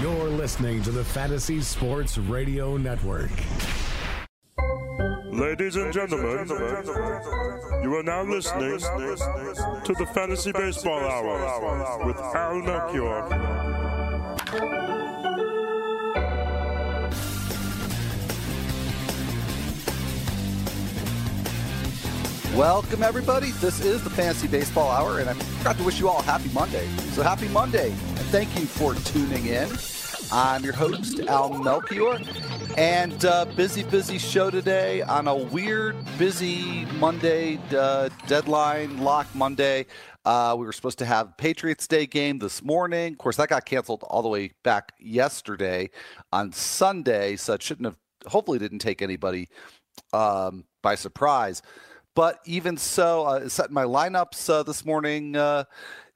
You're 0.00 0.28
listening 0.28 0.82
to 0.82 0.90
the 0.90 1.04
Fantasy 1.04 1.60
Sports 1.60 2.18
Radio 2.18 2.76
Network. 2.76 3.30
Ladies 5.30 5.76
and 5.76 5.92
gentlemen, 5.92 6.48
you 7.80 7.94
are 7.94 8.02
now 8.02 8.24
listening 8.24 8.80
to 8.80 9.94
the 9.96 10.06
Fantasy 10.12 10.50
Baseball 10.50 10.98
Hour 10.98 12.06
with 12.06 12.16
Al 12.16 12.60
Melchior. 12.60 13.63
Welcome, 22.56 23.02
everybody. 23.02 23.50
This 23.50 23.84
is 23.84 24.04
the 24.04 24.10
Fantasy 24.10 24.46
Baseball 24.46 24.88
Hour, 24.88 25.18
and 25.18 25.28
I 25.28 25.32
forgot 25.32 25.76
to 25.76 25.82
wish 25.82 25.98
you 25.98 26.08
all 26.08 26.20
a 26.20 26.22
happy 26.22 26.48
Monday. 26.50 26.86
So, 27.10 27.24
happy 27.24 27.48
Monday, 27.48 27.90
and 27.90 28.26
thank 28.30 28.56
you 28.56 28.64
for 28.64 28.94
tuning 28.94 29.46
in. 29.46 29.68
I'm 30.30 30.62
your 30.62 30.72
host, 30.72 31.18
Al 31.26 31.52
Melchior, 31.52 32.20
and 32.78 33.24
uh, 33.24 33.46
busy, 33.46 33.82
busy 33.82 34.18
show 34.18 34.50
today 34.50 35.02
on 35.02 35.26
a 35.26 35.34
weird, 35.34 35.96
busy 36.16 36.84
Monday, 37.00 37.58
uh, 37.76 38.08
deadline 38.28 38.98
lock 38.98 39.26
Monday. 39.34 39.86
Uh, 40.24 40.54
we 40.56 40.64
were 40.64 40.72
supposed 40.72 40.98
to 40.98 41.04
have 41.06 41.36
Patriots 41.36 41.88
Day 41.88 42.06
game 42.06 42.38
this 42.38 42.62
morning. 42.62 43.14
Of 43.14 43.18
course, 43.18 43.36
that 43.36 43.48
got 43.48 43.64
canceled 43.64 44.04
all 44.04 44.22
the 44.22 44.28
way 44.28 44.52
back 44.62 44.92
yesterday 45.00 45.90
on 46.32 46.52
Sunday, 46.52 47.34
so 47.34 47.54
it 47.54 47.64
shouldn't 47.64 47.86
have, 47.86 47.96
hopefully, 48.28 48.60
didn't 48.60 48.78
take 48.78 49.02
anybody 49.02 49.48
um, 50.12 50.66
by 50.84 50.94
surprise. 50.94 51.60
But 52.14 52.40
even 52.44 52.76
so, 52.76 53.24
uh, 53.24 53.48
setting 53.48 53.74
my 53.74 53.84
lineups 53.84 54.48
uh, 54.48 54.62
this 54.62 54.84
morning. 54.84 55.36
A 55.36 55.40
uh, 55.40 55.64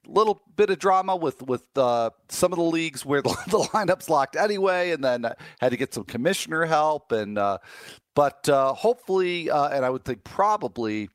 little 0.07 0.41
bit 0.57 0.71
of 0.71 0.79
drama 0.79 1.15
with 1.17 1.43
with 1.43 1.65
uh, 1.77 2.11
some 2.29 2.53
of 2.53 2.57
the 2.57 2.65
leagues 2.65 3.05
where 3.05 3.21
the, 3.23 3.37
the, 3.49 3.59
lineups 3.59 4.09
locked 4.09 4.37
anyway, 4.37 4.93
and 4.93 5.03
then 5.03 5.27
had 5.61 5.71
to 5.71 5.77
get 5.77 5.93
some 5.93 6.05
commissioner 6.05 6.65
help. 6.65 7.13
And 7.13 7.37
uh, 7.37 7.59
but 8.15 8.49
uh, 8.49 8.75
hopefully, 8.75 9.49
and 9.49 9.85
I 9.85 9.91
would 9.91 10.05
think 10.05 10.25
probably, 10.25 11.09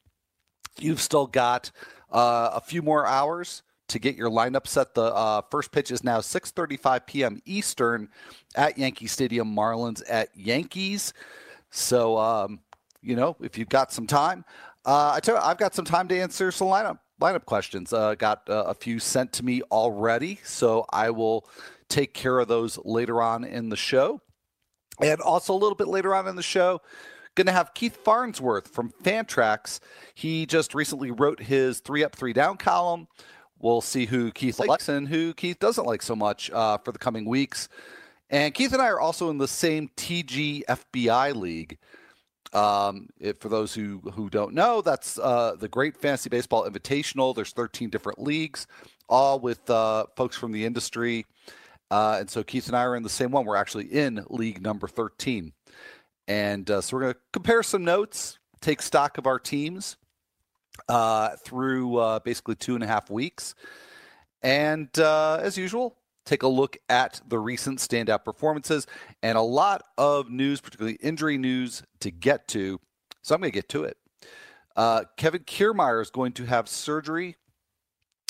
you've 0.79 1.01
still 1.01 1.27
got 1.27 1.71
a 2.11 2.61
few 2.61 2.81
more 2.81 3.07
hours 3.07 3.63
to 3.93 3.99
get 3.99 4.15
your 4.15 4.29
lineup 4.29 4.67
set. 4.67 4.93
The 4.93 5.03
uh, 5.03 5.41
first 5.49 5.71
pitch 5.71 5.91
is 5.91 6.03
now 6.03 6.19
6:35 6.19 7.05
p.m. 7.05 7.41
Eastern 7.45 8.09
at 8.55 8.77
Yankee 8.77 9.07
Stadium. 9.07 9.55
Marlins 9.55 10.01
at 10.09 10.29
Yankees. 10.35 11.13
So 11.69 12.17
um, 12.17 12.59
you 13.01 13.15
know, 13.15 13.35
if 13.41 13.57
you've 13.57 13.69
got 13.69 13.91
some 13.91 14.07
time, 14.07 14.45
uh, 14.85 15.11
I 15.15 15.19
tell 15.19 15.35
you, 15.35 15.41
I've 15.41 15.57
got 15.57 15.75
some 15.75 15.85
time 15.85 16.07
to 16.09 16.19
answer 16.19 16.51
some 16.51 16.67
lineup 16.67 16.99
lineup 17.21 17.45
questions. 17.45 17.93
Uh, 17.93 18.15
got 18.15 18.49
uh, 18.49 18.65
a 18.67 18.73
few 18.73 18.99
sent 18.99 19.31
to 19.33 19.45
me 19.45 19.61
already, 19.71 20.39
so 20.43 20.85
I 20.91 21.09
will 21.11 21.47
take 21.89 22.13
care 22.13 22.39
of 22.39 22.47
those 22.47 22.77
later 22.83 23.21
on 23.21 23.43
in 23.43 23.69
the 23.69 23.77
show. 23.77 24.21
And 25.01 25.21
also 25.21 25.53
a 25.53 25.55
little 25.55 25.75
bit 25.75 25.87
later 25.87 26.13
on 26.13 26.27
in 26.27 26.35
the 26.35 26.43
show, 26.43 26.81
going 27.35 27.47
to 27.47 27.53
have 27.53 27.73
Keith 27.73 27.97
Farnsworth 28.03 28.67
from 28.67 28.91
Fantrax. 29.03 29.79
He 30.13 30.45
just 30.45 30.75
recently 30.75 31.11
wrote 31.11 31.41
his 31.41 31.79
three 31.79 32.03
up, 32.03 32.15
three 32.15 32.33
down 32.33 32.57
column. 32.57 33.07
We'll 33.59 33.81
see 33.81 34.05
who 34.05 34.31
Keith 34.31 34.59
likes 34.59 34.89
and 34.89 35.07
who 35.07 35.33
Keith 35.33 35.59
doesn't 35.59 35.85
like 35.85 36.01
so 36.01 36.15
much 36.15 36.51
uh, 36.51 36.77
for 36.79 36.91
the 36.91 36.99
coming 36.99 37.25
weeks. 37.25 37.69
And 38.29 38.53
Keith 38.53 38.73
and 38.73 38.81
I 38.81 38.87
are 38.87 38.99
also 38.99 39.29
in 39.29 39.37
the 39.37 39.47
same 39.47 39.89
TG 39.95 40.63
FBI 40.65 41.35
league. 41.35 41.77
Um, 42.53 43.09
if, 43.19 43.39
for 43.39 43.49
those 43.49 43.73
who 43.73 43.99
who 44.13 44.29
don't 44.29 44.53
know, 44.53 44.81
that's 44.81 45.17
uh, 45.17 45.55
the 45.57 45.67
Great 45.67 45.97
Fantasy 45.97 46.29
Baseball 46.29 46.69
Invitational. 46.69 47.35
There's 47.35 47.51
13 47.51 47.89
different 47.89 48.21
leagues, 48.21 48.67
all 49.09 49.39
with 49.39 49.67
uh, 49.69 50.05
folks 50.15 50.35
from 50.35 50.51
the 50.51 50.65
industry. 50.65 51.25
Uh, 51.89 52.17
and 52.19 52.29
so 52.29 52.43
Keith 52.43 52.67
and 52.67 52.75
I 52.75 52.83
are 52.83 52.95
in 52.95 53.03
the 53.03 53.09
same 53.09 53.31
one. 53.31 53.45
We're 53.45 53.55
actually 53.55 53.85
in 53.85 54.23
league 54.29 54.61
number 54.61 54.87
13. 54.87 55.53
And 56.27 56.69
uh, 56.69 56.81
so 56.81 56.95
we're 56.95 57.01
going 57.01 57.13
to 57.13 57.19
compare 57.31 57.63
some 57.63 57.83
notes, 57.83 58.39
take 58.61 58.81
stock 58.81 59.17
of 59.17 59.27
our 59.27 59.39
teams 59.39 59.97
uh, 60.87 61.35
through 61.43 61.97
uh, 61.97 62.19
basically 62.19 62.55
two 62.55 62.75
and 62.75 62.83
a 62.83 62.87
half 62.87 63.09
weeks. 63.09 63.55
And 64.41 64.89
as 64.97 65.57
usual, 65.57 65.97
take 66.25 66.43
a 66.43 66.47
look 66.47 66.77
at 66.89 67.21
the 67.27 67.39
recent 67.39 67.79
standout 67.79 68.23
performances 68.23 68.87
and 69.21 69.37
a 69.37 69.41
lot 69.41 69.83
of 69.97 70.29
news, 70.29 70.61
particularly 70.61 70.97
injury 71.01 71.37
news, 71.37 71.83
to 71.99 72.11
get 72.11 72.47
to. 72.49 72.79
So 73.21 73.35
I'm 73.35 73.41
going 73.41 73.51
to 73.51 73.55
get 73.55 73.69
to 73.69 73.83
it. 73.83 73.97
Uh, 74.75 75.03
Kevin 75.17 75.43
Kiermaier 75.43 76.01
is 76.01 76.09
going 76.09 76.31
to 76.33 76.45
have 76.45 76.67
surgery 76.67 77.35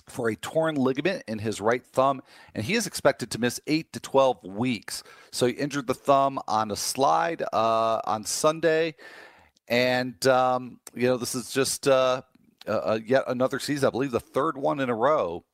for 0.10 0.30
a 0.30 0.36
torn 0.36 0.76
ligament 0.76 1.24
in 1.28 1.40
his 1.40 1.62
right 1.62 1.86
thumb, 1.86 2.22
and 2.54 2.66
he 2.66 2.74
is 2.74 2.86
expected 2.86 3.32
to 3.32 3.40
miss 3.40 3.62
8 3.68 3.94
to 3.94 4.00
12 4.02 4.44
weeks. 4.44 5.04
So 5.32 5.46
he 5.46 5.54
injured 5.54 5.88
the 5.88 5.94
thumb 5.94 6.40
on 6.48 6.72
a 6.72 6.76
slide 6.76 7.44
uh, 7.54 8.02
on 8.06 8.26
Sunday. 8.26 8.96
And, 9.70 10.26
um, 10.28 10.80
you 10.94 11.08
know, 11.08 11.16
this 11.16 11.36
is 11.36 11.52
just 11.52 11.88
uh, 11.88 12.22
yet 13.06 13.24
another 13.28 13.60
season, 13.60 13.88
I 13.88 13.92
believe 13.92 14.12
the 14.12 14.20
third 14.20 14.58
one 14.58 14.82
in 14.82 14.90
a 14.90 14.96
row 14.96 15.46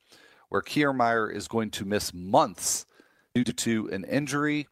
where 0.49 0.61
Kiermaier 0.61 1.33
is 1.33 1.47
going 1.47 1.71
to 1.71 1.85
miss 1.85 2.13
months 2.13 2.85
due 3.33 3.43
to 3.43 3.89
an 3.91 4.03
injury. 4.05 4.67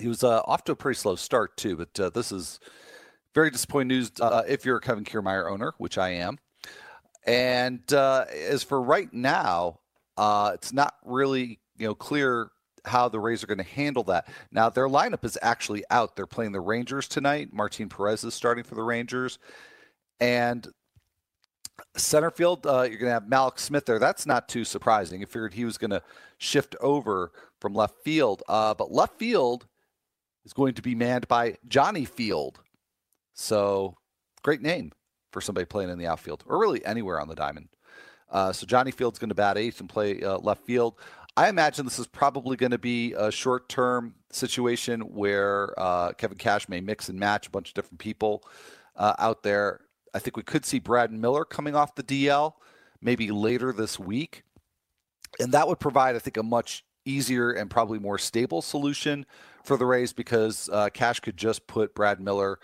He 0.00 0.08
was 0.08 0.24
uh, 0.24 0.40
off 0.46 0.64
to 0.64 0.72
a 0.72 0.76
pretty 0.76 0.98
slow 0.98 1.16
start 1.16 1.56
too, 1.56 1.76
but 1.76 2.00
uh, 2.00 2.10
this 2.10 2.32
is 2.32 2.58
very 3.34 3.50
disappointing 3.50 3.88
news 3.88 4.12
uh, 4.20 4.42
if 4.48 4.64
you're 4.64 4.76
a 4.76 4.80
Kevin 4.80 5.04
Kiermaier 5.04 5.50
owner, 5.50 5.74
which 5.78 5.98
I 5.98 6.10
am. 6.10 6.38
And 7.26 7.92
uh, 7.92 8.24
as 8.30 8.62
for 8.62 8.80
right 8.80 9.12
now, 9.12 9.80
uh, 10.16 10.52
it's 10.54 10.72
not 10.72 10.94
really 11.04 11.60
you 11.76 11.86
know 11.86 11.94
clear 11.94 12.50
how 12.84 13.08
the 13.08 13.20
Rays 13.20 13.44
are 13.44 13.46
going 13.46 13.58
to 13.58 13.64
handle 13.64 14.02
that. 14.04 14.28
Now 14.50 14.68
their 14.68 14.88
lineup 14.88 15.24
is 15.24 15.38
actually 15.40 15.84
out. 15.90 16.16
They're 16.16 16.26
playing 16.26 16.52
the 16.52 16.60
Rangers 16.60 17.06
tonight. 17.08 17.52
Martin 17.52 17.88
Perez 17.88 18.24
is 18.24 18.34
starting 18.34 18.64
for 18.64 18.74
the 18.74 18.82
Rangers, 18.82 19.38
and 20.20 20.66
Center 21.96 22.30
field, 22.30 22.66
uh, 22.66 22.82
you're 22.82 22.98
going 22.98 23.08
to 23.08 23.12
have 23.12 23.24
Mallex 23.24 23.60
Smith 23.60 23.86
there. 23.86 23.98
That's 23.98 24.26
not 24.26 24.48
too 24.48 24.64
surprising. 24.64 25.22
I 25.22 25.26
figured 25.26 25.54
he 25.54 25.64
was 25.64 25.78
going 25.78 25.90
to 25.90 26.02
shift 26.38 26.76
over 26.80 27.32
from 27.60 27.74
left 27.74 28.02
field. 28.02 28.42
Uh, 28.48 28.74
but 28.74 28.92
left 28.92 29.18
field 29.18 29.66
is 30.44 30.52
going 30.52 30.74
to 30.74 30.82
be 30.82 30.94
manned 30.94 31.28
by 31.28 31.56
Johnny 31.68 32.04
Field. 32.04 32.60
So, 33.34 33.96
great 34.42 34.60
name 34.60 34.92
for 35.32 35.40
somebody 35.40 35.64
playing 35.64 35.90
in 35.90 35.98
the 35.98 36.06
outfield 36.06 36.44
or 36.46 36.58
really 36.58 36.84
anywhere 36.84 37.20
on 37.20 37.28
the 37.28 37.34
diamond. 37.34 37.68
Uh, 38.30 38.52
so, 38.52 38.66
Johnny 38.66 38.90
Field's 38.90 39.18
going 39.18 39.30
to 39.30 39.34
bat 39.34 39.58
eighth 39.58 39.80
and 39.80 39.88
play 39.88 40.22
uh, 40.22 40.38
left 40.38 40.64
field. 40.64 40.94
I 41.36 41.48
imagine 41.48 41.86
this 41.86 41.98
is 41.98 42.06
probably 42.06 42.56
going 42.56 42.72
to 42.72 42.78
be 42.78 43.14
a 43.14 43.30
short 43.30 43.68
term 43.68 44.14
situation 44.30 45.00
where 45.00 45.74
uh, 45.78 46.12
Kevin 46.12 46.36
Cash 46.36 46.68
may 46.68 46.80
mix 46.80 47.08
and 47.08 47.18
match 47.18 47.46
a 47.46 47.50
bunch 47.50 47.68
of 47.68 47.74
different 47.74 47.98
people 47.98 48.44
uh, 48.96 49.14
out 49.18 49.42
there 49.42 49.80
I 50.14 50.18
think 50.18 50.36
we 50.36 50.42
could 50.42 50.64
see 50.64 50.78
Brad 50.78 51.12
Miller 51.12 51.44
coming 51.44 51.74
off 51.74 51.94
the 51.94 52.02
DL 52.02 52.52
maybe 53.00 53.30
later 53.30 53.72
this 53.72 53.98
week. 53.98 54.44
And 55.40 55.52
that 55.52 55.66
would 55.66 55.80
provide, 55.80 56.14
I 56.14 56.18
think, 56.18 56.36
a 56.36 56.42
much 56.42 56.84
easier 57.04 57.52
and 57.52 57.70
probably 57.70 57.98
more 57.98 58.18
stable 58.18 58.62
solution 58.62 59.26
for 59.64 59.76
the 59.76 59.86
Rays 59.86 60.12
because 60.12 60.68
uh, 60.72 60.88
Cash 60.90 61.20
could 61.20 61.36
just 61.36 61.66
put 61.66 61.94
Brad 61.94 62.20
Miller 62.20 62.58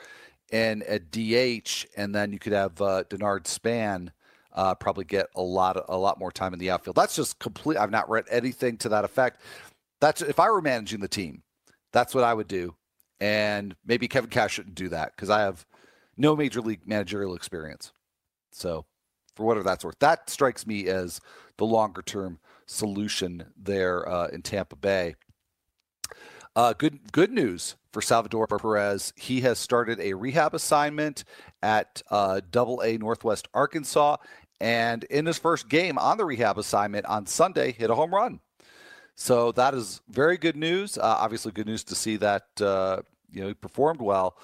in 0.52 0.82
a 0.86 0.98
DH, 0.98 1.86
and 1.96 2.14
then 2.14 2.32
you 2.32 2.38
could 2.38 2.52
have 2.52 2.80
uh, 2.80 3.04
Denard 3.10 3.46
Span 3.46 4.12
uh, 4.52 4.74
probably 4.74 5.04
get 5.04 5.26
a 5.36 5.42
lot 5.42 5.82
a 5.88 5.96
lot 5.96 6.18
more 6.18 6.32
time 6.32 6.52
in 6.52 6.58
the 6.58 6.70
outfield. 6.70 6.96
That's 6.96 7.14
just 7.14 7.38
complete. 7.38 7.76
I've 7.76 7.90
not 7.90 8.08
read 8.08 8.24
anything 8.30 8.76
to 8.78 8.88
that 8.90 9.04
effect. 9.04 9.40
That's 10.00 10.22
if 10.22 10.40
I 10.40 10.50
were 10.50 10.62
managing 10.62 11.00
the 11.00 11.08
team, 11.08 11.42
that's 11.92 12.14
what 12.14 12.24
I 12.24 12.34
would 12.34 12.48
do. 12.48 12.74
And 13.20 13.74
maybe 13.84 14.08
Kevin 14.08 14.30
Cash 14.30 14.54
shouldn't 14.54 14.74
do 14.74 14.88
that 14.90 15.12
because 15.14 15.30
I 15.30 15.40
have 15.40 15.66
no 16.18 16.36
major 16.36 16.60
league 16.60 16.86
managerial 16.86 17.34
experience. 17.34 17.92
So, 18.50 18.84
for 19.34 19.46
whatever 19.46 19.64
that's 19.64 19.84
worth, 19.84 19.98
that 20.00 20.28
strikes 20.28 20.66
me 20.66 20.88
as 20.88 21.20
the 21.56 21.64
longer 21.64 22.02
term 22.02 22.38
solution 22.66 23.44
there 23.56 24.06
uh, 24.08 24.26
in 24.28 24.42
Tampa 24.42 24.76
Bay. 24.76 25.14
Uh, 26.56 26.72
good 26.72 27.12
good 27.12 27.30
news 27.30 27.76
for 27.92 28.02
Salvador 28.02 28.46
Perez. 28.46 29.12
He 29.16 29.40
has 29.42 29.58
started 29.58 30.00
a 30.00 30.14
rehab 30.14 30.54
assignment 30.54 31.24
at 31.62 32.02
uh, 32.10 32.40
Double 32.50 32.80
A 32.80 32.98
Northwest 32.98 33.46
Arkansas, 33.54 34.16
and 34.60 35.04
in 35.04 35.26
his 35.26 35.38
first 35.38 35.68
game 35.68 35.98
on 35.98 36.18
the 36.18 36.24
rehab 36.24 36.58
assignment 36.58 37.06
on 37.06 37.26
Sunday, 37.26 37.72
hit 37.72 37.90
a 37.90 37.94
home 37.94 38.12
run. 38.12 38.40
So 39.14 39.52
that 39.52 39.74
is 39.74 40.00
very 40.08 40.36
good 40.36 40.56
news. 40.56 40.98
Uh, 40.98 41.02
obviously, 41.02 41.52
good 41.52 41.66
news 41.66 41.84
to 41.84 41.94
see 41.94 42.16
that 42.16 42.46
uh, 42.60 43.02
you 43.30 43.40
know 43.40 43.48
he 43.48 43.54
performed 43.54 44.00
well 44.00 44.36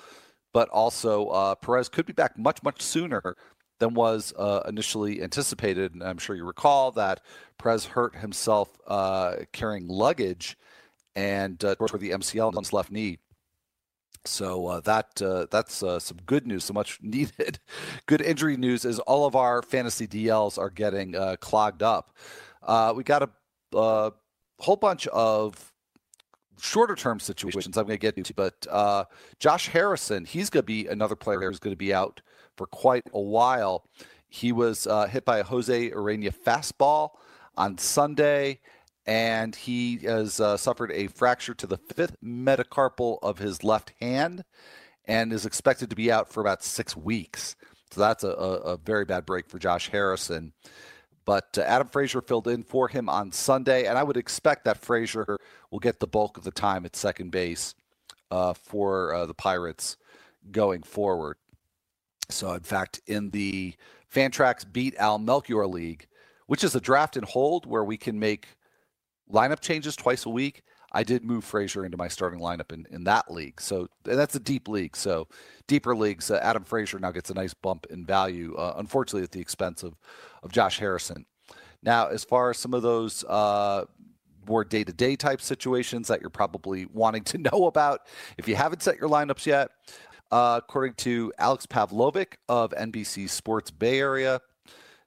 but 0.55 0.69
also 0.71 1.27
uh, 1.27 1.55
Perez 1.57 1.91
could 1.91 2.07
be 2.07 2.15
back 2.15 2.39
much, 2.39 2.63
much 2.63 2.81
sooner 2.81 3.37
than 3.81 3.93
was 3.93 4.33
uh, 4.39 4.63
initially 4.69 5.21
anticipated. 5.21 5.93
And 5.93 6.03
I'm 6.03 6.17
sure 6.17 6.37
you 6.37 6.45
recall 6.45 6.93
that 6.93 7.21
Perez 7.59 7.85
hurt 7.85 8.17
himself 8.17 8.71
uh, 8.87 9.37
carrying 9.53 9.89
luggage 9.89 10.57
and 11.17 11.63
uh, 11.63 11.75
the 11.75 12.11
MCL 12.11 12.57
on 12.57 12.63
his 12.63 12.73
left 12.73 12.91
knee. 12.91 13.19
So 14.25 14.69
uh, 14.69 14.81
that 14.81 15.21
uh, 15.21 15.47
that's 15.51 15.83
uh, 15.83 15.99
some 15.99 16.19
good 16.25 16.47
news, 16.47 16.65
so 16.65 16.73
much 16.73 16.99
needed. 17.03 17.59
good 18.07 18.23
injury 18.23 18.57
news 18.57 18.85
is 18.85 19.01
all 19.01 19.27
of 19.27 19.37
our 19.37 19.61
fantasy 19.61 20.07
DLs 20.07 20.57
are 20.57 20.71
getting 20.71 21.15
clogged 21.41 21.83
up. 21.83 22.17
We 22.97 23.03
got 23.03 23.29
a, 23.75 24.13
whole 24.61 24.77
bunch 24.77 25.09
of 25.09 25.74
shorter 26.61 26.95
term 26.95 27.21
situations 27.21 27.77
I'm 27.77 27.87
going 27.87 27.99
to 27.99 28.13
get 28.13 28.23
to, 28.23 28.35
but 28.35 28.67
uh, 28.71 29.05
Josh 29.39 29.69
Harrison, 29.69 30.25
he's 30.25 30.51
going 30.51 30.63
to 30.63 30.67
be 30.67 30.87
another 30.87 31.17
player 31.17 31.41
who's 31.41 31.59
going 31.59 31.75
to 31.75 31.79
be 31.79 31.93
out 31.93 32.21
for 32.57 32.67
quite 32.67 33.05
a 33.13 33.21
while. 33.21 33.85
He 34.29 34.53
was 34.53 34.87
uh, 34.87 35.07
hit 35.07 35.25
by 35.25 35.39
a 35.39 35.45
Jose 35.45 35.91
Urena 35.91 36.35
fastball 36.35 37.11
on 37.57 37.79
Sunday, 37.79 38.61
and 39.07 39.55
he 39.55 39.99
has 39.99 40.41
uh, 40.41 40.57
suffered 40.57 40.91
a 40.93 41.07
fracture 41.09 41.55
to 41.55 41.67
the 41.67 41.77
fifth 41.77 42.17
metacarpal 42.23 43.19
of 43.23 43.39
his 43.39 43.63
left 43.63 43.93
hand 44.01 44.45
and 45.05 45.33
is 45.33 45.47
expected 45.47 45.91
to 45.91 45.97
be 45.97 46.11
out 46.11 46.33
for 46.33 46.41
about 46.41 46.65
six 46.65 46.97
weeks. 46.97 47.57
So 47.91 48.01
that's 48.01 48.25
a, 48.25 48.31
a, 48.31 48.53
a 48.73 48.77
very 48.77 49.05
bad 49.05 49.25
break 49.27 49.49
for 49.49 49.59
Josh 49.59 49.91
Harrison. 49.91 50.53
But 51.25 51.57
uh, 51.59 51.63
Adam 51.63 51.89
Frazier 51.89 52.21
filled 52.21 52.49
in 52.49 52.63
for 52.63 52.89
him 52.89 53.09
on 53.09 53.33
Sunday, 53.33 53.87
and 53.87 53.97
I 53.97 54.03
would 54.03 54.17
expect 54.17 54.65
that 54.65 54.79
Frazier 54.79 55.39
will 55.71 55.79
get 55.79 56.01
the 56.01 56.07
bulk 56.07 56.37
of 56.37 56.45
the 56.45 56.51
time 56.51 56.85
at 56.85 56.97
second 56.97 57.31
base 57.31 57.75
uh, 58.31 58.53
for 58.53 59.15
uh, 59.15 59.27
the 59.27 59.35
Pirates 59.35 59.97
going 60.51 60.83
forward. 60.83 61.37
So, 62.29 62.53
in 62.53 62.61
fact, 62.61 63.01
in 63.07 63.31
the 63.31 63.75
Fantrax 64.13 64.71
Beat 64.71 64.97
Al 64.97 65.19
Melchior 65.19 65.67
League, 65.67 66.07
which 66.47 66.65
is 66.65 66.75
a 66.75 66.81
draft 66.81 67.17
and 67.17 67.27
hold 67.27 67.67
where 67.67 67.85
we 67.85 67.97
can 67.97 68.19
make 68.19 68.49
lineup 69.31 69.61
changes 69.61 69.97
twice 69.97 70.27
a 70.27 70.31
week, 70.31 70.63
I 70.95 71.03
did 71.03 71.25
move 71.25 71.45
Frazier 71.45 71.85
into 71.85 71.97
my 71.97 72.07
starting 72.07 72.39
lineup 72.39 72.73
in, 72.73 72.87
in 72.91 73.03
that 73.05 73.31
league. 73.31 73.61
So 73.61 73.89
that's 74.05 74.37
a 74.37 74.41
deep 74.41 74.69
league. 74.69 74.97
So 74.97 75.27
deeper 75.67 75.95
leagues, 75.95 76.31
uh, 76.31 76.39
Adam 76.41 76.63
Frazier 76.63 77.01
now 77.01 77.11
gets 77.11 77.31
a 77.31 77.35
nice 77.35 77.53
bump 77.53 77.87
in 77.91 78.07
value, 78.07 78.55
uh, 78.55 78.75
unfortunately 78.77 79.25
at 79.25 79.33
the 79.33 79.41
expense 79.41 79.83
of, 79.83 79.97
of 80.45 80.53
Josh 80.53 80.79
Harrison. 80.79 81.27
Now, 81.83 82.07
as 82.07 82.23
far 82.25 82.51
as 82.51 82.59
some 82.59 82.73
of 82.75 82.83
those 82.83 83.25
uh, 83.25 83.87
more 84.47 84.65
day 84.65 84.85
to 84.85 84.93
day 84.93 85.17
type 85.17 85.41
situations 85.41 86.07
that 86.09 86.21
you're 86.21 86.31
probably 86.31 86.87
wanting 86.87 87.25
to 87.25 87.39
know 87.53 87.67
about, 87.67 88.03
if 88.39 88.47
you 88.47 88.55
haven't 88.55 88.83
set 88.83 88.97
your 88.97 89.09
lineups 89.09 89.47
yet, 89.47 89.71
uh, 90.31 90.61
according 90.63 90.95
to 90.95 91.33
Alex 91.39 91.67
Pavlovic 91.67 92.35
of 92.49 92.71
NBC 92.71 93.29
Sports 93.29 93.73
Bay 93.73 93.99
Area, 93.99 94.41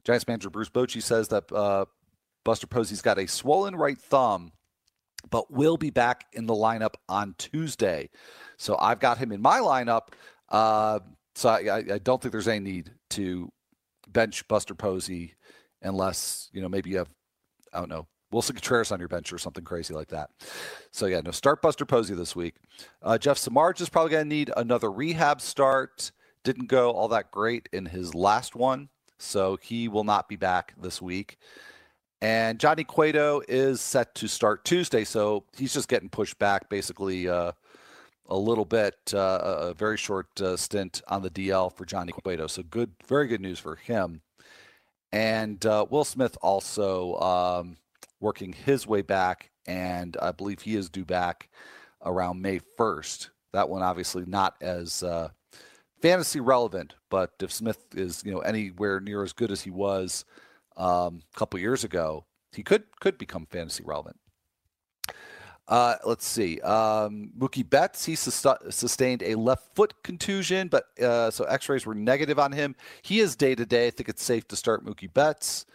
Giants 0.03 0.27
manager 0.27 0.49
Bruce 0.49 0.69
Bochy 0.69 1.01
says 1.01 1.29
that 1.29 1.49
uh, 1.51 1.85
Buster 2.43 2.67
Posey's 2.67 3.01
got 3.01 3.17
a 3.17 3.27
swollen 3.27 3.75
right 3.75 3.97
thumb 3.97 4.51
but 5.29 5.51
will 5.51 5.77
be 5.77 5.89
back 5.89 6.25
in 6.33 6.45
the 6.45 6.53
lineup 6.53 6.95
on 7.09 7.35
Tuesday. 7.37 8.09
So 8.57 8.77
I've 8.79 8.99
got 8.99 9.17
him 9.17 9.31
in 9.31 9.41
my 9.41 9.59
lineup. 9.59 10.09
Uh, 10.49 10.99
so 11.35 11.49
I, 11.49 11.77
I, 11.77 11.97
don't 11.99 12.21
think 12.21 12.31
there's 12.31 12.47
any 12.47 12.59
need 12.59 12.91
to 13.11 13.51
bench 14.07 14.47
Buster 14.47 14.73
Posey 14.73 15.33
unless, 15.81 16.49
you 16.53 16.61
know, 16.61 16.69
maybe 16.69 16.89
you 16.89 16.97
have, 16.97 17.09
I 17.73 17.79
don't 17.79 17.89
know, 17.89 18.07
Willson 18.31 18.55
Contreras 18.55 18.91
on 18.91 18.99
your 18.99 19.07
bench 19.07 19.31
or 19.31 19.37
something 19.37 19.63
crazy 19.63 19.93
like 19.93 20.09
that. 20.09 20.29
So 20.91 21.05
yeah, 21.05 21.21
no, 21.21 21.31
start 21.31 21.61
Buster 21.61 21.85
Posey 21.85 22.13
this 22.13 22.35
week. 22.35 22.55
Uh, 23.01 23.17
Jeff 23.17 23.37
Samardzija 23.37 23.81
is 23.81 23.89
probably 23.89 24.11
going 24.11 24.25
to 24.25 24.35
need 24.35 24.51
another 24.57 24.91
rehab 24.91 25.41
start. 25.41 26.11
Didn't 26.43 26.67
go 26.67 26.91
all 26.91 27.07
that 27.09 27.31
great 27.31 27.69
in 27.71 27.85
his 27.85 28.15
last 28.15 28.55
one, 28.55 28.89
so 29.17 29.57
he 29.61 29.87
will 29.87 30.03
not 30.03 30.27
be 30.27 30.35
back 30.35 30.73
this 30.81 31.01
week. 31.01 31.37
And 32.21 32.59
Johnny 32.59 32.83
Cueto 32.83 33.41
is 33.47 33.79
set 33.79 34.15
to 34.15 34.27
start 34.27 34.65
Tuesday, 34.65 35.03
so 35.03 35.43
he's 35.55 35.73
just 35.73 35.87
getting 35.87 36.09
pushed 36.09 36.39
back 36.39 36.67
basically 36.67 37.29
uh, 37.29 37.51
a 38.27 38.37
little 38.37 38.65
bit, 38.65 38.95
uh, 39.13 39.39
a 39.43 39.73
very 39.75 39.97
short 39.97 40.27
uh, 40.41 40.57
stint 40.57 41.01
on 41.07 41.21
the 41.21 41.29
DL 41.29 41.71
for 41.71 41.85
Johnny 41.85 42.11
Cueto. 42.11 42.47
So 42.47 42.63
good, 42.63 42.91
very 43.07 43.27
good 43.27 43.41
news 43.41 43.59
for 43.59 43.75
him. 43.75 44.21
And 45.11 45.63
uh, 45.65 45.85
Will 45.89 46.03
Smith 46.05 46.37
also 46.41 47.15
um, 47.19 47.77
working 48.19 48.51
his 48.51 48.87
way 48.87 49.03
back, 49.03 49.51
and 49.67 50.17
I 50.19 50.31
believe 50.31 50.61
he 50.61 50.75
is 50.75 50.89
due 50.89 51.05
back 51.05 51.49
around 52.03 52.41
May 52.41 52.59
1st. 52.79 53.29
That 53.53 53.69
one 53.69 53.83
obviously 53.83 54.25
not 54.25 54.55
as 54.59 55.03
uh, 55.03 55.29
fantasy 56.01 56.39
relevant, 56.39 56.95
but 57.09 57.31
if 57.41 57.51
Smith 57.51 57.85
is 57.95 58.23
you 58.25 58.31
know 58.31 58.39
anywhere 58.39 58.99
near 58.99 59.23
as 59.23 59.33
good 59.33 59.51
as 59.51 59.61
he 59.61 59.69
was 59.69 60.25
um, 60.77 61.21
a 61.35 61.37
couple 61.37 61.59
years 61.59 61.83
ago, 61.83 62.25
he 62.53 62.63
could 62.63 62.83
could 62.99 63.17
become 63.17 63.45
fantasy 63.45 63.83
relevant. 63.83 64.17
Uh, 65.67 65.95
let's 66.05 66.25
see. 66.25 66.61
Um, 66.61 67.31
Mookie 67.37 67.69
Betts, 67.69 68.05
he 68.05 68.15
sustained 68.15 69.21
a 69.21 69.35
left 69.35 69.75
foot 69.75 69.93
contusion, 70.01 70.69
but 70.69 70.85
uh, 71.01 71.29
so 71.29 71.43
X-rays 71.43 71.85
were 71.85 71.93
negative 71.93 72.39
on 72.39 72.53
him. 72.53 72.73
He 73.01 73.19
is 73.19 73.35
day 73.35 73.53
to 73.53 73.65
day. 73.65 73.87
I 73.87 73.89
think 73.89 74.07
it's 74.07 74.23
safe 74.23 74.47
to 74.47 74.55
start 74.55 74.85
Mookie 74.85 75.13
Betts. 75.13 75.65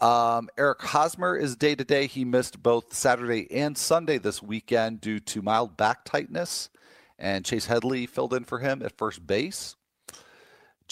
Um, 0.00 0.48
Eric 0.56 0.80
Hosmer 0.80 1.36
is 1.36 1.56
day 1.56 1.74
to 1.74 1.84
day. 1.84 2.06
He 2.06 2.24
missed 2.24 2.62
both 2.62 2.94
Saturday 2.94 3.50
and 3.52 3.76
Sunday 3.76 4.16
this 4.16 4.42
weekend 4.42 5.02
due 5.02 5.20
to 5.20 5.42
mild 5.42 5.76
back 5.76 6.06
tightness, 6.06 6.70
and 7.18 7.44
Chase 7.44 7.66
Headley 7.66 8.06
filled 8.06 8.32
in 8.32 8.44
for 8.44 8.60
him 8.60 8.82
at 8.82 8.96
first 8.96 9.26
base. 9.26 9.76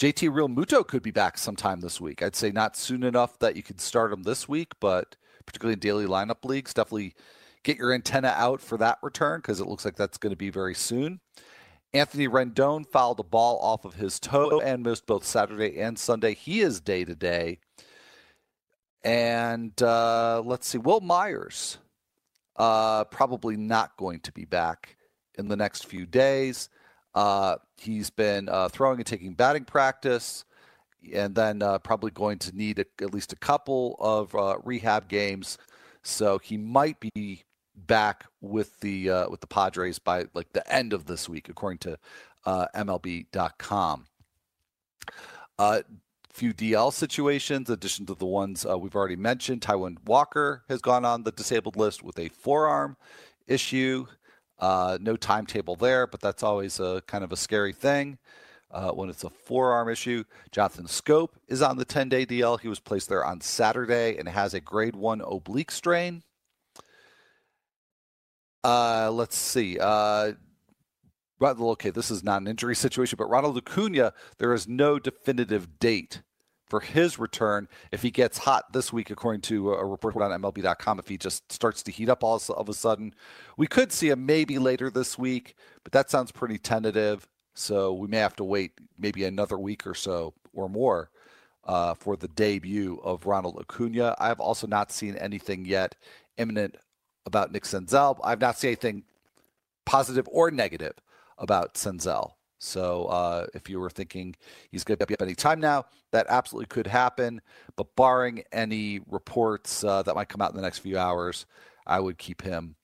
JT 0.01 0.31
Realmuto 0.31 0.85
could 0.87 1.03
be 1.03 1.11
back 1.11 1.37
sometime 1.37 1.81
this 1.81 2.01
week. 2.01 2.23
I'd 2.23 2.35
say 2.35 2.49
not 2.49 2.75
soon 2.75 3.03
enough 3.03 3.37
that 3.37 3.55
you 3.55 3.61
could 3.61 3.79
start 3.79 4.11
him 4.11 4.23
this 4.23 4.49
week, 4.49 4.71
but 4.79 5.15
particularly 5.45 5.73
in 5.73 5.79
daily 5.79 6.07
lineup 6.07 6.43
leagues, 6.43 6.73
definitely 6.73 7.13
get 7.61 7.77
your 7.77 7.93
antenna 7.93 8.33
out 8.35 8.61
for 8.61 8.79
that 8.79 8.97
return 9.03 9.41
because 9.41 9.59
it 9.59 9.67
looks 9.67 9.85
like 9.85 9.95
that's 9.95 10.17
going 10.17 10.31
to 10.31 10.35
be 10.35 10.49
very 10.49 10.73
soon. 10.73 11.19
Anthony 11.93 12.27
Rendon 12.27 12.83
fouled 12.87 13.19
a 13.19 13.23
ball 13.23 13.59
off 13.59 13.85
of 13.85 13.93
his 13.93 14.19
toe 14.19 14.59
and 14.59 14.81
missed 14.81 15.05
both 15.05 15.23
Saturday 15.23 15.79
and 15.79 15.99
Sunday. 15.99 16.33
He 16.33 16.61
is 16.61 16.81
day 16.81 17.05
to 17.05 17.13
day. 17.13 17.59
And 19.03 19.79
uh, 19.83 20.41
let's 20.43 20.67
see, 20.67 20.79
Wil 20.79 21.01
Myers 21.01 21.77
uh, 22.55 23.03
probably 23.03 23.55
not 23.55 23.97
going 23.97 24.21
to 24.21 24.31
be 24.31 24.45
back 24.45 24.97
in 25.37 25.47
the 25.47 25.55
next 25.55 25.85
few 25.85 26.07
days. 26.07 26.69
Uh, 27.13 27.57
he's 27.77 28.09
been 28.09 28.47
uh, 28.49 28.69
throwing 28.69 28.99
and 28.99 29.05
taking 29.05 29.33
batting 29.33 29.65
practice, 29.65 30.45
and 31.13 31.35
then 31.35 31.61
uh, 31.61 31.79
probably 31.79 32.11
going 32.11 32.39
to 32.39 32.55
need 32.55 32.79
a, 32.79 32.85
at 33.01 33.13
least 33.13 33.33
a 33.33 33.37
couple 33.37 33.95
of 33.99 34.33
uh, 34.35 34.57
rehab 34.63 35.07
games. 35.07 35.57
So 36.03 36.39
he 36.39 36.57
might 36.57 36.97
be 37.13 37.43
back 37.75 38.25
with 38.39 38.79
the 38.79 39.09
uh, 39.09 39.29
with 39.29 39.41
the 39.41 39.47
Padres 39.47 39.99
by 39.99 40.25
like 40.33 40.53
the 40.53 40.73
end 40.73 40.93
of 40.93 41.05
this 41.05 41.27
week, 41.27 41.49
according 41.49 41.79
to 41.79 41.99
uh, 42.45 42.67
MLB.com. 42.75 44.05
Uh, 45.59 45.81
few 46.31 46.53
DL 46.53 46.93
situations, 46.93 47.69
in 47.69 47.73
addition 47.73 48.05
to 48.05 48.15
the 48.15 48.25
ones 48.25 48.65
we've 48.79 48.95
already 48.95 49.17
mentioned. 49.17 49.61
Taijuan 49.61 49.97
Walker 50.05 50.63
has 50.69 50.81
gone 50.81 51.03
on 51.03 51.23
the 51.23 51.31
disabled 51.31 51.75
list 51.75 52.03
with 52.03 52.17
a 52.17 52.29
forearm 52.29 52.95
issue. 53.47 54.07
Uh, 54.61 54.97
no 55.01 55.15
timetable 55.15 55.75
there, 55.75 56.05
but 56.05 56.21
that's 56.21 56.43
always 56.43 56.79
a 56.79 57.01
kind 57.07 57.23
of 57.23 57.31
a 57.31 57.35
scary 57.35 57.73
thing 57.73 58.19
uh, 58.69 58.91
when 58.91 59.09
it's 59.09 59.23
a 59.23 59.29
forearm 59.29 59.89
issue. 59.89 60.23
Jonathan 60.51 60.85
Schoop 60.85 61.29
is 61.47 61.61
on 61.61 61.77
the 61.77 61.85
10 61.85 62.09
day 62.09 62.25
DL. 62.25 62.59
He 62.59 62.67
was 62.67 62.79
placed 62.79 63.09
there 63.09 63.25
on 63.25 63.41
Saturday 63.41 64.17
and 64.17 64.29
has 64.29 64.53
a 64.53 64.61
grade 64.61 64.95
one 64.95 65.21
oblique 65.21 65.71
strain. 65.71 66.21
Uh, 68.63 69.09
let's 69.11 69.35
see. 69.35 69.79
Uh, 69.79 70.33
okay, 71.41 71.89
this 71.89 72.11
is 72.11 72.23
not 72.23 72.41
an 72.41 72.47
injury 72.47 72.75
situation, 72.75 73.17
but 73.17 73.29
Ronald 73.29 73.57
Acuna, 73.57 74.13
there 74.37 74.53
is 74.53 74.67
no 74.67 74.99
definitive 74.99 75.79
date 75.79 76.21
for 76.71 76.79
his 76.79 77.19
return 77.19 77.67
if 77.91 78.01
he 78.01 78.09
gets 78.09 78.37
hot 78.37 78.71
this 78.71 78.93
week, 78.93 79.09
according 79.09 79.41
to 79.41 79.73
a 79.73 79.85
report 79.85 80.15
on 80.15 80.41
MLB.com. 80.41 80.99
If 80.99 81.09
he 81.09 81.17
just 81.17 81.51
starts 81.51 81.83
to 81.83 81.91
heat 81.91 82.07
up 82.07 82.23
all 82.23 82.41
of 82.47 82.69
a 82.69 82.73
sudden, 82.73 83.13
we 83.57 83.67
could 83.67 83.91
see 83.91 84.07
him 84.07 84.25
maybe 84.25 84.57
later 84.57 84.89
this 84.89 85.19
week, 85.19 85.55
but 85.83 85.91
that 85.91 86.09
sounds 86.09 86.31
pretty 86.31 86.57
tentative. 86.57 87.27
So 87.55 87.91
we 87.91 88.07
may 88.07 88.19
have 88.19 88.37
to 88.37 88.45
wait 88.45 88.71
maybe 88.97 89.25
another 89.25 89.57
week 89.57 89.85
or 89.85 89.93
so 89.93 90.33
or 90.53 90.69
more 90.69 91.09
uh, 91.65 91.93
for 91.93 92.15
the 92.15 92.29
debut 92.29 93.01
of 93.03 93.25
Ronald 93.25 93.57
Acuna. 93.59 94.15
I 94.17 94.29
have 94.29 94.39
also 94.39 94.65
not 94.65 94.93
seen 94.93 95.17
anything 95.17 95.65
yet 95.65 95.97
imminent 96.37 96.77
about 97.25 97.51
Nick 97.51 97.63
Senzel. 97.63 98.17
I've 98.23 98.39
not 98.39 98.57
seen 98.57 98.69
anything 98.69 99.03
positive 99.85 100.29
or 100.31 100.51
negative 100.51 100.93
about 101.37 101.73
Senzel. 101.73 102.35
So 102.61 103.05
uh, 103.05 103.47
if 103.55 103.69
you 103.69 103.79
were 103.79 103.89
thinking 103.89 104.35
he's 104.69 104.83
going 104.83 104.99
to 104.99 105.05
be 105.05 105.15
up 105.15 105.21
any 105.21 105.33
time 105.33 105.59
now, 105.59 105.85
that 106.11 106.27
absolutely 106.29 106.67
could 106.67 106.85
happen. 106.85 107.41
But 107.75 107.95
barring 107.95 108.43
any 108.51 109.01
reports 109.09 109.83
uh, 109.83 110.03
that 110.03 110.15
might 110.15 110.29
come 110.29 110.41
out 110.41 110.51
in 110.51 110.55
the 110.55 110.61
next 110.61 110.79
few 110.79 110.97
hours, 110.97 111.47
I 111.87 111.99
would 111.99 112.17
keep 112.17 112.41
him 112.41 112.75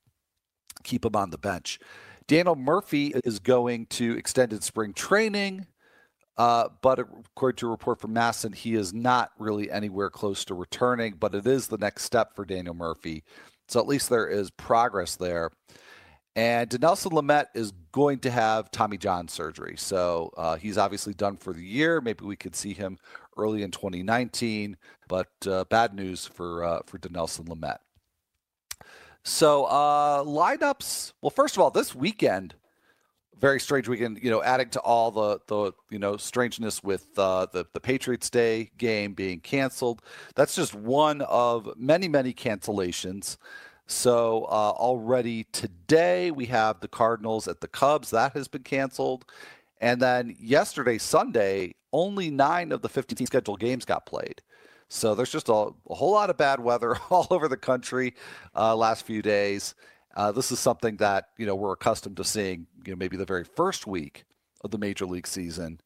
keep 0.84 1.06
him 1.06 1.16
on 1.16 1.30
the 1.30 1.38
bench. 1.38 1.80
Daniel 2.28 2.56
Murphy 2.56 3.14
is 3.24 3.40
going 3.40 3.86
to 3.88 4.18
extended 4.18 4.64
spring 4.64 4.94
training, 4.94 5.68
uh, 6.38 6.70
but 6.82 7.00
according 7.00 7.58
to 7.58 7.68
a 7.68 7.72
report 7.72 8.00
from 8.00 8.14
MASN, 8.14 8.54
he 8.56 8.76
is 8.76 8.94
not 8.94 9.32
really 9.38 9.72
anywhere 9.72 10.10
close 10.10 10.44
to 10.46 10.54
returning. 10.54 11.16
But 11.20 11.36
it 11.36 11.46
is 11.46 11.68
the 11.68 11.78
next 11.78 12.04
step 12.04 12.36
for 12.36 12.46
Daniel 12.46 12.74
Murphy, 12.74 13.24
so 13.68 13.80
at 13.80 13.88
least 13.88 14.10
there 14.10 14.28
is 14.28 14.50
progress 14.50 15.16
there. 15.16 15.52
And 16.38 16.70
Dinelson 16.70 17.14
Lamet 17.14 17.48
is 17.56 17.74
going 17.92 18.20
to 18.20 18.30
have 18.30 18.70
Tommy 18.70 18.98
John 18.98 19.28
surgery. 19.28 19.74
So 19.76 20.32
uh, 20.38 20.56
he's 20.56 20.78
obviously 20.78 21.16
done 21.16 21.36
for 21.36 21.52
the 21.52 21.64
year. 21.64 22.00
Maybe 22.00 22.26
we 22.26 22.36
could 22.36 22.56
see 22.56 22.74
him 22.74 23.00
early 23.36 23.64
in 23.64 23.72
2019, 23.72 24.78
but 25.08 25.30
uh, 25.48 25.64
bad 25.64 25.96
news 25.96 26.28
for, 26.28 26.64
uh, 26.64 26.82
for 26.86 27.00
Dinelson 27.00 27.48
Lamet. 27.48 27.78
So 29.24 29.66
uh, 29.66 30.24
lineups. 30.24 31.14
Well, 31.24 31.32
first 31.32 31.58
of 31.58 31.64
all, 31.64 31.72
this 31.72 31.96
weekend, 31.96 32.54
very 33.40 33.60
strange 33.60 33.88
weekend. 33.88 34.20
You 34.22 34.30
know, 34.30 34.44
adding 34.44 34.70
to 34.70 34.80
all 34.80 35.12
the 35.12 35.40
the 35.48 35.74
you 35.90 36.00
know 36.00 36.18
strangeness 36.18 36.82
with 36.82 37.08
uh, 37.18 37.48
the 37.52 37.66
the 37.74 37.82
Patriots 37.82 38.30
Day 38.30 38.72
game 38.78 39.14
being 39.14 39.42
canceled. 39.42 40.02
That's 40.36 40.56
just 40.56 40.74
one 40.74 41.22
of 41.22 41.70
many 41.76 42.08
many 42.08 42.34
cancellations. 42.34 43.38
So 43.88 44.44
uh, 44.44 44.74
already 44.76 45.46
today 45.46 46.30
we 46.30 46.46
have 46.48 46.82
the 46.82 46.90
Cardinals 46.90 47.48
at 47.48 47.62
the 47.62 47.70
Cubs. 47.70 48.10
That 48.12 48.34
has 48.34 48.50
been 48.50 48.64
canceled. 48.64 49.26
And 49.80 50.02
then 50.02 50.36
yesterday, 50.40 50.98
Sunday, 50.98 51.76
only 51.94 52.30
nine 52.30 52.72
of 52.72 52.82
the 52.82 52.90
15 52.90 53.26
scheduled 53.28 53.60
games 53.60 53.86
got 53.86 54.06
played. 54.06 54.42
So 54.90 55.16
there's 55.16 55.32
just 55.32 55.50
a, 55.50 55.54
a 55.90 55.96
whole 55.96 56.12
lot 56.12 56.30
of 56.30 56.38
bad 56.38 56.60
weather 56.60 56.98
all 57.10 57.28
over 57.30 57.48
the 57.48 57.58
country 57.58 58.14
uh, 58.56 58.76
last 58.76 59.06
few 59.06 59.22
days. 59.22 59.74
Uh, 60.16 60.32
this 60.32 60.52
is 60.52 60.60
something 60.60 60.98
that 60.98 61.30
you 61.38 61.46
know 61.46 61.56
we're 61.56 61.74
accustomed 61.74 62.18
to 62.18 62.24
seeing. 62.24 62.66
You 62.86 62.94
know, 62.94 62.98
maybe 62.98 63.18
the 63.18 63.26
very 63.26 63.44
first 63.44 63.86
week 63.86 64.26
of 64.64 64.72
the 64.72 64.78
major 64.78 65.06
league 65.06 65.28
season, 65.28 65.80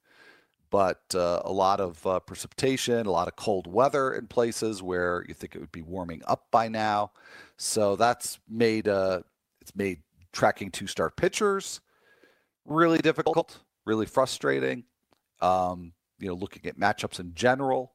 but 0.72 1.02
uh, 1.14 1.42
a 1.46 1.52
lot 1.52 1.80
of 1.80 2.06
uh, 2.08 2.20
precipitation, 2.22 3.06
a 3.06 3.12
lot 3.12 3.28
of 3.28 3.36
cold 3.36 3.68
weather 3.68 4.14
in 4.14 4.26
places 4.26 4.82
where 4.82 5.24
you 5.28 5.34
think 5.34 5.56
it 5.56 5.60
would 5.60 5.72
be 5.72 5.84
warming 5.84 6.22
up 6.28 6.48
by 6.50 6.68
now. 6.68 7.12
So 7.58 7.96
that's 7.96 8.40
made 8.50 8.88
uh, 8.88 9.22
it's 9.62 9.76
made 9.76 10.00
tracking 10.32 10.72
two 10.72 10.88
star 10.88 11.12
pitchers 11.12 11.82
really 12.66 13.00
difficult, 13.00 13.60
really 13.86 14.06
frustrating. 14.06 14.84
Um, 15.42 15.94
you 16.20 16.28
know, 16.28 16.36
looking 16.36 16.66
at 16.66 16.80
matchups 16.80 17.20
in 17.20 17.34
general, 17.34 17.94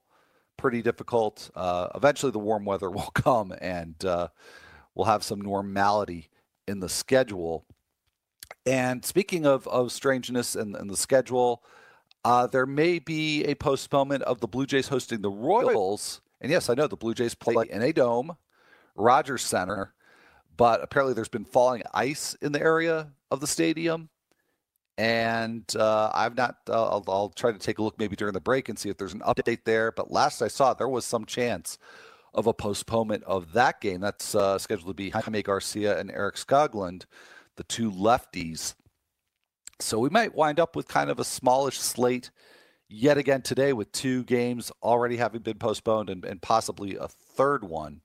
pretty 0.56 0.82
difficult. 0.82 1.50
Uh, 1.54 1.88
eventually, 1.94 2.32
the 2.32 2.38
warm 2.38 2.64
weather 2.64 2.90
will 2.92 3.10
come, 3.14 3.52
and 3.60 4.04
uh, 4.04 4.28
we'll 4.94 5.06
have 5.06 5.22
some 5.22 5.40
normality 5.40 6.28
in 6.66 6.80
the 6.80 6.88
schedule. 6.88 7.64
And 8.64 9.04
speaking 9.04 9.46
of, 9.46 9.66
of 9.68 9.92
strangeness 9.92 10.56
in 10.56 10.72
the 10.72 10.96
schedule, 10.96 11.62
uh, 12.26 12.44
there 12.48 12.66
may 12.66 12.98
be 12.98 13.44
a 13.44 13.54
postponement 13.54 14.20
of 14.24 14.40
the 14.40 14.48
Blue 14.48 14.66
Jays 14.66 14.88
hosting 14.88 15.22
the 15.22 15.30
Royals. 15.30 16.20
And 16.40 16.50
yes, 16.50 16.68
I 16.68 16.74
know 16.74 16.88
the 16.88 16.96
Blue 16.96 17.14
Jays 17.14 17.36
play 17.36 17.54
in 17.70 17.82
a 17.82 17.92
dome, 17.92 18.36
Rogers 18.96 19.42
Center, 19.42 19.94
but 20.56 20.82
apparently 20.82 21.14
there's 21.14 21.28
been 21.28 21.44
falling 21.44 21.84
ice 21.94 22.34
in 22.42 22.50
the 22.50 22.60
area 22.60 23.12
of 23.30 23.38
the 23.38 23.46
stadium. 23.46 24.08
And 24.98 25.64
uh, 25.76 26.10
I've 26.12 26.36
not, 26.36 26.56
uh, 26.68 26.88
I'll, 26.88 27.04
I'll, 27.06 27.28
try 27.28 27.52
to 27.52 27.58
take 27.60 27.78
a 27.78 27.82
look 27.82 27.96
maybe 27.96 28.16
during 28.16 28.34
the 28.34 28.40
break 28.40 28.68
and 28.68 28.76
see 28.76 28.88
if 28.88 28.96
there's 28.96 29.14
an 29.14 29.20
update 29.20 29.60
there. 29.64 29.92
But 29.92 30.10
last 30.10 30.42
I 30.42 30.48
saw, 30.48 30.74
there 30.74 30.88
was 30.88 31.04
some 31.04 31.26
chance 31.26 31.78
of 32.34 32.48
a 32.48 32.52
postponement 32.52 33.22
of 33.22 33.52
that 33.52 33.80
game. 33.80 34.00
That's 34.00 34.34
uh, 34.34 34.58
scheduled 34.58 34.88
to 34.88 34.94
be 34.94 35.10
Jaime 35.10 35.42
Garcia 35.42 35.96
and 35.96 36.10
Eric 36.10 36.34
Skoglund, 36.34 37.04
the 37.54 37.64
two 37.64 37.92
lefties. 37.92 38.74
So 39.80 39.98
we 39.98 40.08
might 40.08 40.34
wind 40.34 40.58
up 40.58 40.74
with 40.74 40.88
kind 40.88 41.10
of 41.10 41.20
a 41.20 41.24
smallish 41.24 41.78
slate 41.78 42.30
yet 42.88 43.18
again 43.18 43.42
today 43.42 43.72
with 43.72 43.92
two 43.92 44.24
games 44.24 44.72
already 44.82 45.16
having 45.16 45.42
been 45.42 45.58
postponed 45.58 46.08
and, 46.08 46.24
and 46.24 46.40
possibly 46.40 46.96
a 46.96 47.08
third 47.08 47.64
one. 47.64 48.00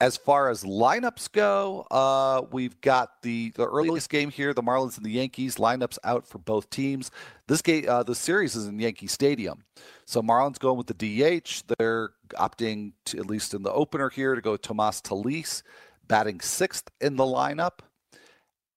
As 0.00 0.16
far 0.16 0.50
as 0.50 0.64
lineups 0.64 1.30
go, 1.30 1.86
uh, 1.88 2.42
we've 2.50 2.80
got 2.80 3.22
the, 3.22 3.50
the 3.50 3.68
earliest 3.68 4.10
game 4.10 4.30
here, 4.30 4.52
the 4.52 4.62
Marlins 4.62 4.96
and 4.96 5.06
the 5.06 5.12
Yankees. 5.12 5.56
Lineups 5.56 5.98
out 6.02 6.26
for 6.26 6.38
both 6.38 6.68
teams. 6.70 7.12
This 7.46 7.62
game, 7.62 7.84
uh, 7.88 8.02
the 8.02 8.16
series 8.16 8.56
is 8.56 8.66
in 8.66 8.80
Yankee 8.80 9.06
Stadium. 9.06 9.62
So 10.04 10.20
Marlins 10.20 10.58
going 10.58 10.76
with 10.76 10.88
the 10.88 10.94
DH. 10.94 11.62
They're 11.78 12.10
opting 12.32 12.94
to, 13.04 13.18
at 13.18 13.26
least 13.26 13.54
in 13.54 13.62
the 13.62 13.72
opener 13.72 14.10
here, 14.10 14.34
to 14.34 14.40
go 14.40 14.56
Tomas 14.56 15.00
Telis, 15.00 15.62
batting 16.08 16.40
sixth 16.40 16.90
in 17.00 17.14
the 17.14 17.24
lineup. 17.24 17.78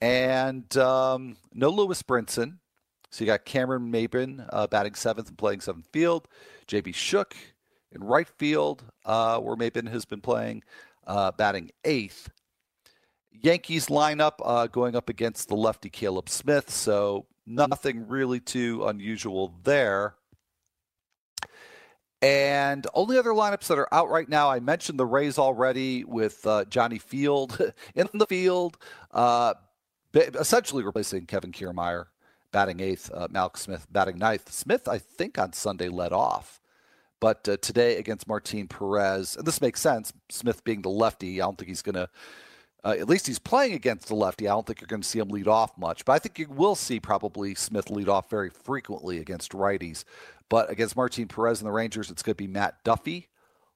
And 0.01 0.75
um, 0.77 1.37
no 1.53 1.69
Lewis 1.69 2.03
Brinson. 2.03 2.57
So 3.11 3.23
you 3.23 3.27
got 3.27 3.45
Cameron 3.45 3.91
Maybin 3.91 4.47
uh, 4.51 4.67
batting 4.67 4.95
seventh 4.95 5.29
and 5.29 5.37
playing 5.37 5.61
seventh 5.61 5.87
field. 5.91 6.27
JB 6.67 6.93
Shuck 6.93 7.35
in 7.91 8.03
right 8.03 8.27
field, 8.27 8.83
uh, 9.05 9.39
where 9.39 9.55
Maybin 9.55 9.89
has 9.89 10.05
been 10.05 10.21
playing, 10.21 10.63
uh, 11.07 11.31
batting 11.31 11.71
eighth. 11.85 12.29
Yankees 13.31 13.87
lineup 13.87 14.33
uh, 14.43 14.67
going 14.67 14.95
up 14.95 15.09
against 15.09 15.47
the 15.47 15.55
lefty 15.55 15.89
Caleb 15.89 16.29
Smith. 16.29 16.69
So 16.69 17.25
nothing 17.45 18.07
really 18.07 18.39
too 18.39 18.85
unusual 18.85 19.53
there. 19.63 20.15
And 22.21 22.87
only 22.93 23.17
other 23.17 23.31
lineups 23.31 23.67
that 23.67 23.77
are 23.77 23.93
out 23.93 24.09
right 24.09 24.27
now, 24.27 24.49
I 24.49 24.59
mentioned 24.59 24.97
the 24.97 25.05
Rays 25.05 25.37
already 25.37 26.03
with 26.03 26.45
uh, 26.47 26.65
Johnny 26.65 26.97
Field 26.97 27.61
in 27.95 28.07
the 28.13 28.25
field, 28.25 28.77
uh, 29.11 29.53
essentially 30.15 30.84
replacing 30.84 31.25
Kevin 31.25 31.51
Kiermaier, 31.51 32.05
batting 32.51 32.79
eighth, 32.79 33.12
uh, 33.13 33.27
Mallex 33.27 33.57
Smith 33.57 33.88
batting 33.91 34.17
ninth. 34.17 34.51
Smith, 34.51 34.88
I 34.88 34.98
think, 34.98 35.38
on 35.38 35.53
Sunday 35.53 35.89
led 35.89 36.13
off. 36.13 36.62
But 37.19 37.48
uh, 37.48 37.57
today 37.57 37.98
against 37.98 38.27
Martin 38.27 38.67
Perez, 38.67 39.36
and 39.36 39.45
this 39.45 39.62
makes 39.62 39.81
sense, 39.81 40.13
Smith 40.29 40.63
being 40.63 40.81
the 40.81 40.89
lefty, 40.89 41.41
I 41.41 41.45
don't 41.45 41.57
think 41.57 41.69
he's 41.69 41.81
going 41.81 41.95
to, 41.95 42.10
uh, 42.84 42.95
at 43.00 43.10
least 43.10 43.25
he's 43.25 43.39
playing 43.39 43.74
against 43.74 44.07
the 44.07 44.15
lefty. 44.15 44.48
I 44.48 44.51
don't 44.51 44.67
think 44.67 44.79
you're 44.79 44.88
going 44.88 45.01
to 45.01 45.07
see 45.07 45.19
him 45.19 45.29
lead 45.29 45.48
off 45.48 45.77
much. 45.77 46.05
But 46.05 46.13
I 46.13 46.19
think 46.19 46.38
you 46.38 46.48
will 46.50 46.75
see 46.75 47.00
probably 47.00 47.55
Smith 47.55 47.89
lead 47.89 48.10
off 48.10 48.29
very 48.29 48.50
frequently 48.50 49.17
against 49.17 49.53
righties. 49.53 50.03
But 50.50 50.69
against 50.69 50.95
Martin 50.95 51.27
Perez 51.27 51.62
and 51.62 51.67
the 51.67 51.72
Rangers, 51.72 52.12
it's 52.12 52.22
going 52.22 52.36
to 52.36 52.43
be 52.43 52.48
Matt 52.48 52.84
Duffy 52.84 53.29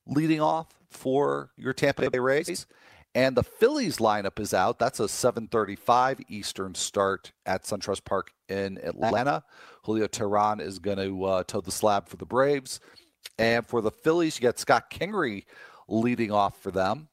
leading 0.06 0.42
off 0.42 0.68
for 0.90 1.52
your 1.58 1.74
Tampa 1.74 2.10
Bay 2.10 2.20
Rays. 2.20 2.68
And 3.16 3.36
the 3.36 3.44
Phillies 3.44 3.98
lineup 3.98 4.40
is 4.40 4.54
out. 4.54 4.80
That's 4.80 5.00
a 5.00 5.08
7:35 5.08 6.22
Eastern 6.30 6.76
start 6.76 7.32
at 7.46 7.64
SunTrust 7.64 8.06
Park 8.06 8.32
in 8.48 8.78
Atlanta. 8.84 9.44
Julio 9.84 10.08
Teheran 10.08 10.62
is 10.62 10.80
going 10.80 10.98
to 10.98 11.24
uh, 11.26 11.44
toe 11.44 11.62
the 11.62 11.72
slab 11.72 12.08
for 12.08 12.18
the 12.18 12.26
Braves. 12.26 12.80
And 13.38 13.66
for 13.66 13.82
the 13.82 13.92
Phillies, 13.92 14.38
you 14.38 14.44
got 14.44 14.60
Scott 14.60 14.92
Kingery 14.92 15.46
leading 15.88 16.32
off 16.32 16.62
for 16.62 16.72
them. 16.72 17.09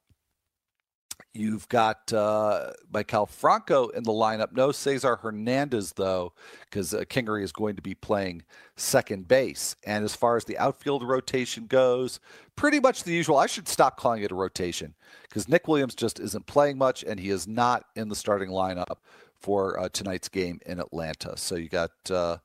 You've 1.37 1.69
got 1.69 2.13
uh, 2.13 2.73
Maikel 2.91 3.29
Franco 3.29 3.89
in 3.89 4.05
the 4.05 4.13
lineup. 4.13 4.53
No 4.53 4.73
Cesar 4.73 5.17
Hernandez, 5.17 5.93
though, 5.93 6.33
because 6.65 6.95
uh, 6.95 7.01
Kingery 7.01 7.43
is 7.43 7.53
going 7.53 7.77
to 7.77 7.83
be 7.83 7.95
playing 7.95 8.43
second 8.77 9.29
base. 9.29 9.77
And 9.85 10.05
as 10.05 10.17
far 10.17 10.37
as 10.37 10.47
the 10.47 10.57
outfield 10.57 11.03
rotation 11.03 11.67
goes, 11.67 12.21
pretty 12.57 12.81
much 12.81 13.05
the 13.05 13.13
usual. 13.13 13.37
I 13.37 13.47
should 13.47 13.69
stop 13.69 13.99
calling 13.99 14.23
it 14.23 14.33
a 14.33 14.35
rotation 14.35 14.95
because 15.23 15.49
Nick 15.49 15.69
Williams 15.69 15.95
just 15.95 16.19
isn't 16.19 16.47
playing 16.47 16.79
much, 16.79 17.05
and 17.05 17.21
he 17.21 17.29
is 17.29 17.47
not 17.47 17.85
in 17.95 18.09
the 18.09 18.17
starting 18.17 18.49
lineup 18.49 18.97
for 19.39 19.79
uh, 19.79 19.89
tonight's 19.91 20.31
game 20.31 20.59
in 20.65 20.81
Atlanta. 20.81 21.37
So 21.37 21.57
you 21.57 21.69
got 21.69 21.91
uh, 22.11 22.39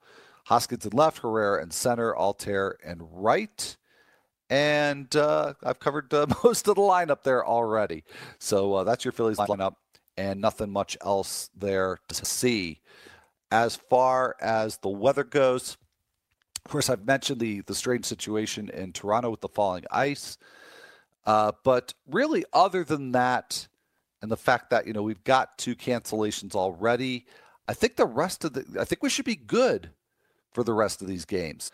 Hoskins 0.46 0.86
in 0.86 0.92
left, 0.92 1.20
Herrera 1.20 1.64
in 1.64 1.72
center, 1.72 2.14
Altherr 2.14 2.74
and 2.84 3.02
right 3.10 3.78
and 4.52 5.16
uh, 5.16 5.54
I've 5.64 5.80
covered 5.80 6.14
uh, 6.14 6.28
most 6.44 6.68
of 6.68 6.76
the 6.76 6.82
lineup 6.82 7.24
there 7.24 7.44
already. 7.44 8.04
So 8.38 8.76
uh, 8.76 8.84
that's 8.84 9.06
your 9.06 9.14
Phillies 9.14 9.38
lineup, 9.38 9.76
and 10.18 10.42
nothing 10.42 10.70
much 10.70 10.98
else 11.04 11.50
there 11.58 11.98
to 12.10 12.26
see. 12.26 12.82
As 13.50 13.78
far 13.78 14.36
as 14.42 14.78
the 14.78 14.90
weather 14.90 15.24
goes, 15.24 15.78
of 16.66 16.70
course, 16.70 16.90
I've 16.90 17.06
mentioned 17.06 17.40
the 17.40 17.62
the 17.62 17.74
strange 17.74 18.06
situation 18.06 18.70
in 18.70 18.92
Toronto 18.92 19.32
with 19.32 19.42
the 19.42 19.48
falling 19.48 19.86
ice, 19.90 20.38
uh, 21.26 21.54
but 21.64 21.94
really, 22.08 22.46
other 22.54 22.84
than 22.84 23.14
that, 23.14 23.68
and 24.22 24.30
the 24.30 24.38
fact 24.38 24.70
that 24.70 24.86
you 24.86 24.94
know 24.94 25.02
we've 25.02 25.24
got 25.24 25.58
two 25.58 25.76
cancellations 25.76 26.56
already, 26.56 27.26
I 27.68 27.74
think 27.74 27.96
the 27.96 28.06
rest 28.06 28.44
of 28.44 28.54
the 28.54 28.66
I 28.80 28.86
think 28.86 29.02
we 29.02 29.10
should 29.10 29.26
be 29.26 29.36
good 29.36 29.92
for 30.54 30.64
the 30.64 30.74
rest 30.74 31.02
of 31.02 31.08
these 31.08 31.26
games. 31.26 31.72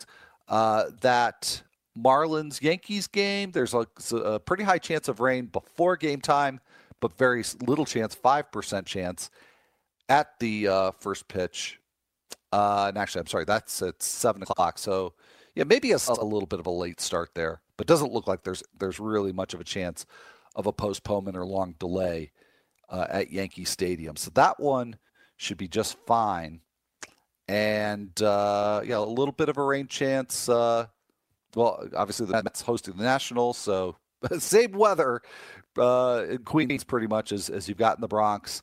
Uh, 0.47 0.85
that 1.01 1.61
Marlins 1.97 2.61
Yankees 2.61 3.07
game, 3.07 3.51
there's 3.51 3.73
a, 3.73 3.87
a, 4.15 4.39
pretty 4.39 4.63
high 4.63 4.77
chance 4.77 5.07
of 5.07 5.19
rain 5.19 5.45
before 5.45 5.97
game 5.97 6.21
time, 6.21 6.59
but 6.99 7.17
very 7.17 7.43
little 7.65 7.85
chance, 7.85 8.15
5% 8.15 8.85
chance 8.85 9.29
at 10.09 10.39
the 10.39 10.67
uh, 10.67 10.91
first 10.91 11.27
pitch. 11.27 11.79
Uh, 12.51 12.85
and 12.89 12.97
actually, 12.97 13.21
I'm 13.21 13.27
sorry, 13.27 13.45
that's 13.45 13.81
at 13.81 14.01
7 14.01 14.43
o'clock. 14.43 14.77
So, 14.77 15.13
yeah, 15.55 15.63
maybe 15.63 15.91
a, 15.91 15.97
a, 16.07 16.23
little 16.23 16.45
bit 16.45 16.59
of 16.59 16.67
a 16.67 16.71
late 16.71 17.01
start 17.01 17.31
there, 17.33 17.61
but 17.77 17.87
doesn't 17.87 18.13
look 18.13 18.27
like 18.27 18.43
there's 18.43 18.63
there's 18.77 18.99
really 18.99 19.33
much 19.33 19.53
of 19.53 19.59
a 19.59 19.63
chance 19.65 20.05
of 20.55 20.67
a 20.67 20.71
postponement 20.71 21.35
or 21.35 21.45
long 21.45 21.73
delay 21.79 22.31
uh, 22.89 23.07
at 23.09 23.31
Yankee 23.31 23.65
Stadium. 23.65 24.15
So 24.15 24.31
that 24.35 24.59
one 24.59 24.97
should 25.35 25.57
be 25.57 25.67
just 25.67 25.97
fine. 26.05 26.61
And 27.47 28.21
uh, 28.21 28.81
yeah, 28.85 28.97
a 28.97 28.99
little 28.99 29.31
bit 29.31 29.49
of 29.49 29.57
a 29.57 29.63
rain 29.63 29.87
chance 29.87 30.47
uh, 30.47 30.87
well, 31.55 31.87
obviously 31.95 32.25
the 32.25 32.43
Mets 32.43 32.61
hosting 32.61 32.95
the 32.97 33.03
Nationals, 33.03 33.57
so 33.57 33.95
same 34.39 34.71
weather 34.71 35.21
uh, 35.77 36.25
in 36.29 36.39
Queens 36.39 36.83
pretty 36.83 37.07
much 37.07 37.31
as, 37.31 37.49
as 37.49 37.67
you've 37.67 37.77
got 37.77 37.97
in 37.97 38.01
the 38.01 38.07
Bronx. 38.07 38.61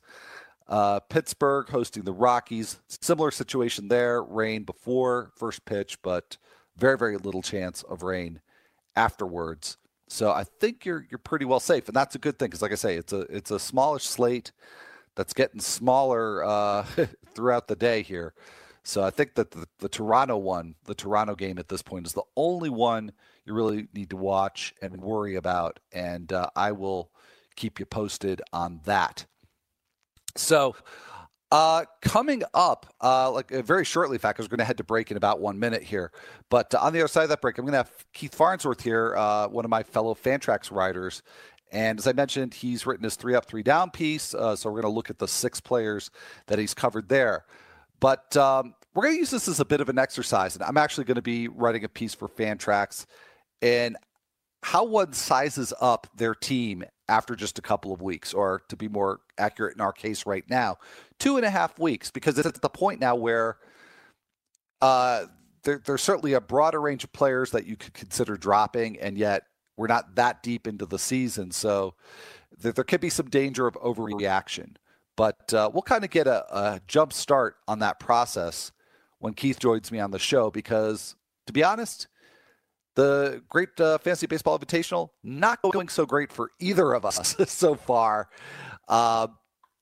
Uh, 0.67 0.99
Pittsburgh 0.99 1.69
hosting 1.69 2.03
the 2.03 2.13
Rockies, 2.13 2.79
similar 2.87 3.31
situation 3.31 3.87
there. 3.87 4.23
Rain 4.23 4.63
before 4.63 5.31
first 5.35 5.63
pitch, 5.65 6.01
but 6.01 6.37
very 6.75 6.97
very 6.97 7.17
little 7.17 7.43
chance 7.43 7.83
of 7.83 8.01
rain 8.01 8.41
afterwards. 8.95 9.77
So 10.07 10.31
I 10.31 10.43
think 10.43 10.85
you're 10.85 11.05
you're 11.09 11.19
pretty 11.19 11.45
well 11.45 11.59
safe, 11.59 11.87
and 11.87 11.95
that's 11.95 12.15
a 12.15 12.19
good 12.19 12.39
thing 12.39 12.47
because, 12.47 12.61
like 12.61 12.71
I 12.71 12.75
say, 12.75 12.95
it's 12.95 13.13
a 13.13 13.21
it's 13.21 13.51
a 13.51 13.59
smallish 13.59 14.05
slate 14.05 14.51
that's 15.15 15.33
getting 15.33 15.61
smaller 15.61 16.43
uh, 16.43 16.85
throughout 17.35 17.67
the 17.67 17.75
day 17.75 18.01
here. 18.01 18.33
So 18.85 19.03
I 19.03 19.09
think 19.09 19.33
that 19.33 19.49
the, 19.49 19.65
the 19.79 19.89
Toronto 19.89 20.37
one, 20.37 20.75
the 20.85 20.93
Toronto 20.93 21.33
game 21.35 21.57
at 21.57 21.69
this 21.69 21.81
point, 21.81 22.05
is 22.05 22.13
the 22.13 22.23
only 22.37 22.69
one 22.69 23.11
you 23.43 23.53
really 23.53 23.87
need 23.95 24.11
to 24.11 24.15
watch 24.15 24.75
and 24.79 25.01
worry 25.01 25.35
about, 25.35 25.79
and 25.91 26.31
uh, 26.31 26.49
I 26.55 26.71
will 26.71 27.09
keep 27.55 27.79
you 27.79 27.85
posted 27.87 28.43
on 28.53 28.81
that. 28.85 29.25
So 30.37 30.75
uh, 31.51 31.85
coming 32.01 32.43
up, 32.53 32.93
uh, 33.01 33.31
like 33.31 33.51
uh, 33.51 33.63
very 33.63 33.85
shortly, 33.85 34.15
in 34.15 34.19
fact, 34.19 34.39
we're 34.39 34.47
going 34.47 34.59
to 34.59 34.65
head 34.65 34.77
to 34.77 34.83
break 34.83 35.09
in 35.09 35.17
about 35.17 35.39
one 35.39 35.57
minute 35.57 35.81
here. 35.81 36.11
But 36.51 36.73
on 36.75 36.93
the 36.93 36.99
other 36.99 37.07
side 37.07 37.23
of 37.23 37.29
that 37.29 37.41
break, 37.41 37.57
I'm 37.57 37.65
going 37.65 37.73
to 37.73 37.77
have 37.77 37.91
Keith 38.13 38.35
Farnsworth 38.35 38.81
here, 38.81 39.15
uh, 39.15 39.47
one 39.47 39.65
of 39.65 39.71
my 39.71 39.81
fellow 39.81 40.13
Fantrax 40.13 40.71
writers. 40.71 41.23
And 41.71 41.97
as 41.97 42.05
I 42.05 42.13
mentioned, 42.13 42.53
he's 42.53 42.85
written 42.85 43.03
his 43.03 43.15
three 43.15 43.33
up, 43.33 43.45
three 43.45 43.63
down 43.63 43.89
piece. 43.89 44.35
Uh, 44.35 44.55
so 44.55 44.69
we're 44.69 44.81
going 44.81 44.93
to 44.93 44.95
look 44.95 45.09
at 45.09 45.17
the 45.17 45.27
six 45.27 45.59
players 45.59 46.11
that 46.45 46.59
he's 46.59 46.75
covered 46.75 47.09
there. 47.09 47.45
But 47.99 48.35
um, 48.37 48.75
we're 48.93 49.03
going 49.03 49.15
to 49.15 49.19
use 49.19 49.31
this 49.31 49.47
as 49.47 49.59
a 49.59 49.65
bit 49.65 49.81
of 49.81 49.89
an 49.89 49.99
exercise. 49.99 50.55
And 50.55 50.63
I'm 50.63 50.77
actually 50.77 51.05
going 51.05 51.15
to 51.15 51.21
be 51.21 51.47
writing 51.47 51.83
a 51.83 51.89
piece 51.89 52.13
for 52.13 52.27
Fantrax 52.27 53.05
and 53.61 53.97
how 54.63 54.83
one 54.83 55.13
sizes 55.13 55.73
up 55.79 56.07
their 56.15 56.33
team 56.33 56.83
after 57.07 57.35
just 57.35 57.59
a 57.59 57.61
couple 57.61 57.93
of 57.93 58.01
weeks, 58.01 58.33
or 58.33 58.63
to 58.67 58.75
be 58.75 58.87
more 58.87 59.19
accurate 59.37 59.75
in 59.75 59.81
our 59.81 59.93
case 59.93 60.25
right 60.25 60.43
now, 60.49 60.77
two 61.19 61.37
and 61.37 61.45
a 61.45 61.49
half 61.51 61.77
weeks, 61.77 62.09
because 62.09 62.39
it's 62.39 62.47
at 62.47 62.61
the 62.61 62.69
point 62.69 62.99
now 62.99 63.15
where 63.15 63.57
uh, 64.81 65.25
there, 65.63 65.79
there's 65.85 66.01
certainly 66.01 66.33
a 66.33 66.41
broader 66.41 66.81
range 66.81 67.03
of 67.03 67.13
players 67.13 67.51
that 67.51 67.67
you 67.67 67.75
could 67.75 67.93
consider 67.93 68.37
dropping, 68.37 68.99
and 68.99 69.19
yet 69.19 69.43
we're 69.77 69.87
not 69.87 70.15
that 70.15 70.41
deep 70.41 70.67
into 70.67 70.85
the 70.87 70.97
season. 70.97 71.51
So 71.51 71.93
there, 72.57 72.71
there 72.71 72.83
could 72.83 73.01
be 73.01 73.09
some 73.11 73.29
danger 73.29 73.67
of 73.67 73.75
overreaction. 73.75 74.77
But 75.17 75.53
uh, 75.53 75.69
we'll 75.73 75.81
kind 75.81 76.03
of 76.03 76.09
get 76.09 76.27
a, 76.27 76.45
a 76.55 76.81
jump 76.87 77.13
start 77.13 77.55
on 77.67 77.79
that 77.79 77.99
process 77.99 78.71
when 79.19 79.33
Keith 79.33 79.59
joins 79.59 79.91
me 79.91 79.99
on 79.99 80.11
the 80.11 80.19
show, 80.19 80.51
because 80.51 81.15
to 81.47 81.53
be 81.53 81.63
honest, 81.63 82.07
the 82.95 83.41
Great 83.49 83.79
uh, 83.79 83.97
Fantasy 83.97 84.27
Baseball 84.27 84.57
Invitational 84.57 85.09
not 85.23 85.61
going 85.61 85.89
so 85.89 86.05
great 86.05 86.31
for 86.31 86.51
either 86.59 86.93
of 86.93 87.05
us 87.05 87.35
so 87.51 87.75
far. 87.75 88.29
Uh, 88.87 89.27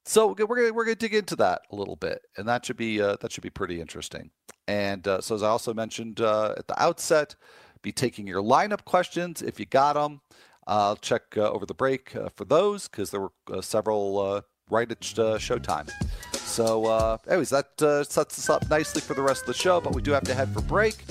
so 0.06 0.36
we're 0.38 0.56
gonna 0.56 0.74
we're 0.74 0.84
gonna 0.84 0.96
dig 0.96 1.13
into 1.13 1.36
that 1.38 1.62
a 1.72 1.75
little 1.75 1.96
bit, 1.96 2.22
and 2.38 2.48
that 2.48 2.66
should 2.66 2.75
be 2.75 3.02
uh, 3.02 3.16
that 3.22 3.32
should 3.32 3.44
be 3.44 3.50
pretty 3.50 3.80
interesting. 3.80 4.32
And 4.68 5.08
uh, 5.08 5.22
so 5.22 5.36
as 5.36 5.44
I 5.44 5.48
also 5.48 5.74
mentioned 5.74 6.20
uh, 6.20 6.56
at 6.58 6.68
the 6.68 6.82
outset, 6.82 7.36
be 7.82 7.92
taking 7.92 8.28
your 8.28 8.42
lineup 8.42 8.84
questions 8.84 9.42
if 9.42 9.60
you 9.60 9.66
got 9.66 9.94
them. 9.94 10.22
I'll 10.66 10.96
check 10.96 11.24
uh, 11.36 11.52
over 11.52 11.66
the 11.66 11.74
break 11.74 12.16
for 12.36 12.46
those 12.46 12.88
because 12.88 13.12
there 13.12 13.22
were 13.22 13.62
several 13.62 14.44
right 14.70 14.89
at 14.89 14.98
uh, 15.20 15.38
showtime. 15.38 15.89
So, 16.34 16.86
uh, 16.86 17.17
anyways, 17.27 17.50
that 17.50 17.82
uh, 17.82 18.03
sets 18.03 18.38
us 18.38 18.50
up 18.50 18.70
nicely 18.70 19.01
for 19.01 19.13
the 19.13 19.22
rest 19.22 19.41
of 19.41 19.48
the 19.48 19.53
show. 19.53 19.82
But 19.82 19.96
we 19.96 20.01
do 20.01 20.12
have 20.12 20.24
to 20.24 20.34
head 20.34 20.53
for 20.53 20.62
break. 20.62 21.03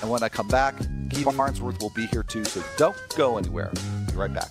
And 0.00 0.10
when 0.10 0.22
I 0.22 0.28
come 0.28 0.48
back, 0.48 0.76
Keith 1.10 1.32
Farnsworth 1.32 1.80
will 1.80 1.92
be 1.94 2.06
here 2.06 2.24
too, 2.24 2.44
so 2.44 2.62
don't 2.76 2.96
go 3.16 3.38
anywhere. 3.38 3.70
Be 4.08 4.14
right 4.14 4.32
back. 4.32 4.50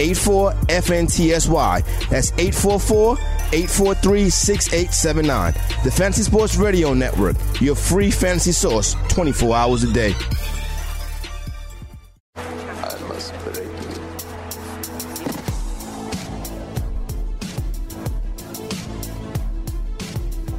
84 0.00 0.52
FNTSY. 0.52 2.08
That's 2.08 2.32
844 2.32 3.18
843 3.52 4.30
6879. 4.30 5.52
The 5.84 5.90
Fantasy 5.90 6.22
Sports 6.22 6.56
Radio 6.56 6.94
Network, 6.94 7.36
your 7.60 7.74
free 7.74 8.10
fantasy 8.10 8.52
source 8.52 8.96
24 9.08 9.54
hours 9.54 9.82
a 9.84 9.92
day. 9.92 10.14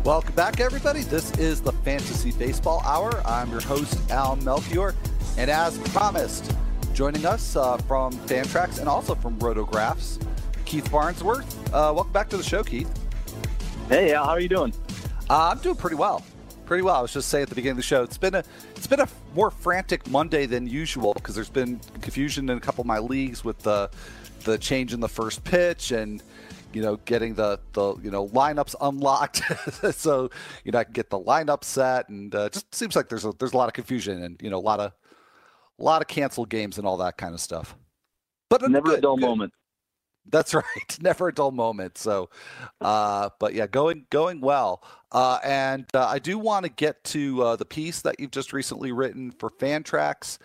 Welcome 0.03 0.33
back, 0.33 0.59
everybody. 0.59 1.03
This 1.03 1.31
is 1.37 1.61
the 1.61 1.71
Fantasy 1.71 2.31
Baseball 2.31 2.81
Hour. 2.85 3.21
I'm 3.25 3.49
your 3.51 3.61
host, 3.61 3.97
Al 4.11 4.35
Melchior. 4.37 4.93
And 5.37 5.49
as 5.49 5.77
promised, 5.89 6.50
Joining 7.01 7.25
us 7.25 7.55
uh, 7.55 7.77
from 7.77 8.13
Fantrax 8.27 8.77
and 8.77 8.87
also 8.87 9.15
from 9.15 9.35
Rotographs, 9.39 10.23
Keith 10.65 10.87
Farnsworth. 10.87 11.73
Uh, 11.73 11.91
welcome 11.95 12.13
back 12.13 12.29
to 12.29 12.37
the 12.37 12.43
show, 12.43 12.63
Keith. 12.63 12.87
Hey, 13.89 14.11
how 14.11 14.25
are 14.25 14.39
you 14.39 14.47
doing? 14.47 14.71
Uh, 15.27 15.49
I'm 15.49 15.57
doing 15.57 15.77
pretty 15.77 15.95
well. 15.95 16.23
Pretty 16.67 16.83
well. 16.83 16.97
I 16.97 17.01
was 17.01 17.11
just 17.11 17.29
saying 17.29 17.41
at 17.41 17.49
the 17.49 17.55
beginning 17.55 17.71
of 17.71 17.77
the 17.77 17.81
show, 17.81 18.03
it's 18.03 18.19
been 18.19 18.35
a 18.35 18.43
it's 18.75 18.85
been 18.85 18.99
a 18.99 19.07
more 19.33 19.49
frantic 19.49 20.07
Monday 20.11 20.45
than 20.45 20.67
usual 20.67 21.15
because 21.15 21.33
there's 21.33 21.49
been 21.49 21.79
confusion 22.01 22.47
in 22.47 22.57
a 22.59 22.61
couple 22.61 22.83
of 22.83 22.87
my 22.87 22.99
leagues 22.99 23.43
with 23.43 23.57
the 23.63 23.89
the 24.43 24.59
change 24.59 24.93
in 24.93 24.99
the 24.99 25.09
first 25.09 25.43
pitch 25.43 25.91
and 25.91 26.21
you 26.71 26.83
know 26.83 26.97
getting 27.05 27.33
the 27.33 27.59
the 27.73 27.95
you 28.03 28.11
know 28.11 28.27
lineups 28.27 28.75
unlocked 28.79 29.41
so 29.95 30.29
you 30.63 30.71
know 30.71 30.77
I 30.77 30.83
can 30.83 30.93
get 30.93 31.09
the 31.09 31.19
lineup 31.19 31.63
set 31.63 32.09
and 32.09 32.35
uh, 32.35 32.49
just 32.49 32.75
seems 32.75 32.95
like 32.95 33.09
there's 33.09 33.25
a 33.25 33.33
there's 33.39 33.53
a 33.53 33.57
lot 33.57 33.69
of 33.69 33.73
confusion 33.73 34.21
and 34.21 34.39
you 34.39 34.51
know 34.51 34.59
a 34.59 34.61
lot 34.61 34.79
of 34.79 34.93
a 35.81 35.83
lot 35.83 36.01
of 36.01 36.07
canceled 36.07 36.49
games 36.49 36.77
and 36.77 36.87
all 36.87 36.97
that 36.97 37.17
kind 37.17 37.33
of 37.33 37.41
stuff. 37.41 37.75
But 38.49 38.61
never 38.69 38.85
good, 38.85 38.99
a 38.99 39.01
dull 39.01 39.17
good. 39.17 39.25
moment. 39.25 39.53
That's 40.29 40.53
right. 40.53 40.97
Never 41.01 41.29
a 41.29 41.33
dull 41.33 41.51
moment. 41.51 41.97
So, 41.97 42.29
uh, 42.79 43.29
but 43.39 43.53
yeah, 43.53 43.67
going 43.67 44.05
going 44.09 44.39
well. 44.41 44.83
Uh, 45.11 45.39
and 45.43 45.85
uh, 45.93 46.07
I 46.07 46.19
do 46.19 46.37
want 46.37 46.65
to 46.65 46.71
get 46.71 47.03
to 47.05 47.43
uh, 47.43 47.55
the 47.55 47.65
piece 47.65 48.01
that 48.01 48.19
you've 48.19 48.31
just 48.31 48.53
recently 48.53 48.91
written 48.91 49.31
for 49.31 49.49
Fantrax. 49.49 50.37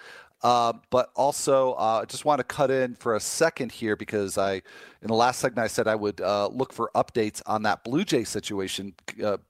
Uh, 0.42 0.72
but 0.90 1.11
also, 1.16 1.72
uh, 1.72 2.01
I 2.03 2.05
just 2.05 2.25
want 2.25 2.38
to 2.38 2.44
cut 2.44 2.70
in 2.70 2.94
for 2.94 3.16
a 3.16 3.20
second 3.20 3.72
here 3.72 3.96
because 3.96 4.38
I, 4.38 4.55
in 4.55 5.09
the 5.09 5.14
last 5.14 5.40
segment, 5.40 5.64
I 5.64 5.68
said 5.68 5.88
I 5.88 5.94
would 5.94 6.20
look 6.20 6.72
for 6.72 6.90
updates 6.94 7.42
on 7.46 7.62
that 7.62 7.85
Blue 7.85 8.05
Jay 8.05 8.22
situation, 8.22 8.94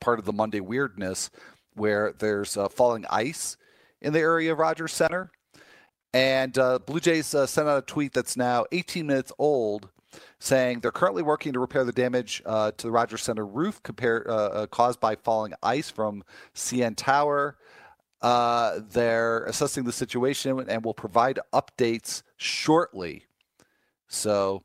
part 0.00 0.18
of 0.18 0.24
the 0.24 0.32
Monday 0.32 0.60
weirdness, 0.60 1.30
where 1.74 2.14
there's 2.18 2.56
falling 2.70 3.04
ice 3.10 3.56
in 4.00 4.12
the 4.12 4.20
area 4.20 4.52
of 4.52 4.58
Rogers 4.58 4.92
Center. 4.92 5.30
And 6.16 6.56
uh, 6.56 6.78
Blue 6.78 6.98
Jays 6.98 7.34
uh, 7.34 7.46
sent 7.46 7.68
out 7.68 7.76
a 7.76 7.82
tweet 7.82 8.14
that's 8.14 8.38
now 8.38 8.64
18 8.72 9.06
minutes 9.06 9.32
old 9.38 9.90
saying 10.38 10.80
they're 10.80 10.90
currently 10.90 11.22
working 11.22 11.52
to 11.52 11.60
repair 11.60 11.84
the 11.84 11.92
damage 11.92 12.40
uh, 12.46 12.70
to 12.70 12.86
the 12.86 12.90
Rogers 12.90 13.20
Center 13.20 13.44
roof 13.44 13.82
compare, 13.82 14.24
uh, 14.26 14.34
uh, 14.34 14.66
caused 14.66 14.98
by 14.98 15.16
falling 15.16 15.52
ice 15.62 15.90
from 15.90 16.24
CN 16.54 16.96
Tower. 16.96 17.58
Uh, 18.22 18.80
they're 18.88 19.44
assessing 19.44 19.84
the 19.84 19.92
situation 19.92 20.58
and 20.66 20.82
will 20.82 20.94
provide 20.94 21.38
updates 21.52 22.22
shortly. 22.38 23.26
So 24.08 24.62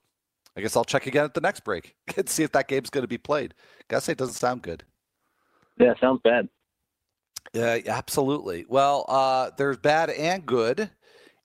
I 0.56 0.62
guess 0.62 0.78
I'll 0.78 0.86
check 0.86 1.06
again 1.06 1.26
at 1.26 1.34
the 1.34 1.42
next 1.42 1.66
break 1.66 1.98
and 2.16 2.30
see 2.30 2.44
if 2.44 2.54
that 2.54 2.70
game's 2.70 2.90
going 2.90 3.04
to 3.04 3.10
be 3.10 3.18
played. 3.18 3.56
Gotta 3.90 4.06
say, 4.06 4.14
it 4.14 4.18
doesn't 4.18 4.36
sound 4.36 4.62
good. 4.62 4.86
Yeah, 5.78 5.96
sounds 6.00 6.22
bad. 6.24 6.48
Yeah, 7.54 7.78
absolutely. 7.88 8.64
Well, 8.70 9.54
there's 9.58 9.80
bad 9.80 10.12
and 10.12 10.46
good 10.46 10.92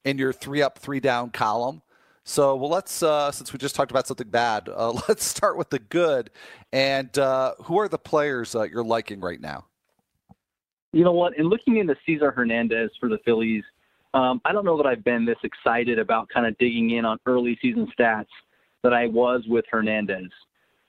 in 0.07 0.17
your 0.17 0.31
three 0.31 0.61
up, 0.61 0.79
three 0.79 1.01
down 1.01 1.29
column. 1.29 1.81
So, 2.23 2.55
well, 2.55 2.69
let's 2.69 3.03
uh, 3.03 3.31
since 3.31 3.51
we 3.51 3.59
just 3.59 3.75
talked 3.75 3.91
about 3.91 4.07
something 4.07 4.29
bad, 4.29 4.69
uh, 4.69 4.91
let's 5.09 5.25
start 5.25 5.57
with 5.57 5.69
the 5.69 5.79
good. 5.79 6.29
And 6.71 7.15
uh, 7.17 7.55
who 7.63 7.79
are 7.79 7.89
the 7.89 7.97
players 7.97 8.55
uh, 8.55 8.63
you're 8.63 8.83
liking 8.83 9.19
right 9.19 9.39
now? 9.39 9.65
You 10.93 11.03
know 11.03 11.11
what? 11.11 11.37
In 11.37 11.45
looking 11.45 11.77
into 11.77 11.95
Cesar 12.05 12.31
Hernandez 12.31 12.89
for 12.99 13.09
the 13.09 13.19
Phillies, 13.25 13.63
um, 14.13 14.41
I 14.45 14.53
don't 14.53 14.65
know 14.65 14.77
that 14.77 14.85
I've 14.85 15.03
been 15.03 15.25
this 15.25 15.37
excited 15.43 15.99
about 15.99 16.29
kind 16.29 16.45
of 16.45 16.57
digging 16.57 16.91
in 16.91 17.03
on 17.05 17.17
early 17.25 17.57
season 17.61 17.91
stats 17.97 18.25
that 18.83 18.93
I 18.93 19.07
was 19.07 19.43
with 19.47 19.65
Hernandez. 19.69 20.31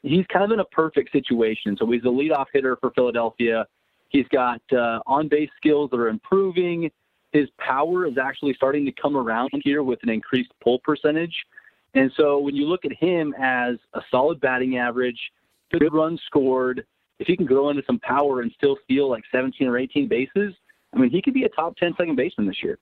he's 0.02 0.24
kind 0.33 0.44
of 0.44 0.52
in 0.52 0.61
a 0.61 0.64
perfect 0.66 1.11
situation. 1.11 1.76
So 1.78 1.90
he's 1.90 2.02
a 2.02 2.07
leadoff 2.07 2.46
hitter 2.52 2.76
for 2.81 2.92
Philadelphia. 2.92 3.66
He's 4.11 4.26
got 4.28 4.62
uh, 4.72 5.00
on 5.07 5.28
base 5.28 5.50
skills 5.57 5.90
that 5.90 5.98
are 5.98 6.09
improving. 6.09 6.90
His 7.33 7.49
power 7.59 8.07
is 8.07 8.17
actually 8.19 8.55
starting 8.55 8.87
to 8.87 8.93
come 8.93 9.17
around 9.17 9.51
here 9.64 9.83
with 9.83 10.03
an 10.03 10.09
increased 10.09 10.53
pull 10.62 10.79
percentage. 10.79 11.35
And 11.95 12.11
so 12.17 12.38
when 12.38 12.55
you 12.55 12.67
look 12.67 12.85
at 12.85 12.93
him 12.93 13.35
as 13.38 13.77
a 13.95 14.01
solid 14.11 14.41
batting 14.41 14.79
average, 14.79 15.19
good 15.71 15.93
runs 15.93 16.21
scored, 16.27 16.85
if 17.19 17.27
he 17.27 17.37
can 17.37 17.47
grow 17.47 17.71
into 17.71 17.83
some 17.87 17.99
power 17.99 18.41
and 18.41 18.53
still 18.57 18.77
steal 18.85 19.11
like 19.11 19.25
17 19.33 19.67
or 19.67 19.77
18 19.77 20.09
bases, 20.09 20.55
I 20.95 20.99
mean, 20.99 21.11
he 21.11 21.21
could 21.21 21.35
be 21.35 21.45
a 21.45 21.49
top 21.49 21.77
10 21.77 21.95
second 21.99 22.17
baseman 22.17 22.47
this 22.47 22.62
year. 22.62 22.79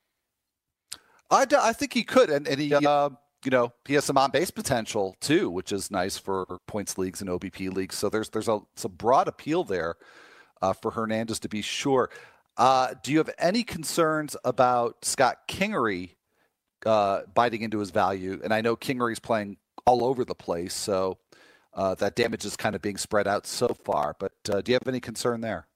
I, 1.30 1.46
I 1.58 1.72
think 1.72 1.92
he 1.92 2.04
could. 2.04 2.30
And, 2.30 2.46
and 2.46 2.60
he, 2.60 2.72
uh, 2.72 3.10
you 3.44 3.50
know, 3.50 3.72
he 3.86 3.94
has 3.94 4.04
some 4.04 4.18
on 4.18 4.30
base 4.30 4.50
potential 4.50 5.16
too, 5.20 5.50
which 5.50 5.72
is 5.72 5.90
nice 5.90 6.18
for 6.18 6.58
points 6.66 6.98
leagues 6.98 7.20
and 7.20 7.30
OBP 7.30 7.72
leagues. 7.72 7.96
So 7.96 8.08
there's 8.08 8.28
there's 8.30 8.48
a 8.48 8.60
some 8.74 8.92
broad 8.92 9.28
appeal 9.28 9.64
there 9.64 9.96
uh, 10.62 10.72
for 10.72 10.90
Hernandez 10.92 11.38
to 11.40 11.48
be 11.48 11.62
sure. 11.62 12.10
Uh, 12.56 12.94
do 13.02 13.12
you 13.12 13.18
have 13.18 13.30
any 13.38 13.62
concerns 13.62 14.36
about 14.44 15.04
Scott 15.04 15.46
Kingery 15.48 16.16
uh, 16.84 17.22
biting 17.34 17.62
into 17.62 17.78
his 17.78 17.90
value? 17.90 18.40
And 18.42 18.52
I 18.52 18.60
know 18.60 18.76
Kingery's 18.76 19.20
playing 19.20 19.58
all 19.84 20.04
over 20.04 20.24
the 20.24 20.34
place, 20.34 20.74
so 20.74 21.18
uh, 21.74 21.94
that 21.96 22.16
damage 22.16 22.44
is 22.44 22.56
kind 22.56 22.74
of 22.74 22.80
being 22.80 22.96
spread 22.96 23.28
out 23.28 23.46
so 23.46 23.68
far. 23.68 24.16
But 24.18 24.32
uh, 24.50 24.62
do 24.62 24.72
you 24.72 24.74
have 24.74 24.88
any 24.88 25.00
concern 25.00 25.42
there? 25.42 25.66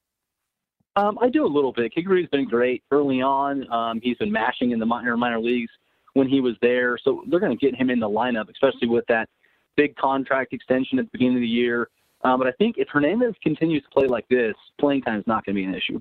Um, 0.97 1.19
I 1.21 1.29
do 1.29 1.45
a 1.45 1.49
little 1.49 1.73
bit. 1.73 1.95
Kingery's 1.95 2.29
been 2.31 2.47
great 2.47 2.83
early 2.91 3.23
on. 3.23 3.71
Um, 3.73 4.01
he's 4.03 4.17
been 4.17 4.33
mashing 4.33 4.73
in 4.73 4.79
the 4.79 4.87
minor 4.87 5.17
minor 5.17 5.39
leagues 5.39 5.71
when 6.15 6.29
he 6.29 6.41
was 6.41 6.55
there, 6.61 6.99
so 7.05 7.23
they're 7.29 7.39
going 7.39 7.57
to 7.57 7.65
get 7.65 7.77
him 7.77 7.91
in 7.91 8.01
the 8.01 8.09
lineup, 8.09 8.51
especially 8.51 8.89
with 8.89 9.05
that 9.07 9.29
big 9.77 9.95
contract 9.97 10.53
extension 10.53 10.99
at 10.99 11.05
the 11.05 11.11
beginning 11.13 11.37
of 11.37 11.43
the 11.43 11.47
year. 11.47 11.89
Um, 12.23 12.39
but 12.39 12.49
I 12.49 12.53
think 12.53 12.77
if 12.79 12.89
Hernandez 12.89 13.35
continues 13.43 13.83
to 13.85 13.89
play 13.91 14.07
like 14.07 14.27
this, 14.29 14.55
playing 14.81 15.03
time 15.03 15.21
is 15.21 15.27
not 15.27 15.45
going 15.45 15.55
to 15.55 15.63
be 15.63 15.65
an 15.65 15.75
issue. 15.75 16.01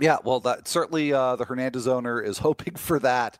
Yeah, 0.00 0.18
well, 0.24 0.40
that 0.40 0.68
certainly 0.68 1.12
uh, 1.12 1.36
the 1.36 1.44
Hernandez 1.44 1.88
owner 1.88 2.20
is 2.20 2.38
hoping 2.48 2.74
for 2.74 2.98
that. 3.00 3.38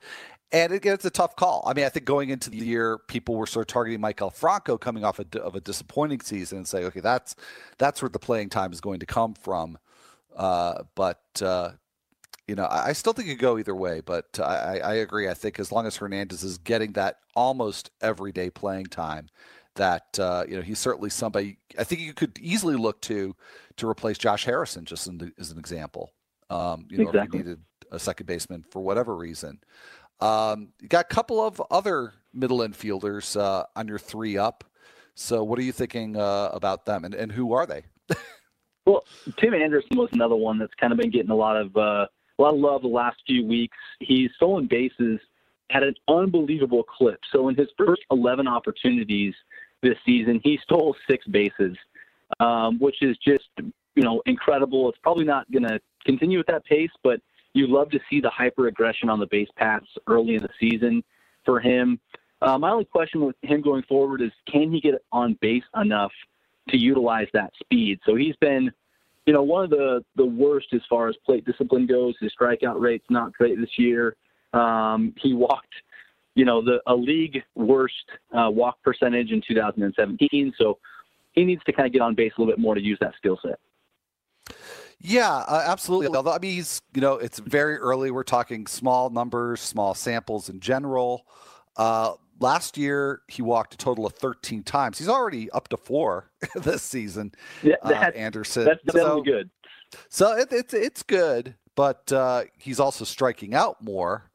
And 0.51 0.73
it, 0.73 0.87
it's 0.87 1.05
a 1.05 1.11
tough 1.11 1.37
call. 1.37 1.63
I 1.67 1.75
mean, 1.75 1.85
I 1.85 1.91
think 1.91 2.07
going 2.07 2.31
into 2.31 2.49
the 2.49 2.57
year, 2.57 2.99
people 3.07 3.35
were 3.35 3.47
sort 3.47 3.65
of 3.65 3.73
targeting 3.73 4.01
Maikel 4.01 4.33
Franco 4.33 4.79
coming 4.79 5.05
off 5.05 5.19
a, 5.19 5.41
of 5.41 5.55
a 5.55 5.61
disappointing 5.61 6.21
season 6.21 6.59
and 6.59 6.67
say, 6.67 6.85
okay, 6.85 7.01
that's 7.01 7.37
that's 7.77 8.01
where 8.01 8.09
the 8.09 8.19
playing 8.19 8.49
time 8.49 8.73
is 8.73 8.81
going 8.81 9.01
to 9.01 9.07
come 9.07 9.35
from. 9.35 9.77
Uh, 10.35 10.85
but 10.95 11.21
uh, 11.43 11.73
you 12.47 12.55
know, 12.55 12.65
I, 12.65 12.87
I, 12.89 12.93
still 12.95 13.13
think 13.13 13.29
it 13.29 13.33
could 13.33 13.41
go 13.41 13.59
either 13.59 13.75
way. 13.75 14.01
But 14.01 14.41
I, 14.41 14.81
I 14.83 14.95
agree. 14.95 15.29
I 15.29 15.35
think 15.35 15.61
as 15.61 15.71
long 15.71 15.87
as 15.87 15.97
Hernandez 15.97 16.43
is 16.43 16.57
getting 16.57 16.93
that 16.93 17.17
almost 17.37 17.91
everyday 18.01 18.49
playing 18.49 18.87
time, 18.87 19.29
that 19.75 20.19
uh, 20.19 20.45
you 20.49 20.57
know 20.57 20.63
he's 20.63 20.79
certainly 20.79 21.11
somebody 21.11 21.59
I 21.79 21.85
think 21.85 22.01
you 22.01 22.15
could 22.15 22.39
easily 22.41 22.77
look 22.77 23.03
to 23.03 23.37
to 23.77 23.89
replace 23.89 24.17
Josh 24.17 24.45
Harrison, 24.45 24.85
just 24.85 25.07
in, 25.07 25.33
as 25.39 25.51
an 25.51 25.59
example. 25.59 26.13
Um, 26.51 26.87
you 26.91 26.99
know, 26.99 27.09
exactly. 27.09 27.41
if 27.41 27.45
you 27.45 27.51
needed 27.51 27.65
a 27.91 27.99
second 27.99 28.27
baseman 28.27 28.65
for 28.71 28.81
whatever 28.81 29.15
reason. 29.15 29.61
Um, 30.21 30.71
you 30.81 30.89
got 30.89 31.07
a 31.11 31.15
couple 31.15 31.41
of 31.41 31.63
other 31.71 32.15
middle 32.33 32.59
infielders 32.59 33.39
uh, 33.41 33.65
on 33.77 33.89
your 33.89 33.99
three 33.99 34.37
up. 34.37 34.65
So, 35.15 35.43
what 35.43 35.59
are 35.59 35.63
you 35.63 35.73
thinking 35.73 36.17
uh, 36.17 36.51
about 36.53 36.87
them, 36.87 37.05
and, 37.05 37.15
and 37.15 37.33
who 37.33 37.53
are 37.53 37.67
they? 37.67 37.85
well, 38.87 39.05
Tim 39.39 39.55
Anderson 39.55 39.97
was 39.97 40.09
another 40.13 40.37
one 40.37 40.59
that's 40.59 40.75
kind 40.75 40.93
of 40.93 40.99
been 40.99 41.11
getting 41.11 41.31
a 41.31 41.37
lot 41.37 41.57
of 41.57 41.77
uh, 41.77 42.07
a 42.39 42.43
lot 42.43 42.55
of 42.55 42.61
love 42.61 42.83
the 42.83 42.89
last 42.89 43.17
few 43.27 43.45
weeks. 43.45 43.77
He's 44.01 44.31
stolen 44.37 44.67
bases 44.67 45.21
at 45.71 45.83
an 45.83 45.95
unbelievable 46.09 46.85
clip. 46.85 47.19
So, 47.33 47.49
in 47.49 47.57
his 47.57 47.69
first 47.77 48.03
11 48.11 48.47
opportunities 48.47 49.35
this 49.83 49.97
season, 50.07 50.41
he 50.43 50.59
stole 50.63 50.95
six 51.09 51.27
bases, 51.27 51.77
um, 52.41 52.79
which 52.79 53.03
is 53.03 53.17
just 53.19 53.49
you 53.59 54.03
know 54.03 54.23
incredible. 54.27 54.89
It's 54.89 54.99
probably 55.03 55.25
not 55.25 55.51
going 55.51 55.65
to 55.65 55.81
continue 56.05 56.39
at 56.39 56.47
that 56.47 56.65
pace, 56.65 56.91
but 57.03 57.21
you 57.55 57.67
love 57.67 57.91
to 57.91 58.01
see 58.09 58.21
the 58.21 58.31
hyper 58.31 58.69
aggression 58.69 59.09
on 59.09 59.19
the 59.19 59.27
base 59.27 59.49
paths 59.57 59.87
early 60.07 60.35
in 60.35 60.43
the 60.43 60.51
season 60.61 61.03
for 61.45 61.61
him. 61.61 61.99
Uh, 62.41 62.57
my 62.57 62.71
only 62.71 62.85
question 62.85 63.25
with 63.25 63.37
him 63.43 63.61
going 63.61 63.83
forward 63.83 64.23
is 64.23 64.31
can 64.47 64.71
he 64.71 64.81
get 64.81 64.95
on 65.13 65.37
base 65.41 65.65
enough 65.81 66.13
to 66.69 66.77
utilize 66.77 67.27
that 67.33 67.53
speed? 67.59 67.99
So 68.07 68.15
he's 68.15 68.37
been, 68.37 68.71
you 69.27 69.33
know, 69.33 69.43
one 69.43 69.65
of 69.65 69.71
the 69.71 70.05
the 70.17 70.25
worst 70.25 70.69
as 70.73 70.81
far 70.89 71.09
as 71.09 71.17
plate 71.27 71.45
discipline 71.45 71.87
goes. 71.87 72.15
His 72.21 72.33
strikeout 72.41 72.81
rate's 72.81 73.07
not 73.11 73.33
great 73.33 73.59
this 73.59 73.77
year. 73.77 74.15
Um, 74.53 75.15
he 75.21 75.35
walked, 75.35 75.75
you 76.35 76.45
know, 76.45 76.63
the 76.63 76.81
a 76.87 76.95
league 76.95 77.43
worst 77.57 77.95
uh, 78.33 78.51
walk 78.51 78.81
percentage 78.83 79.33
in 79.33 79.43
2017. 79.47 80.55
So 80.59 80.79
he 81.33 81.45
needs 81.45 81.63
to 81.65 81.73
kind 81.73 81.87
of 81.87 81.93
get 81.93 82.03
on 82.03 82.15
base 82.15 82.33
a 82.37 82.41
little 82.41 82.53
bit 82.53 82.61
more 82.61 82.75
to 82.75 82.81
use 82.81 82.99
that 83.01 83.15
skill 83.17 83.39
set. 83.43 83.59
Yeah, 85.01 85.33
uh, 85.33 85.63
absolutely. 85.67 86.17
Although 86.17 86.33
I 86.33 86.39
mean, 86.39 86.55
he's 86.55 86.83
you 86.95 87.01
know, 87.01 87.15
it's 87.15 87.39
very 87.39 87.77
early. 87.77 88.11
We're 88.11 88.25
talking 88.25 88.67
small 88.67 89.11
numbers, 89.11 89.61
small 89.61 89.95
samples 89.95 90.49
in 90.49 90.61
general. 90.61 91.27
Uh, 91.77 92.15
last 92.41 92.77
year, 92.77 93.23
he 93.29 93.43
walked 93.43 93.75
a 93.75 93.77
total 93.77 94.07
of 94.07 94.15
13 94.15 94.63
times. 94.65 94.99
He's 94.99 95.09
already 95.09 95.51
up 95.51 95.69
to 95.69 95.77
four 95.77 96.31
this 96.57 96.83
season. 96.83 97.33
Yeah, 97.63 97.77
uh, 97.83 97.93
Anderson. 98.15 98.65
That's 98.65 98.83
definitely 98.83 99.11
so, 99.11 99.23
good. 99.23 99.51
So 100.09 100.37
it, 100.37 100.49
it's 100.51 100.75
it's 100.75 101.03
good, 101.03 101.55
but 101.75 102.13
uh, 102.13 102.45
he's 102.59 102.81
also 102.81 103.05
striking 103.05 103.55
out 103.55 103.83
more. 103.83 104.31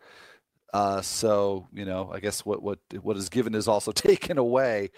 Uh, 0.74 1.02
so 1.02 1.68
you 1.72 1.86
know, 1.86 2.10
I 2.12 2.20
guess 2.20 2.46
what 2.46 2.64
what 2.64 2.80
what 3.02 3.16
is 3.16 3.30
given 3.30 3.54
is 3.54 3.68
also 3.68 3.92
taken 3.94 4.38
away, 4.40 4.90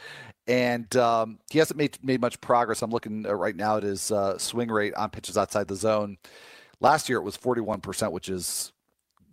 and 0.47 0.93
um, 0.95 1.39
he 1.51 1.59
hasn't 1.59 1.77
made 1.77 1.97
made 2.01 2.21
much 2.21 2.39
progress. 2.41 2.81
I'm 2.81 2.91
looking 2.91 3.23
right 3.23 3.55
now 3.55 3.77
at 3.77 3.83
his 3.83 4.11
uh, 4.11 4.37
swing 4.37 4.69
rate 4.69 4.93
on 4.95 5.09
pitches 5.09 5.37
outside 5.37 5.67
the 5.67 5.75
zone. 5.75 6.17
Last 6.79 7.09
year 7.09 7.17
it 7.17 7.23
was 7.23 7.35
41 7.35 7.81
percent, 7.81 8.13
which 8.13 8.29
is 8.29 8.71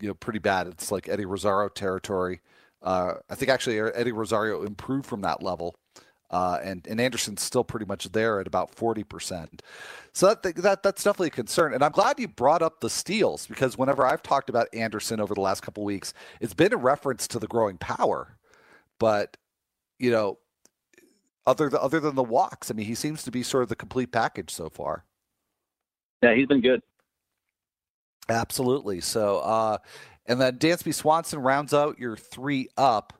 you 0.01 0.09
know 0.09 0.15
pretty 0.15 0.41
bad. 0.41 0.67
It's 0.67 0.91
like 0.91 1.09
Eddie 1.09 1.27
Rosario 1.27 1.69
territory. 1.69 2.41
Uh, 2.83 3.15
I 3.31 3.37
think 3.37 3.51
actually 3.51 3.79
Eddie 3.79 4.13
Rosario 4.13 4.65
improved 4.65 5.07
from 5.07 5.21
that 5.23 5.43
level. 5.43 5.77
Uh, 6.33 6.59
and 6.63 6.87
and 6.87 7.01
Anderson's 7.01 7.43
still 7.43 7.63
pretty 7.63 7.87
much 7.87 8.11
there 8.13 8.41
at 8.41 8.47
about 8.47 8.75
forty 8.75 9.05
percent. 9.05 9.63
So 10.13 10.29
that, 10.29 10.43
that 10.57 10.83
that's 10.83 11.05
definitely 11.05 11.29
a 11.29 11.31
concern. 11.31 11.75
And 11.75 11.85
I'm 11.85 11.93
glad 11.93 12.19
you 12.19 12.29
brought 12.29 12.63
up 12.63 12.81
the 12.81 12.91
steals 12.91 13.47
because 13.47 13.77
whenever 13.77 14.07
I've 14.07 14.23
talked 14.23 14.49
about 14.49 14.69
Anderson 14.73 15.21
over 15.21 15.35
the 15.35 15.41
last 15.41 15.63
couple 15.63 15.85
weeks, 15.85 16.15
it's 16.41 16.55
been 16.55 16.73
a 16.73 16.77
reference 16.79 17.29
to 17.29 17.39
the 17.39 17.47
growing 17.47 17.77
power. 17.77 18.37
But 18.99 19.37
you 19.99 20.11
know, 20.11 20.39
other 21.47 21.69
than, 21.69 21.81
other 21.81 22.01
than 22.01 22.15
the 22.15 22.23
walks, 22.23 22.71
I 22.71 22.75
mean, 22.75 22.87
he 22.87 22.95
seems 22.95 23.23
to 23.25 23.31
be 23.31 23.43
sort 23.43 23.63
of 23.63 23.69
the 23.69 23.77
complete 23.77 24.11
package 24.13 24.51
so 24.51 24.69
far. 24.69 25.05
Yeah, 26.23 26.35
he's 26.35 26.47
been 26.47 26.61
good. 26.61 26.83
Absolutely. 28.29 29.01
So, 29.01 29.39
uh, 29.41 29.79
and 30.27 30.41
then 30.41 30.59
Dansby 30.59 30.95
Swanson 30.95 31.41
rounds 31.41 31.75
out 31.75 31.99
your 31.99 32.17
three 32.17 32.69
up. 32.77 33.13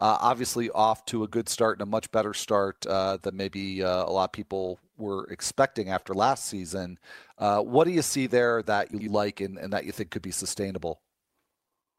Uh, 0.00 0.16
obviously, 0.20 0.70
off 0.70 1.04
to 1.06 1.24
a 1.24 1.28
good 1.28 1.48
start 1.48 1.78
and 1.78 1.82
a 1.82 1.90
much 1.90 2.10
better 2.12 2.32
start 2.32 2.86
uh, 2.86 3.16
than 3.20 3.36
maybe 3.36 3.82
uh, 3.82 4.04
a 4.04 4.10
lot 4.10 4.24
of 4.24 4.32
people 4.32 4.78
were 4.96 5.26
expecting 5.30 5.88
after 5.88 6.14
last 6.14 6.46
season. 6.46 6.98
Uh, 7.36 7.60
what 7.60 7.84
do 7.84 7.92
you 7.92 8.02
see 8.02 8.26
there 8.26 8.62
that 8.62 8.92
you 8.92 9.08
like 9.08 9.40
and, 9.40 9.58
and, 9.58 9.72
that 9.72 9.84
you 9.84 9.92
think 9.92 10.10
could 10.10 10.22
be 10.22 10.30
sustainable? 10.30 11.00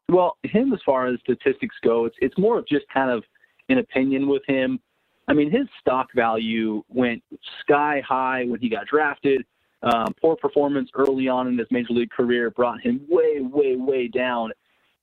Well, 0.08 0.38
him 0.42 0.72
as 0.72 0.80
far 0.84 1.06
as 1.06 1.20
statistics 1.20 1.76
go, 1.82 2.06
it's 2.06 2.16
it's 2.20 2.36
more 2.38 2.58
of 2.58 2.66
just 2.66 2.86
kind 2.92 3.10
of 3.10 3.22
an 3.68 3.78
opinion 3.78 4.28
with 4.28 4.42
him. 4.46 4.80
I 5.28 5.34
mean, 5.34 5.50
his 5.50 5.68
stock 5.80 6.08
value 6.14 6.82
went 6.88 7.22
sky 7.60 8.02
high 8.06 8.44
when 8.46 8.60
he 8.60 8.68
got 8.68 8.86
drafted. 8.86 9.44
Um, 9.82 10.14
poor 10.20 10.36
performance 10.36 10.90
early 10.94 11.28
on 11.28 11.46
in 11.46 11.56
his 11.56 11.68
major 11.70 11.92
league 11.92 12.10
career 12.10 12.50
brought 12.50 12.80
him 12.80 13.00
way, 13.08 13.40
way, 13.40 13.76
way 13.76 14.08
down 14.08 14.52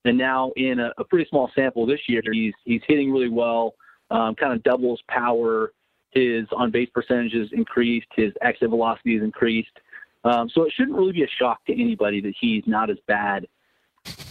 and 0.07 0.17
now 0.17 0.51
in 0.55 0.79
a, 0.79 0.91
a 0.97 1.03
pretty 1.03 1.27
small 1.29 1.49
sample 1.55 1.85
this 1.85 1.99
year, 2.07 2.21
he's 2.31 2.53
he's 2.65 2.81
hitting 2.87 3.11
really 3.11 3.29
well, 3.29 3.75
um, 4.11 4.35
kind 4.35 4.53
of 4.53 4.63
doubles 4.63 5.01
power. 5.09 5.73
His 6.11 6.45
on 6.55 6.71
base 6.71 6.89
percentages 6.93 7.49
increased. 7.51 8.07
His 8.15 8.31
exit 8.41 8.69
velocity 8.69 9.15
has 9.15 9.23
increased. 9.23 9.77
Um, 10.23 10.49
so 10.49 10.63
it 10.63 10.73
shouldn't 10.75 10.97
really 10.97 11.11
be 11.11 11.23
a 11.23 11.29
shock 11.39 11.63
to 11.65 11.73
anybody 11.73 12.21
that 12.21 12.33
he's 12.39 12.63
not 12.65 12.89
as 12.89 12.97
bad 13.07 13.47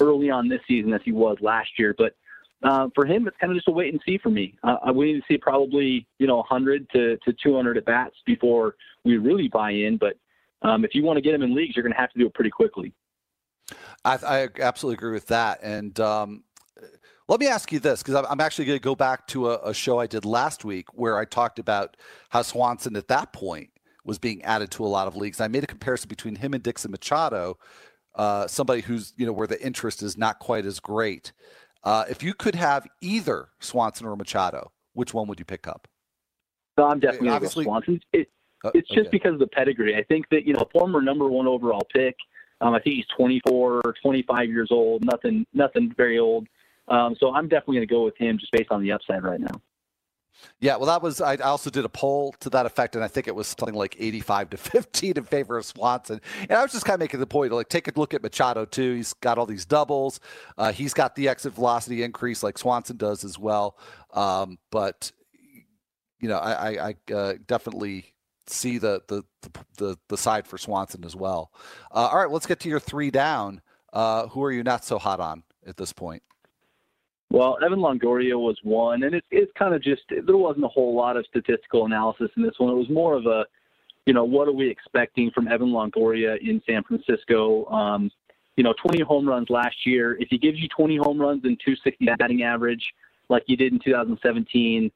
early 0.00 0.30
on 0.30 0.48
this 0.48 0.60
season 0.66 0.92
as 0.92 1.00
he 1.04 1.12
was 1.12 1.36
last 1.40 1.70
year. 1.78 1.94
But 1.96 2.14
uh, 2.62 2.88
for 2.94 3.06
him, 3.06 3.26
it's 3.26 3.36
kind 3.40 3.52
of 3.52 3.56
just 3.56 3.68
a 3.68 3.72
wait 3.72 3.92
and 3.92 4.02
see 4.04 4.18
for 4.18 4.30
me. 4.30 4.54
Uh, 4.62 4.92
we 4.94 5.12
need 5.12 5.20
to 5.20 5.26
see 5.28 5.38
probably 5.38 6.06
you 6.18 6.26
know 6.26 6.36
100 6.36 6.88
to, 6.90 7.16
to 7.18 7.32
200 7.42 7.76
at 7.76 7.84
bats 7.84 8.16
before 8.24 8.76
we 9.04 9.18
really 9.18 9.48
buy 9.48 9.70
in. 9.70 9.96
But 9.96 10.16
um, 10.62 10.84
if 10.84 10.94
you 10.94 11.02
want 11.02 11.18
to 11.18 11.20
get 11.20 11.34
him 11.34 11.42
in 11.42 11.54
leagues, 11.54 11.76
you're 11.76 11.82
going 11.82 11.92
to 11.92 12.00
have 12.00 12.12
to 12.12 12.18
do 12.18 12.26
it 12.26 12.34
pretty 12.34 12.50
quickly. 12.50 12.92
I, 14.04 14.18
I 14.22 14.48
absolutely 14.60 14.94
agree 14.94 15.12
with 15.12 15.26
that. 15.28 15.60
And 15.62 15.98
um, 16.00 16.44
let 17.28 17.40
me 17.40 17.48
ask 17.48 17.72
you 17.72 17.80
this, 17.80 18.02
because 18.02 18.24
I'm 18.28 18.40
actually 18.40 18.66
going 18.66 18.78
to 18.78 18.82
go 18.82 18.94
back 18.94 19.26
to 19.28 19.50
a, 19.50 19.70
a, 19.70 19.74
show 19.74 19.98
I 19.98 20.06
did 20.06 20.24
last 20.24 20.64
week 20.64 20.86
where 20.94 21.18
I 21.18 21.24
talked 21.24 21.58
about 21.58 21.96
how 22.28 22.42
Swanson 22.42 22.94
at 22.96 23.08
that 23.08 23.32
point 23.32 23.70
was 24.04 24.18
being 24.18 24.42
added 24.44 24.70
to 24.72 24.84
a 24.84 24.86
lot 24.86 25.08
of 25.08 25.16
leagues. 25.16 25.40
I 25.40 25.48
made 25.48 25.64
a 25.64 25.66
comparison 25.66 26.08
between 26.08 26.36
him 26.36 26.54
and 26.54 26.62
Dixon 26.62 26.92
Machado, 26.92 27.58
uh, 28.14 28.46
somebody 28.46 28.80
who's 28.80 29.12
you 29.16 29.26
know 29.26 29.32
where 29.32 29.48
the 29.48 29.60
interest 29.64 30.02
is 30.02 30.16
not 30.16 30.38
quite 30.38 30.64
as 30.64 30.78
great. 30.78 31.32
Uh, 31.82 32.04
if 32.08 32.22
you 32.22 32.32
could 32.32 32.54
have 32.54 32.86
either 33.00 33.48
Swanson 33.60 34.06
or 34.06 34.16
Machado, 34.16 34.72
which 34.94 35.12
one 35.12 35.26
would 35.28 35.38
you 35.38 35.44
pick 35.44 35.66
up? 35.66 35.88
No, 36.78 36.86
I'm 36.86 37.00
definitely 37.00 37.38
go 37.40 37.46
Swanson. 37.48 38.00
It, 38.12 38.28
uh, 38.64 38.70
it's 38.74 38.88
just 38.88 39.00
okay. 39.00 39.10
because 39.10 39.34
of 39.34 39.38
the 39.40 39.46
pedigree. 39.48 39.96
I 39.96 40.04
think 40.04 40.26
that 40.30 40.46
you 40.46 40.54
know, 40.54 40.66
former 40.72 41.02
number 41.02 41.28
one 41.28 41.46
overall 41.46 41.86
pick. 41.92 42.14
Um, 42.60 42.74
I 42.74 42.80
think 42.80 42.96
he's 42.96 43.06
24 43.16 43.82
or 43.84 43.94
25 44.02 44.48
years 44.48 44.68
old. 44.70 45.04
Nothing, 45.04 45.46
nothing 45.52 45.92
very 45.96 46.18
old. 46.18 46.48
Um, 46.88 47.16
so 47.18 47.34
I'm 47.34 47.48
definitely 47.48 47.76
going 47.76 47.88
to 47.88 47.94
go 47.94 48.04
with 48.04 48.16
him 48.16 48.38
just 48.38 48.52
based 48.52 48.70
on 48.70 48.82
the 48.82 48.92
upside 48.92 49.22
right 49.22 49.40
now. 49.40 49.60
Yeah, 50.60 50.76
well, 50.76 50.86
that 50.86 51.02
was. 51.02 51.20
I 51.20 51.36
also 51.36 51.70
did 51.70 51.84
a 51.84 51.88
poll 51.88 52.34
to 52.40 52.50
that 52.50 52.66
effect, 52.66 52.94
and 52.94 53.02
I 53.02 53.08
think 53.08 53.26
it 53.26 53.34
was 53.34 53.46
something 53.46 53.74
like 53.74 53.96
85 53.98 54.50
to 54.50 54.56
15 54.58 55.14
in 55.16 55.24
favor 55.24 55.56
of 55.56 55.64
Swanson. 55.64 56.20
And 56.42 56.52
I 56.52 56.62
was 56.62 56.72
just 56.72 56.84
kind 56.84 56.94
of 56.94 57.00
making 57.00 57.20
the 57.20 57.26
point, 57.26 57.52
like, 57.52 57.68
take 57.68 57.88
a 57.88 57.92
look 57.96 58.14
at 58.14 58.22
Machado 58.22 58.64
too. 58.64 58.94
He's 58.94 59.12
got 59.14 59.38
all 59.38 59.46
these 59.46 59.64
doubles. 59.64 60.20
Uh, 60.58 60.72
he's 60.72 60.94
got 60.94 61.14
the 61.14 61.28
exit 61.28 61.54
velocity 61.54 62.02
increase 62.02 62.42
like 62.42 62.58
Swanson 62.58 62.96
does 62.96 63.24
as 63.24 63.38
well. 63.38 63.78
Um, 64.12 64.58
but 64.70 65.10
you 66.20 66.28
know, 66.28 66.38
I, 66.38 66.52
I, 66.52 66.94
I 67.08 67.12
uh, 67.12 67.34
definitely 67.46 68.14
see 68.46 68.78
the, 68.78 69.02
the 69.08 69.22
the 69.78 69.98
the 70.08 70.16
side 70.16 70.46
for 70.46 70.58
Swanson 70.58 71.04
as 71.04 71.16
well. 71.16 71.50
Uh, 71.92 72.08
all 72.10 72.18
right, 72.18 72.30
let's 72.30 72.46
get 72.46 72.60
to 72.60 72.68
your 72.68 72.80
three 72.80 73.10
down. 73.10 73.60
Uh, 73.92 74.26
who 74.28 74.42
are 74.42 74.52
you 74.52 74.62
not 74.62 74.84
so 74.84 74.98
hot 74.98 75.20
on 75.20 75.42
at 75.66 75.76
this 75.76 75.92
point? 75.92 76.22
Well, 77.30 77.58
Evan 77.64 77.80
Longoria 77.80 78.38
was 78.38 78.58
one, 78.62 79.02
and 79.02 79.14
it's 79.14 79.26
it's 79.30 79.52
kind 79.58 79.74
of 79.74 79.82
just 79.82 80.02
there 80.08 80.36
wasn't 80.36 80.64
a 80.64 80.68
whole 80.68 80.94
lot 80.94 81.16
of 81.16 81.26
statistical 81.26 81.84
analysis 81.84 82.30
in 82.36 82.42
this 82.42 82.54
one. 82.58 82.70
It 82.70 82.76
was 82.76 82.88
more 82.88 83.14
of 83.14 83.26
a, 83.26 83.46
you 84.06 84.14
know, 84.14 84.24
what 84.24 84.48
are 84.48 84.52
we 84.52 84.68
expecting 84.68 85.30
from 85.32 85.48
Evan 85.48 85.68
Longoria 85.68 86.38
in 86.40 86.62
San 86.66 86.84
Francisco? 86.84 87.66
Um, 87.66 88.10
you 88.56 88.64
know, 88.64 88.74
20 88.82 89.02
home 89.02 89.28
runs 89.28 89.50
last 89.50 89.84
year. 89.84 90.16
If 90.18 90.28
he 90.30 90.38
gives 90.38 90.58
you 90.58 90.68
20 90.68 90.96
home 90.96 91.20
runs 91.20 91.44
and 91.44 91.60
260 91.60 92.06
batting 92.16 92.42
average, 92.42 92.94
like 93.28 93.42
he 93.46 93.56
did 93.56 93.72
in 93.72 93.80
2017, 93.80 94.90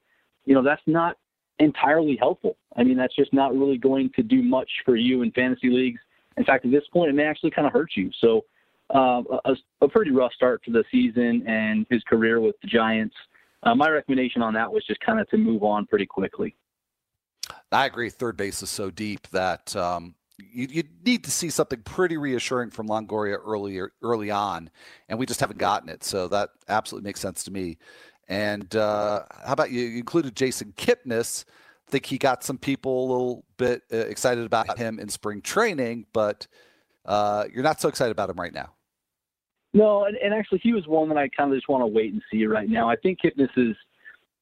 you 0.45 0.55
know, 0.55 0.63
that's 0.63 0.81
not 0.87 1.17
entirely 1.61 2.17
helpful. 2.17 2.57
I 2.75 2.83
mean, 2.83 2.97
that's 2.97 3.15
just 3.15 3.33
not 3.33 3.53
really 3.53 3.77
going 3.77 4.09
to 4.15 4.23
do 4.23 4.41
much 4.41 4.69
for 4.83 4.95
you 4.95 5.21
in 5.21 5.31
fantasy 5.31 5.69
leagues. 5.69 6.01
In 6.37 6.43
fact, 6.43 6.65
at 6.65 6.71
this 6.71 6.83
point, 6.91 7.09
it 7.09 7.13
may 7.13 7.25
actually 7.25 7.51
kind 7.51 7.67
of 7.67 7.73
hurt 7.73 7.91
you. 7.95 8.09
So 8.19 8.45
uh, 8.93 9.21
a, 9.45 9.55
a, 9.81 9.87
pretty 9.87 10.11
rough 10.11 10.33
start 10.33 10.63
to 10.65 10.71
the 10.71 10.83
season 10.91 11.43
and 11.47 11.85
his 11.89 12.03
career 12.03 12.41
with 12.41 12.55
the 12.61 12.67
Giants. 12.67 13.15
Uh, 13.63 13.75
my 13.75 13.89
recommendation 13.89 14.41
on 14.41 14.53
that 14.55 14.71
was 14.71 14.83
just 14.85 14.99
kind 15.01 15.19
of 15.19 15.29
to 15.29 15.37
move 15.37 15.63
on 15.63 15.85
pretty 15.85 16.05
quickly. 16.05 16.55
I 17.71 17.85
agree. 17.85 18.09
Third 18.09 18.37
base 18.37 18.61
is 18.63 18.69
so 18.69 18.89
deep 18.89 19.27
that 19.29 19.75
um, 19.75 20.15
you, 20.37 20.67
you, 20.69 20.83
need 21.05 21.23
to 21.23 21.31
see 21.31 21.49
something 21.49 21.81
pretty 21.83 22.17
reassuring 22.17 22.71
from 22.71 22.87
Longoria 22.87 23.37
earlier 23.45 23.93
early 24.01 24.31
on, 24.31 24.69
and 25.07 25.17
we 25.17 25.25
just 25.25 25.39
haven't 25.39 25.59
gotten 25.59 25.87
it. 25.89 26.03
So 26.03 26.27
that 26.29 26.49
absolutely 26.67 27.07
makes 27.07 27.19
sense 27.19 27.43
to 27.45 27.51
me. 27.51 27.77
And 28.27 28.75
uh, 28.75 29.23
how 29.45 29.53
about 29.53 29.71
you? 29.71 29.97
Included 29.97 30.35
Jason 30.35 30.73
Kipnis. 30.77 31.45
I 31.87 31.91
think 31.91 32.05
he 32.05 32.17
got 32.17 32.43
some 32.43 32.57
people 32.57 33.05
a 33.05 33.07
little 33.11 33.45
bit 33.57 33.83
uh, 33.91 33.97
excited 33.97 34.45
about 34.45 34.77
him 34.77 34.99
in 34.99 35.09
spring 35.09 35.41
training, 35.41 36.05
but 36.13 36.47
uh, 37.05 37.45
you're 37.53 37.63
not 37.63 37.81
so 37.81 37.89
excited 37.89 38.11
about 38.11 38.29
him 38.29 38.39
right 38.39 38.53
now. 38.53 38.73
No, 39.73 40.05
and, 40.05 40.17
and 40.17 40.33
actually, 40.33 40.59
he 40.59 40.73
was 40.73 40.87
one 40.87 41.09
that 41.09 41.17
I 41.17 41.29
kind 41.29 41.51
of 41.51 41.57
just 41.57 41.69
want 41.69 41.81
to 41.81 41.87
wait 41.87 42.13
and 42.13 42.21
see 42.31 42.45
right 42.45 42.69
now. 42.69 42.89
I 42.89 42.95
think 42.95 43.19
Kipnis 43.21 43.49
is 43.57 43.75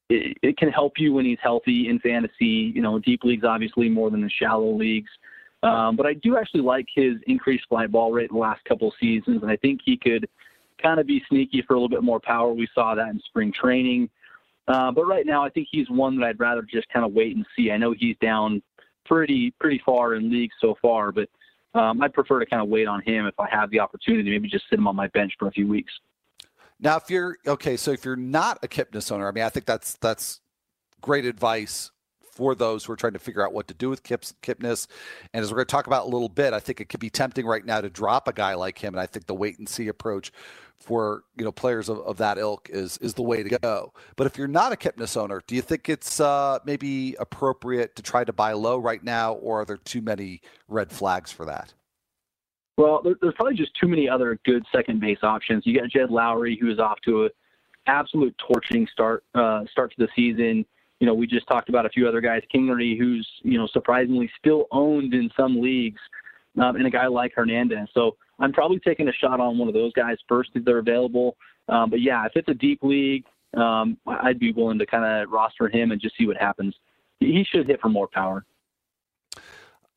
it, 0.09 0.37
it, 0.41 0.57
can 0.57 0.69
help 0.69 0.93
you 0.97 1.13
when 1.13 1.25
he's 1.25 1.37
healthy 1.41 1.87
in 1.87 1.99
fantasy. 1.99 2.71
You 2.73 2.81
know, 2.81 2.99
deep 2.99 3.23
leagues 3.23 3.43
obviously 3.43 3.89
more 3.89 4.09
than 4.09 4.21
the 4.21 4.29
shallow 4.29 4.75
leagues. 4.75 5.09
Um, 5.61 5.95
but 5.95 6.05
I 6.05 6.13
do 6.13 6.37
actually 6.37 6.61
like 6.61 6.87
his 6.93 7.15
increased 7.27 7.65
fly 7.67 7.85
ball 7.85 8.11
rate 8.11 8.29
in 8.29 8.35
the 8.35 8.41
last 8.41 8.63
couple 8.65 8.87
of 8.87 8.93
seasons, 8.99 9.41
and 9.41 9.51
I 9.51 9.57
think 9.57 9.81
he 9.83 9.97
could 9.97 10.27
kind 10.81 10.99
of 10.99 11.07
be 11.07 11.23
sneaky 11.29 11.61
for 11.61 11.73
a 11.73 11.77
little 11.77 11.89
bit 11.89 12.03
more 12.03 12.19
power. 12.19 12.53
We 12.53 12.67
saw 12.73 12.95
that 12.95 13.09
in 13.09 13.19
spring 13.25 13.51
training. 13.51 14.09
Uh, 14.67 14.91
but 14.91 15.05
right 15.05 15.25
now, 15.25 15.43
I 15.43 15.49
think 15.49 15.67
he's 15.71 15.89
one 15.89 16.19
that 16.19 16.25
I'd 16.25 16.39
rather 16.39 16.61
just 16.61 16.87
kind 16.89 17.05
of 17.05 17.11
wait 17.11 17.35
and 17.35 17.45
see. 17.55 17.71
I 17.71 17.77
know 17.77 17.93
he's 17.97 18.15
down 18.21 18.61
pretty 19.05 19.51
pretty 19.59 19.81
far 19.83 20.13
in 20.13 20.31
league 20.31 20.51
so 20.61 20.77
far, 20.81 21.11
but 21.11 21.27
um, 21.73 22.01
I'd 22.01 22.13
prefer 22.13 22.39
to 22.39 22.45
kind 22.45 22.61
of 22.61 22.69
wait 22.69 22.87
on 22.87 23.01
him 23.01 23.25
if 23.25 23.39
I 23.39 23.49
have 23.49 23.71
the 23.71 23.79
opportunity, 23.79 24.29
maybe 24.29 24.47
just 24.47 24.65
sit 24.69 24.77
him 24.77 24.87
on 24.87 24.95
my 24.95 25.07
bench 25.07 25.33
for 25.39 25.47
a 25.47 25.51
few 25.51 25.67
weeks. 25.67 25.91
Now, 26.79 26.97
if 26.97 27.09
you're 27.09 27.37
okay, 27.45 27.77
so 27.77 27.91
if 27.91 28.05
you're 28.05 28.15
not 28.15 28.59
a 28.63 28.67
Kipnis 28.67 29.11
owner, 29.11 29.27
I 29.27 29.31
mean, 29.31 29.43
I 29.43 29.49
think 29.49 29.65
that's 29.65 29.95
that's 29.97 30.39
great 31.01 31.25
advice 31.25 31.91
for 32.39 32.55
those 32.55 32.85
who 32.85 32.93
are 32.93 32.95
trying 32.95 33.13
to 33.13 33.19
figure 33.19 33.45
out 33.45 33.51
what 33.51 33.67
to 33.67 33.73
do 33.73 33.89
with 33.89 34.01
Kips, 34.01 34.33
Kipnis. 34.41 34.87
And 35.33 35.43
as 35.43 35.51
we're 35.51 35.57
going 35.57 35.67
to 35.67 35.71
talk 35.71 35.87
about 35.87 36.05
a 36.05 36.09
little 36.09 36.29
bit, 36.29 36.53
I 36.53 36.59
think 36.61 36.79
it 36.79 36.87
could 36.87 37.01
be 37.01 37.09
tempting 37.09 37.45
right 37.45 37.65
now 37.65 37.81
to 37.81 37.89
drop 37.89 38.29
a 38.29 38.33
guy 38.33 38.53
like 38.53 38.79
him. 38.79 38.93
And 38.93 39.01
I 39.01 39.07
think 39.07 39.25
the 39.25 39.33
wait 39.33 39.59
and 39.59 39.67
see 39.67 39.89
approach 39.89 40.31
for 40.79 41.23
you 41.37 41.45
know 41.45 41.51
players 41.51 41.89
of, 41.89 41.99
of 41.99 42.17
that 42.17 42.37
ilk 42.37 42.69
is 42.69 42.97
is 42.97 43.13
the 43.13 43.21
way 43.21 43.43
to 43.43 43.57
go. 43.59 43.93
But 44.15 44.27
if 44.27 44.37
you're 44.37 44.47
not 44.47 44.71
a 44.71 44.75
Kipnis 44.75 45.17
owner, 45.17 45.41
do 45.45 45.55
you 45.55 45.61
think 45.61 45.89
it's 45.89 46.19
uh, 46.19 46.59
maybe 46.65 47.15
appropriate 47.19 47.95
to 47.95 48.01
try 48.01 48.23
to 48.23 48.33
buy 48.33 48.53
low 48.53 48.77
right 48.77 49.03
now, 49.03 49.33
or 49.33 49.61
are 49.61 49.65
there 49.65 49.77
too 49.77 50.01
many 50.01 50.41
red 50.67 50.91
flags 50.91 51.31
for 51.31 51.45
that? 51.45 51.73
Well, 52.77 53.03
there's 53.03 53.33
probably 53.35 53.57
just 53.57 53.71
too 53.79 53.89
many 53.89 54.07
other 54.07 54.39
good 54.45 54.63
second 54.73 55.01
base 55.01 55.17
options. 55.21 55.63
You 55.65 55.77
got 55.77 55.89
Jed 55.89 56.09
Lowrie, 56.09 56.57
who 56.57 56.71
is 56.71 56.79
off 56.79 56.97
to 57.03 57.25
an 57.25 57.29
absolute 57.87 58.33
torching 58.37 58.87
start 58.91 59.25
uh, 59.35 59.65
start 59.69 59.93
to 59.97 60.05
the 60.05 60.07
season. 60.15 60.65
You 61.01 61.07
know, 61.07 61.13
we 61.13 61.27
just 61.27 61.47
talked 61.47 61.67
about 61.67 61.85
a 61.85 61.89
few 61.89 62.07
other 62.07 62.21
guys. 62.21 62.41
Kingery, 62.53 62.97
who's 62.97 63.27
you 63.41 63.57
know 63.57 63.67
surprisingly 63.67 64.31
still 64.39 64.67
owned 64.71 65.13
in 65.13 65.29
some 65.35 65.61
leagues, 65.61 65.99
um, 66.57 66.77
and 66.77 66.87
a 66.87 66.89
guy 66.89 67.07
like 67.07 67.33
Hernandez. 67.35 67.89
So 67.93 68.15
I'm 68.39 68.53
probably 68.53 68.79
taking 68.79 69.07
a 69.07 69.13
shot 69.13 69.39
on 69.39 69.57
one 69.57 69.67
of 69.67 69.73
those 69.73 69.93
guys 69.93 70.17
first 70.27 70.51
if 70.55 70.65
they're 70.65 70.79
available. 70.79 71.35
Um, 71.67 71.89
but 71.89 72.01
yeah, 72.01 72.25
if 72.25 72.31
it's 72.35 72.49
a 72.49 72.53
deep 72.53 72.79
league, 72.81 73.25
um, 73.55 73.97
I'd 74.07 74.39
be 74.39 74.51
willing 74.51 74.79
to 74.79 74.85
kind 74.85 75.05
of 75.05 75.29
roster 75.29 75.67
him 75.67 75.91
and 75.91 75.99
just 75.99 76.15
see 76.17 76.25
what 76.25 76.37
happens. 76.37 76.75
He 77.19 77.45
should 77.49 77.67
hit 77.67 77.81
for 77.81 77.89
more 77.89 78.07
power. 78.07 78.45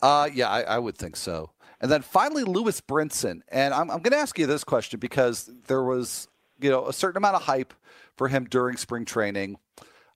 Uh, 0.01 0.29
yeah, 0.33 0.49
I, 0.49 0.63
I 0.63 0.79
would 0.79 0.97
think 0.97 1.17
so. 1.17 1.51
And 1.81 1.91
then 1.91 2.03
finally, 2.03 2.45
Lewis 2.45 2.81
Brinson. 2.81 3.43
And 3.49 3.73
I'm, 3.75 3.91
I'm 3.91 4.01
going 4.01 4.13
to 4.13 4.19
ask 4.19 4.39
you 4.39 4.47
this 4.47 4.65
question 4.65 5.01
because 5.01 5.51
there 5.67 5.83
was, 5.83 6.29
you 6.61 6.71
know, 6.71 6.87
a 6.87 6.93
certain 6.93 7.19
amount 7.19 7.37
of 7.37 7.43
hype 7.43 7.75
for 8.17 8.29
him 8.29 8.45
during 8.45 8.77
spring 8.77 9.05
training 9.05 9.59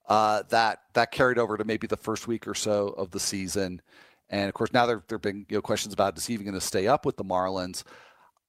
uh, 0.07 0.43
that 0.49 0.79
that 0.93 1.11
carried 1.11 1.37
over 1.37 1.57
to 1.57 1.65
maybe 1.65 1.87
the 1.87 1.97
first 1.97 2.27
week 2.27 2.47
or 2.47 2.55
so 2.55 2.89
of 2.97 3.11
the 3.11 3.19
season. 3.19 3.81
And 4.29 4.47
of 4.47 4.53
course, 4.53 4.73
now 4.73 4.85
there 4.85 5.03
there 5.07 5.17
have 5.17 5.21
been 5.21 5.45
you 5.49 5.57
know 5.57 5.61
questions 5.61 5.93
about 5.93 6.17
is 6.17 6.25
he 6.25 6.33
even 6.33 6.45
going 6.45 6.59
to 6.59 6.65
stay 6.65 6.87
up 6.87 7.05
with 7.05 7.17
the 7.17 7.23
Marlins. 7.23 7.83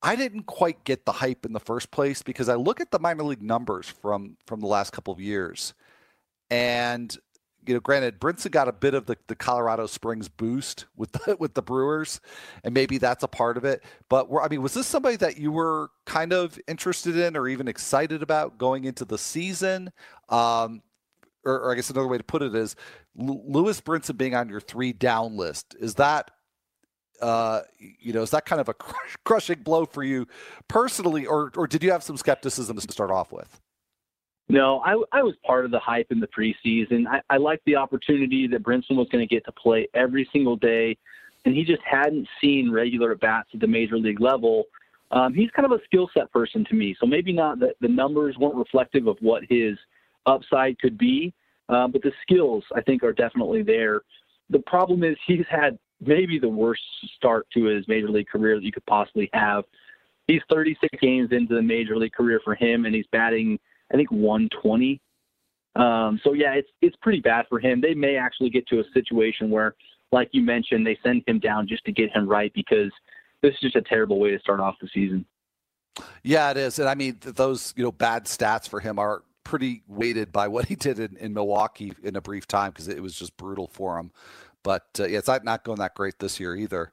I 0.03 0.17
didn't 0.17 0.45
quite 0.45 0.85
get 0.85 1.05
the 1.05 1.13
hype 1.13 1.45
in 1.45 1.53
the 1.53 1.61
first 1.61 1.91
place 1.91 2.23
because 2.23 2.49
I 2.49 2.55
look 2.55 2.81
at 2.81 2.91
the 2.91 2.99
minor 2.99 3.25
league 3.25 3.43
numbers 3.43 3.89
from 3.89 4.37
from 4.47 4.61
the 4.61 4.67
last 4.67 4.93
couple 4.93 5.13
of 5.13 5.21
years, 5.21 5.75
and 6.51 7.17
you 7.69 7.75
know, 7.75 7.81
granted, 7.81 8.19
Brinson 8.19 8.51
got 8.51 8.67
a 8.67 8.73
bit 8.73 8.95
of 8.95 9.05
the, 9.05 9.19
the 9.27 9.35
Colorado 9.35 9.87
Springs 9.87 10.27
boost 10.27 10.87
with 10.97 11.13
the, 11.13 11.37
with 11.39 11.53
the 11.53 11.61
Brewers, 11.61 12.21
and 12.65 12.73
maybe 12.73 12.97
that's 12.97 13.23
a 13.23 13.29
part 13.29 13.59
of 13.59 13.65
it. 13.65 13.85
But 14.09 14.29
I 14.41 14.49
mean, 14.49 14.63
was 14.63 14.73
this 14.73 14.87
somebody 14.87 15.17
that 15.17 15.37
you 15.37 15.53
were 15.53 15.91
kind 16.07 16.33
of 16.33 16.59
interested 16.67 17.17
in 17.17 17.37
or 17.37 17.47
even 17.47 17.69
excited 17.69 18.23
about 18.23 18.57
going 18.57 18.85
into 18.85 19.05
the 19.05 19.19
season? 19.19 19.93
Um, 20.31 20.83
or, 21.45 21.61
or 21.61 21.73
I 21.73 21.75
guess 21.75 21.91
another 21.91 22.09
way 22.09 22.19
to 22.19 22.25
put 22.25 22.43
it 22.43 22.55
is 22.55 22.75
Lewis 23.15 23.81
Brinson 23.81 24.17
being 24.17 24.35
on 24.35 24.49
your 24.49 24.61
three 24.61 24.93
down 24.93 25.37
list. 25.37 25.77
Is 25.79 25.95
that 25.97 26.31
uh, 27.21 27.63
you 27.79 28.13
know, 28.13 28.23
is 28.23 28.31
that 28.31 28.47
kind 28.47 28.61
of 28.61 28.69
a 28.69 28.75
crushing 29.25 29.61
blow 29.63 29.85
for 29.85 30.03
you 30.03 30.27
personally, 30.69 31.27
or 31.27 31.53
or 31.57 31.67
did 31.67 31.83
you 31.83 31.91
have 31.91 32.03
some 32.03 32.17
skepticism 32.17 32.77
to 32.79 32.93
start 32.93 33.11
off 33.11 33.33
with? 33.33 33.61
No, 34.51 34.81
I, 34.81 34.93
I 35.13 35.23
was 35.23 35.35
part 35.47 35.67
of 35.67 35.71
the 35.71 35.79
hype 35.79 36.07
in 36.11 36.21
the 36.21 36.29
preseason. 36.29 37.07
I, 37.07 37.21
I 37.29 37.37
liked 37.37 37.65
the 37.67 37.77
opportunity 37.77 38.47
that 38.47 38.63
Brinson 38.63 38.97
was 38.97 39.07
going 39.13 39.27
to 39.27 39.35
get 39.35 39.45
to 39.45 39.53
play 39.53 39.89
every 39.93 40.29
single 40.33 40.57
day, 40.57 40.97
and 41.45 41.55
he 41.55 41.65
just 41.65 41.83
hadn't 41.83 42.27
seen 42.41 42.71
regular 42.71 43.15
bats 43.15 43.51
at 43.53 43.61
the 43.61 43.67
major 43.67 43.99
league 43.99 44.21
level. 44.21 44.65
Um, 45.11 45.35
he's 45.35 45.51
kind 45.51 45.71
of 45.71 45.73
a 45.73 45.85
skill 45.85 46.09
set 46.15 46.33
person 46.33 46.65
to 46.67 46.75
me, 46.75 46.97
so 46.99 47.07
maybe 47.07 47.33
not 47.33 47.59
that 47.61 47.75
the 47.81 47.89
numbers 47.89 48.37
weren't 48.39 48.55
reflective 48.55 49.07
of 49.07 49.19
what 49.21 49.43
his 49.49 49.77
upside 50.25 50.79
could 50.79 50.97
be, 50.97 51.35
uh, 51.69 51.89
but 51.89 52.03
the 52.03 52.13
skills 52.23 52.65
I 52.75 52.81
think 52.81 53.03
are 53.03 53.13
definitely 53.13 53.63
there. 53.63 54.01
The 54.49 54.61
problem 54.61 55.05
is 55.05 55.17
he's 55.27 55.47
had 55.51 55.79
maybe 56.01 56.39
the 56.39 56.49
worst 56.49 56.83
start 57.17 57.47
to 57.55 57.65
his 57.65 57.87
major 57.89 58.09
league 58.09 58.29
career 58.29 58.57
that 58.57 58.65
you 58.65 58.73
could 58.73 58.87
possibly 58.87 59.29
have. 59.33 59.65
He's 60.27 60.43
36 60.51 60.99
games 61.01 61.31
into 61.33 61.55
the 61.55 61.63
major 61.63 61.97
league 61.97 62.13
career 62.13 62.41
for 62.45 62.55
him, 62.55 62.85
and 62.85 62.95
he's 62.95 63.07
batting 63.13 63.59
I 63.93 63.97
think 63.97 64.11
120. 64.11 65.01
Um, 65.77 66.21
so 66.25 66.33
yeah, 66.33 66.55
it's 66.55 66.69
it's 66.83 66.97
pretty 67.01 67.21
bad 67.21 67.47
for 67.49 67.59
him. 67.59 67.81
They 67.81 67.95
may 67.95 68.17
actually 68.17 68.51
get 68.51 68.67
to 68.69 68.81
a 68.81 68.85
situation 68.93 69.51
where, 69.51 69.75
like 70.13 70.29
you 70.33 70.43
mentioned, 70.43 70.87
they 70.87 70.99
send 71.03 71.23
him 71.27 71.39
down 71.39 71.69
just 71.69 71.85
to 71.85 71.93
get 71.93 72.11
him 72.11 72.29
right 72.29 72.53
because 72.55 72.91
this 73.43 73.55
is 73.55 73.61
just 73.61 73.77
a 73.77 73.83
terrible 73.83 74.19
way 74.19 74.31
to 74.31 74.39
start 74.41 74.61
off 74.61 74.77
the 74.81 74.89
season. 74.93 75.25
Yeah, 76.23 76.51
it 76.51 76.57
is, 76.57 76.79
and 76.79 76.89
I 76.89 76.95
mean 76.95 77.19
those 77.21 77.75
you 77.77 77.85
know 77.85 77.93
bad 77.93 78.25
stats 78.25 78.69
for 78.69 78.81
him 78.81 78.99
are 78.99 79.23
pretty 79.45 79.83
weighted 79.87 80.31
by 80.31 80.47
what 80.49 80.67
he 80.67 80.75
did 80.75 80.99
in, 80.99 81.17
in 81.17 81.33
Milwaukee 81.33 81.93
in 82.03 82.17
a 82.17 82.21
brief 82.21 82.47
time 82.47 82.71
because 82.71 82.89
it 82.89 83.03
was 83.03 83.15
just 83.15 83.37
brutal 83.37 83.67
for 83.67 83.99
him. 83.99 84.11
But 84.63 84.87
uh, 84.99 85.07
yeah, 85.07 85.19
it's 85.19 85.29
not 85.29 85.65
going 85.65 85.79
that 85.79 85.95
great 85.95 86.19
this 86.19 86.39
year 86.41 86.57
either. 86.57 86.93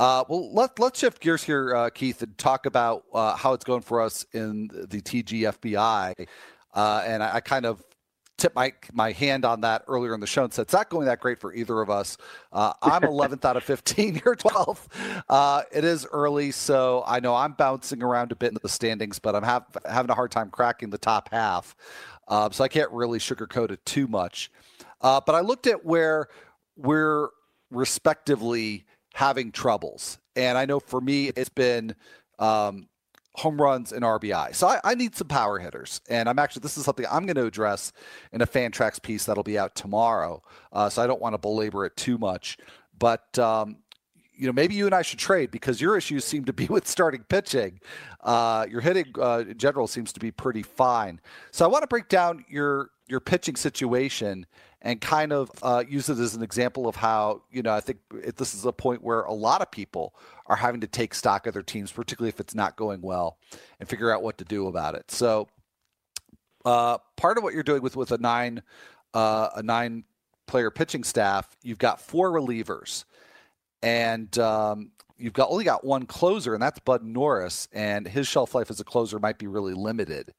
Uh, 0.00 0.24
well, 0.28 0.52
let, 0.54 0.78
let's 0.78 0.98
shift 0.98 1.20
gears 1.20 1.42
here, 1.42 1.74
uh, 1.74 1.90
Keith, 1.90 2.22
and 2.22 2.36
talk 2.38 2.64
about 2.64 3.04
uh, 3.12 3.36
how 3.36 3.52
it's 3.52 3.64
going 3.64 3.82
for 3.82 4.00
us 4.00 4.24
in 4.32 4.68
the 4.72 5.02
TGFBI. 5.02 6.26
Uh, 6.72 7.02
and 7.04 7.22
I, 7.22 7.34
I, 7.34 7.40
kind 7.40 7.66
of 7.66 7.84
tipped 8.38 8.54
my 8.54 8.72
my 8.94 9.12
hand 9.12 9.44
on 9.44 9.60
that 9.60 9.82
earlier 9.88 10.14
in 10.14 10.20
the 10.20 10.26
show 10.26 10.44
and 10.44 10.54
said 10.54 10.62
it's 10.62 10.72
not 10.72 10.88
going 10.88 11.04
that 11.04 11.20
great 11.20 11.38
for 11.38 11.52
either 11.52 11.82
of 11.82 11.90
us. 11.90 12.16
Uh, 12.50 12.72
I'm 12.80 13.02
11th 13.02 13.44
out 13.44 13.58
of 13.58 13.64
15. 13.64 14.22
You're 14.24 14.36
12th. 14.36 14.86
Uh, 15.28 15.64
it 15.70 15.84
is 15.84 16.06
early, 16.10 16.50
so 16.50 17.04
I 17.06 17.20
know 17.20 17.34
I'm 17.34 17.52
bouncing 17.52 18.02
around 18.02 18.32
a 18.32 18.36
bit 18.36 18.52
in 18.52 18.58
the 18.62 18.68
standings, 18.70 19.18
but 19.18 19.34
I'm 19.34 19.42
have, 19.42 19.66
having 19.86 20.10
a 20.10 20.14
hard 20.14 20.30
time 20.30 20.48
cracking 20.48 20.88
the 20.88 20.98
top 20.98 21.28
half. 21.30 21.76
Uh, 22.26 22.48
so 22.50 22.64
I 22.64 22.68
can't 22.68 22.90
really 22.90 23.18
sugarcoat 23.18 23.70
it 23.70 23.84
too 23.84 24.06
much. 24.06 24.50
But 25.02 25.34
I 25.34 25.40
looked 25.40 25.66
at 25.66 25.84
where 25.84 26.28
we're 26.82 27.28
respectively 27.70 28.84
having 29.14 29.52
troubles, 29.52 30.18
and 30.36 30.56
I 30.56 30.64
know 30.66 30.80
for 30.80 31.00
me 31.00 31.28
it's 31.28 31.48
been. 31.48 31.94
Um, 32.38 32.88
home 33.34 33.60
runs 33.60 33.92
and 33.92 34.02
RBI. 34.02 34.54
So 34.54 34.66
I, 34.66 34.80
I, 34.82 34.94
need 34.94 35.14
some 35.14 35.28
power 35.28 35.58
hitters. 35.58 36.00
And 36.08 36.28
I'm 36.28 36.38
actually, 36.38 36.60
this 36.60 36.76
is 36.76 36.84
something 36.84 37.06
I'm 37.10 37.26
going 37.26 37.36
to 37.36 37.46
address 37.46 37.92
in 38.32 38.42
a 38.42 38.46
Fantrax 38.46 39.00
piece 39.00 39.24
that'll 39.24 39.44
be 39.44 39.58
out 39.58 39.74
tomorrow. 39.74 40.42
Uh, 40.72 40.90
so 40.90 41.02
I 41.02 41.06
don't 41.06 41.20
want 41.20 41.34
to 41.34 41.38
belabor 41.38 41.86
it 41.86 41.96
too 41.96 42.18
much. 42.18 42.58
But, 42.98 43.38
um, 43.38 43.76
you 44.34 44.46
know, 44.46 44.52
maybe 44.52 44.74
you 44.74 44.86
and 44.86 44.94
I 44.94 45.02
should 45.02 45.18
trade 45.18 45.50
because 45.50 45.80
your 45.80 45.96
issues 45.96 46.24
seem 46.24 46.44
to 46.46 46.52
be 46.52 46.66
with 46.70 46.86
starting 46.86 47.22
pitching. 47.22 47.80
Uh, 48.20 48.66
your 48.68 48.80
hitting 48.80 49.06
uh, 49.18 49.44
in 49.48 49.58
general 49.58 49.86
seems 49.86 50.12
to 50.14 50.20
be 50.20 50.30
pretty 50.30 50.62
fine. 50.62 51.20
So 51.50 51.64
I 51.64 51.68
want 51.68 51.82
to 51.82 51.88
break 51.88 52.08
down 52.08 52.44
your 52.48 52.90
your 53.10 53.20
pitching 53.20 53.56
situation 53.56 54.46
and 54.82 55.00
kind 55.00 55.32
of 55.32 55.50
uh, 55.62 55.84
use 55.86 56.08
it 56.08 56.18
as 56.18 56.34
an 56.34 56.42
example 56.42 56.88
of 56.88 56.96
how 56.96 57.42
you 57.50 57.62
know 57.62 57.74
I 57.74 57.80
think 57.80 57.98
this 58.36 58.54
is 58.54 58.64
a 58.64 58.72
point 58.72 59.02
where 59.02 59.22
a 59.22 59.32
lot 59.32 59.60
of 59.60 59.70
people 59.70 60.14
are 60.46 60.56
having 60.56 60.80
to 60.80 60.86
take 60.86 61.14
stock 61.14 61.46
of 61.46 61.54
their 61.54 61.62
teams, 61.62 61.92
particularly 61.92 62.30
if 62.30 62.40
it's 62.40 62.54
not 62.54 62.76
going 62.76 63.02
well, 63.02 63.38
and 63.78 63.88
figure 63.88 64.12
out 64.12 64.22
what 64.22 64.38
to 64.38 64.44
do 64.44 64.68
about 64.68 64.94
it. 64.94 65.10
So, 65.10 65.48
uh, 66.64 66.98
part 67.16 67.36
of 67.36 67.44
what 67.44 67.52
you're 67.52 67.62
doing 67.62 67.82
with 67.82 67.96
with 67.96 68.12
a 68.12 68.18
nine 68.18 68.62
uh, 69.12 69.48
a 69.56 69.62
nine 69.62 70.04
player 70.46 70.70
pitching 70.70 71.04
staff, 71.04 71.56
you've 71.62 71.78
got 71.78 72.00
four 72.00 72.30
relievers, 72.30 73.04
and 73.82 74.36
um, 74.38 74.92
you've 75.18 75.32
got 75.34 75.50
only 75.50 75.64
got 75.64 75.84
one 75.84 76.06
closer, 76.06 76.54
and 76.54 76.62
that's 76.62 76.78
Bud 76.78 77.04
Norris, 77.04 77.68
and 77.72 78.06
his 78.06 78.26
shelf 78.26 78.54
life 78.54 78.70
as 78.70 78.80
a 78.80 78.84
closer 78.84 79.18
might 79.18 79.38
be 79.38 79.46
really 79.46 79.74
limited. 79.74 80.32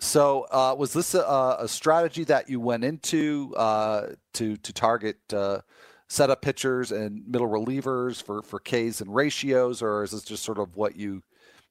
So, 0.00 0.46
uh, 0.50 0.74
was 0.76 0.92
this 0.92 1.14
a, 1.14 1.56
a, 1.60 1.68
strategy 1.68 2.24
that 2.24 2.50
you 2.50 2.60
went 2.60 2.84
into 2.84 3.54
uh, 3.56 4.08
to 4.34 4.56
to 4.56 4.72
target 4.72 5.16
uh, 5.32 5.60
setup 6.08 6.42
pitchers 6.42 6.92
and 6.92 7.26
middle 7.26 7.48
relievers 7.48 8.22
for 8.22 8.42
for 8.42 8.58
Ks 8.58 9.00
and 9.00 9.14
ratios, 9.14 9.82
or 9.82 10.02
is 10.02 10.10
this 10.10 10.24
just 10.24 10.42
sort 10.42 10.58
of 10.58 10.76
what 10.76 10.96
you 10.96 11.22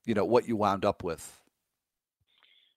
you 0.06 0.14
know 0.14 0.26
what 0.26 0.48
you 0.48 0.56
wound 0.56 0.86
up 0.86 1.04
with? 1.04 1.42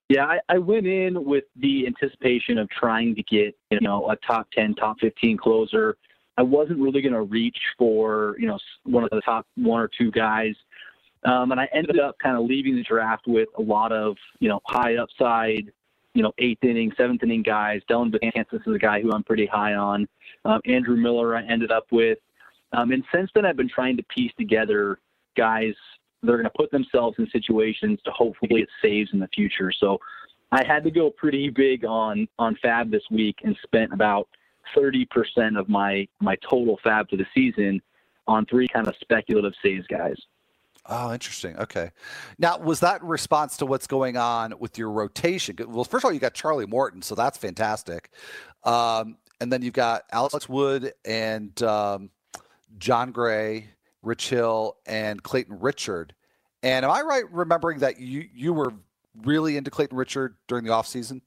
Yeah, 0.09 0.25
I, 0.25 0.39
I 0.49 0.59
went 0.59 0.87
in 0.87 1.25
with 1.25 1.45
the 1.57 1.87
anticipation 1.87 2.59
of 2.59 2.69
trying 2.71 3.15
to 3.15 3.23
get 3.23 3.57
you 3.71 3.81
know 3.81 4.11
a 4.11 4.17
top 4.17 4.49
ten, 4.53 4.75
top 4.75 4.99
fifteen 5.01 5.37
closer. 5.37 5.97
I 6.39 6.43
wasn't 6.43 6.81
really 6.81 7.01
going 7.01 7.15
to 7.15 7.23
reach 7.23 7.59
for 7.79 8.37
you 8.39 8.47
know 8.47 8.59
one 8.85 9.05
of 9.05 9.11
the 9.11 9.21
top 9.23 9.47
one 9.57 9.81
or 9.81 9.89
two 9.97 10.11
guys, 10.11 10.55
um, 11.27 11.51
and 11.51 11.61
I 11.61 11.69
ended 11.73 11.99
up 11.99 12.19
kind 12.19 12.37
of 12.37 12.47
leaving 12.47 12.77
the 12.77 12.83
draft 12.83 13.27
with 13.27 13.49
a 13.59 13.63
lot 13.63 13.93
of 13.93 14.17
you 14.39 14.49
know 14.49 14.61
high 14.67 14.97
upside, 14.97 15.73
you 16.15 16.23
know 16.23 16.33
eighth 16.39 16.65
inning, 16.65 16.93
seventh 16.97 17.23
inning 17.23 17.43
guys. 17.43 17.83
Dellin 17.91 18.13
Betances 18.13 18.67
is 18.67 18.75
a 18.75 18.79
guy 18.79 19.03
who 19.03 19.13
I'm 19.13 19.25
pretty 19.25 19.47
high 19.47 19.75
on. 19.75 20.09
Um, 20.45 20.61
Andrew 20.65 20.97
Miller, 20.97 21.37
I 21.37 21.45
ended 21.45 21.71
up 21.71 21.87
with. 21.91 22.19
Um, 22.73 22.93
and 22.93 23.05
since 23.15 23.31
then, 23.35 23.45
I've 23.45 23.57
been 23.57 23.69
trying 23.69 23.97
to 23.97 24.03
piece 24.05 24.33
together 24.39 24.99
guys 25.37 25.75
that 26.23 26.33
are 26.33 26.37
going 26.37 26.45
to 26.45 26.51
put 26.57 26.71
themselves 26.71 27.17
in 27.19 27.29
situations 27.31 27.99
to 28.05 28.11
hopefully 28.11 28.61
get 28.61 28.69
saves 28.83 29.11
in 29.13 29.19
the 29.19 29.29
future. 29.29 29.73
So 29.73 29.99
I 30.53 30.65
had 30.65 30.85
to 30.85 30.91
go 30.91 31.11
pretty 31.11 31.51
big 31.51 31.85
on 31.85 32.29
on 32.39 32.57
FAAB 32.65 32.91
this 32.91 33.03
week 33.11 33.39
and 33.45 33.57
spent 33.65 33.93
about 33.93 34.29
30% 34.77 35.59
of 35.59 35.69
my 35.69 36.07
my 36.21 36.37
total 36.37 36.79
FAAB 36.85 37.11
for 37.11 37.17
the 37.17 37.27
season 37.35 37.83
on 38.29 38.47
three 38.47 38.69
kind 38.69 38.87
of 38.87 38.95
speculative 39.01 39.53
saves 39.63 39.87
guys. 39.87 40.17
Oh, 40.89 41.13
interesting. 41.13 41.57
Okay. 41.59 41.91
Now, 42.39 42.59
was 42.59 42.81
that 42.81 43.03
in 43.03 43.09
response 43.09 43.57
to 43.59 43.67
what's 43.67 43.87
going 43.87 44.17
on 44.17 44.55
with 44.59 44.79
your 44.79 44.91
rotation? 44.91 45.57
Well, 45.69 45.85
first 45.85 46.05
of 46.05 46.07
all, 46.07 46.13
you 46.13 46.21
got 46.21 46.35
Charlie 46.35 46.67
Morton, 46.67 47.03
so 47.03 47.15
that's 47.15 47.37
fantastic. 47.37 48.11
Um, 48.65 49.17
and 49.41 49.53
then 49.53 49.63
you've 49.63 49.75
got 49.75 50.05
Alex 50.13 50.49
Wood 50.49 50.93
and 51.05 51.61
um, 51.63 52.11
Jon 52.79 53.11
Gray, 53.11 53.69
Rich 54.03 54.29
Hill, 54.29 54.77
and 54.87 55.23
Clayton 55.23 55.59
Richard. 55.61 56.15
And 56.63 56.85
am 56.85 56.91
I 56.91 57.03
right 57.03 57.31
remembering 57.33 57.81
that 57.81 58.01
you 58.01 58.29
you 58.35 58.53
were 58.53 58.73
really 59.23 59.57
into 59.57 59.71
Clayton 59.71 59.97
Richard 59.97 60.37
during 60.49 60.65
the 60.65 60.71
offseason? 60.71 61.21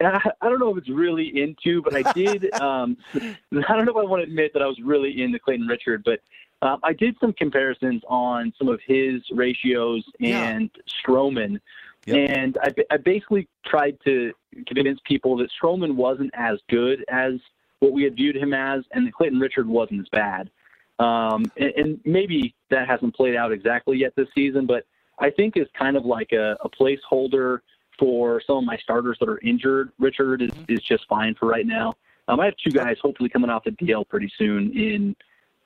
I, 0.00 0.30
I 0.40 0.48
don't 0.48 0.58
know 0.58 0.70
if 0.70 0.78
it's 0.78 0.88
really 0.88 1.40
into, 1.40 1.82
but 1.82 1.94
I 1.94 2.12
did. 2.12 2.52
um, 2.60 2.96
I 3.14 3.36
don't 3.50 3.84
know 3.84 3.92
if 3.92 3.96
I 3.96 4.04
want 4.04 4.22
to 4.22 4.28
admit 4.28 4.52
that 4.54 4.62
I 4.62 4.66
was 4.66 4.80
really 4.82 5.22
into 5.22 5.38
Clayton 5.38 5.66
Richard, 5.66 6.02
but 6.04 6.20
um, 6.62 6.80
I 6.82 6.92
did 6.94 7.16
some 7.20 7.32
comparisons 7.34 8.02
on 8.08 8.52
some 8.58 8.68
of 8.68 8.80
his 8.86 9.22
ratios 9.32 10.04
and 10.20 10.70
yeah. 10.74 10.82
Stroman 11.06 11.58
Yep. 12.06 12.30
And 12.30 12.58
I, 12.62 12.94
I 12.94 12.96
basically 12.96 13.48
tried 13.64 13.96
to 14.04 14.32
convince 14.66 15.00
people 15.04 15.36
that 15.36 15.50
Stroman 15.62 15.94
wasn't 15.94 16.30
as 16.34 16.58
good 16.68 17.04
as 17.08 17.34
what 17.78 17.92
we 17.92 18.02
had 18.02 18.16
viewed 18.16 18.36
him 18.36 18.52
as, 18.52 18.82
and 18.92 19.06
that 19.06 19.12
Clayton 19.14 19.38
Richard 19.38 19.68
wasn't 19.68 20.00
as 20.00 20.08
bad. 20.10 20.50
Um, 20.98 21.50
and, 21.56 21.72
and, 21.76 22.00
maybe 22.04 22.54
that 22.70 22.86
hasn't 22.86 23.16
played 23.16 23.34
out 23.34 23.50
exactly 23.50 23.96
yet 23.98 24.12
this 24.14 24.28
season, 24.34 24.66
but 24.66 24.84
I 25.18 25.30
think 25.30 25.56
is 25.56 25.66
kind 25.76 25.96
of 25.96 26.04
like 26.04 26.30
a, 26.32 26.56
a 26.60 26.68
placeholder 26.68 27.60
for 27.98 28.40
some 28.46 28.58
of 28.58 28.64
my 28.64 28.76
starters 28.76 29.16
that 29.18 29.28
are 29.28 29.40
injured. 29.40 29.90
Richard 29.98 30.42
is, 30.42 30.50
mm-hmm. 30.50 30.72
is 30.72 30.80
just 30.82 31.06
fine 31.08 31.34
for 31.34 31.46
right 31.46 31.66
now. 31.66 31.94
Um, 32.28 32.40
I 32.40 32.44
have 32.44 32.54
two 32.62 32.70
guys 32.70 32.96
hopefully 33.02 33.30
coming 33.30 33.50
off 33.50 33.64
the 33.64 33.70
DL 33.70 34.06
pretty 34.06 34.30
soon 34.38 34.70
in 34.76 35.16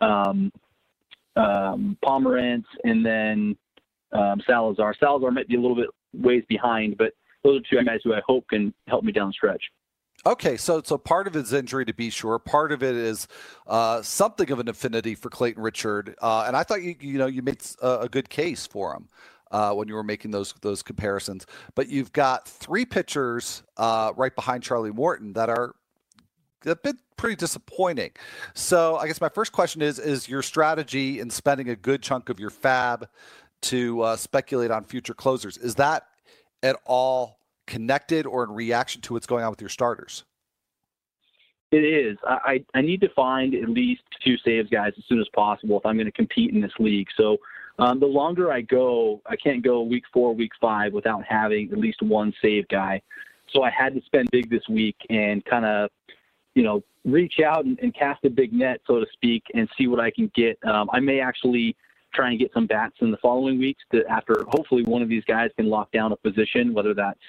um, 0.00 0.52
um, 1.36 1.96
Pomeranz 2.04 2.64
and 2.84 3.04
then 3.04 3.56
um, 4.12 4.40
Salazar. 4.46 4.94
Salazar 4.98 5.30
might 5.30 5.48
be 5.48 5.56
a 5.56 5.60
little 5.60 5.76
bit 5.76 5.88
ways 6.14 6.44
behind, 6.48 6.96
but 6.96 7.12
those 7.44 7.60
are 7.60 7.64
two 7.70 7.84
guys 7.84 8.00
who 8.02 8.14
I 8.14 8.20
hope 8.26 8.48
can 8.48 8.72
help 8.88 9.04
me 9.04 9.12
down 9.12 9.28
the 9.28 9.32
stretch. 9.32 9.62
Okay, 10.24 10.56
so 10.56 10.82
so 10.84 10.96
part 10.96 11.26
of 11.26 11.34
his 11.34 11.52
injury, 11.52 11.84
to 11.84 11.94
be 11.94 12.10
sure, 12.10 12.38
part 12.38 12.72
of 12.72 12.82
it 12.82 12.96
is 12.96 13.28
uh, 13.66 14.02
something 14.02 14.50
of 14.50 14.58
an 14.58 14.68
affinity 14.68 15.14
for 15.14 15.28
Clayton 15.28 15.62
Richard, 15.62 16.16
uh, 16.20 16.44
and 16.46 16.56
I 16.56 16.62
thought 16.62 16.82
you 16.82 16.96
you 17.00 17.18
know 17.18 17.26
you 17.26 17.42
made 17.42 17.62
a, 17.82 18.00
a 18.00 18.08
good 18.08 18.28
case 18.28 18.66
for 18.66 18.94
him 18.94 19.08
uh, 19.50 19.72
when 19.74 19.88
you 19.88 19.94
were 19.94 20.02
making 20.02 20.30
those 20.30 20.54
those 20.62 20.82
comparisons. 20.82 21.46
But 21.74 21.88
you've 21.88 22.12
got 22.12 22.48
three 22.48 22.86
pitchers 22.86 23.62
uh, 23.76 24.12
right 24.16 24.34
behind 24.34 24.62
Charlie 24.62 24.90
Morton 24.90 25.34
that 25.34 25.48
are 25.48 25.74
a 26.64 26.74
bit 26.74 26.96
pretty 27.16 27.36
disappointing. 27.36 28.12
So 28.54 28.96
I 28.96 29.06
guess 29.06 29.20
my 29.20 29.28
first 29.28 29.52
question 29.52 29.82
is: 29.82 29.98
Is 29.98 30.28
your 30.28 30.42
strategy 30.42 31.20
in 31.20 31.30
spending 31.30 31.68
a 31.68 31.76
good 31.76 32.02
chunk 32.02 32.28
of 32.28 32.40
your 32.40 32.50
FAAB 32.50 33.06
to 33.62 34.02
uh, 34.02 34.16
speculate 34.16 34.70
on 34.70 34.84
future 34.84 35.14
closers. 35.14 35.56
Is 35.56 35.74
that 35.76 36.06
at 36.62 36.76
all 36.84 37.40
connected 37.66 38.26
or 38.26 38.44
in 38.44 38.50
reaction 38.50 39.00
to 39.02 39.14
what's 39.14 39.26
going 39.26 39.44
on 39.44 39.50
with 39.50 39.60
your 39.60 39.70
starters? 39.70 40.24
It 41.72 41.78
is. 41.78 42.16
I, 42.24 42.64
I 42.74 42.80
need 42.80 43.00
to 43.00 43.08
find 43.08 43.54
at 43.54 43.68
least 43.68 44.02
two 44.24 44.36
saves 44.38 44.70
guys 44.70 44.92
as 44.96 45.04
soon 45.08 45.20
as 45.20 45.26
possible 45.34 45.78
if 45.78 45.84
I'm 45.84 45.96
going 45.96 46.06
to 46.06 46.12
compete 46.12 46.52
in 46.52 46.60
this 46.60 46.72
league. 46.78 47.08
So 47.16 47.38
um, 47.80 47.98
the 47.98 48.06
longer 48.06 48.52
I 48.52 48.60
go, 48.60 49.20
I 49.26 49.34
can't 49.34 49.64
go 49.64 49.82
week 49.82 50.04
four, 50.12 50.32
week 50.32 50.52
five 50.60 50.92
without 50.92 51.24
having 51.24 51.70
at 51.72 51.78
least 51.78 52.02
one 52.02 52.32
save 52.40 52.68
guy. 52.68 53.02
So 53.52 53.62
I 53.62 53.70
had 53.70 53.94
to 53.94 54.00
spend 54.06 54.30
big 54.30 54.48
this 54.48 54.66
week 54.68 54.96
and 55.10 55.44
kind 55.44 55.64
of, 55.64 55.90
you 56.54 56.62
know, 56.62 56.82
reach 57.06 57.40
out 57.40 57.64
and, 57.64 57.78
and, 57.80 57.94
cast 57.94 58.24
a 58.24 58.30
big 58.30 58.52
net, 58.52 58.80
so 58.86 58.98
to 58.98 59.06
speak, 59.12 59.44
and 59.54 59.68
see 59.78 59.86
what 59.86 60.00
I 60.00 60.10
can 60.10 60.30
get. 60.34 60.58
Um, 60.66 60.90
I 60.92 61.00
may 61.00 61.20
actually 61.20 61.76
try 62.12 62.30
and 62.30 62.38
get 62.38 62.52
some 62.52 62.66
bats 62.66 62.96
in 63.00 63.10
the 63.10 63.16
following 63.18 63.58
weeks 63.58 63.82
to 63.92 64.04
after 64.06 64.44
hopefully 64.48 64.82
one 64.82 65.02
of 65.02 65.08
these 65.08 65.24
guys 65.24 65.50
can 65.56 65.68
lock 65.68 65.90
down 65.92 66.12
a 66.12 66.16
position, 66.16 66.74
whether 66.74 66.94
that's 66.94 67.20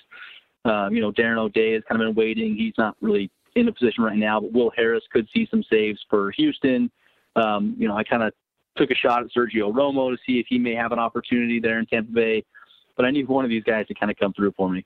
um, 0.65 0.93
you 0.93 1.01
know 1.01 1.11
Darren 1.11 1.37
O'Day 1.37 1.73
has 1.73 1.83
kind 1.87 2.01
of 2.01 2.07
been 2.07 2.15
waiting. 2.15 2.55
He's 2.55 2.73
not 2.77 2.95
really 3.01 3.29
in 3.55 3.67
a 3.67 3.71
position 3.71 4.03
right 4.03 4.17
now, 4.17 4.39
but 4.39 4.51
Will 4.51 4.71
Harris 4.75 5.03
could 5.11 5.27
see 5.33 5.47
some 5.49 5.63
saves 5.69 5.99
for 6.09 6.31
Houston. 6.31 6.91
Um, 7.35 7.75
you 7.77 7.87
know, 7.87 7.95
I 7.95 8.03
kind 8.03 8.23
of 8.23 8.33
took 8.77 8.91
a 8.91 8.95
shot 8.95 9.23
at 9.23 9.29
Sergio 9.31 9.71
Romo 9.71 10.11
to 10.11 10.17
see 10.25 10.39
if 10.39 10.47
he 10.49 10.57
may 10.57 10.73
have 10.75 10.91
an 10.91 10.99
opportunity 10.99 11.59
there 11.59 11.79
in 11.79 11.85
Tampa 11.85 12.11
Bay, 12.11 12.43
but 12.95 13.05
I 13.05 13.11
need 13.11 13.27
one 13.27 13.45
of 13.45 13.49
these 13.49 13.63
guys 13.63 13.87
to 13.87 13.93
kind 13.93 14.11
of 14.11 14.17
come 14.17 14.33
through 14.33 14.53
for 14.57 14.69
me. 14.69 14.85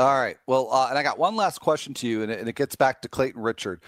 All 0.00 0.18
right. 0.18 0.38
Well, 0.46 0.72
uh, 0.72 0.88
and 0.88 0.98
I 0.98 1.02
got 1.02 1.18
one 1.18 1.36
last 1.36 1.60
question 1.60 1.92
to 1.92 2.08
you, 2.08 2.22
and 2.22 2.32
it, 2.32 2.40
and 2.40 2.48
it 2.48 2.54
gets 2.54 2.74
back 2.74 3.02
to 3.02 3.08
Clayton 3.08 3.42
Richard. 3.42 3.82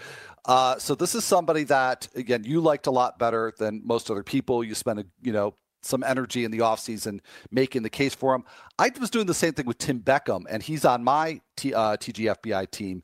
Uh, 0.45 0.77
so 0.77 0.93
this 0.93 1.15
is 1.15 1.23
somebody 1.25 1.63
that, 1.63 2.07
again, 2.13 2.43
you 2.43 2.61
liked 2.61 2.85
a 2.85 2.91
lot 2.91 3.17
better 3.17 3.51
than 3.57 3.81
most 3.83 4.11
other 4.11 4.21
people. 4.21 4.63
You 4.63 4.75
spent, 4.75 4.99
a, 4.99 5.07
you 5.23 5.31
know, 5.31 5.55
some 5.81 6.03
energy 6.03 6.45
in 6.45 6.51
the 6.51 6.59
offseason 6.59 7.19
making 7.49 7.81
the 7.81 7.89
case 7.89 8.13
for 8.13 8.35
him. 8.35 8.43
I 8.77 8.91
was 8.99 9.09
doing 9.09 9.25
the 9.25 9.33
same 9.33 9.53
thing 9.53 9.65
with 9.65 9.79
Tim 9.79 10.01
Beckham, 10.01 10.43
and 10.47 10.61
he's 10.61 10.85
on 10.85 11.03
my 11.03 11.41
T, 11.57 11.73
uh, 11.73 11.97
TGFBI 11.97 12.69
team. 12.69 13.01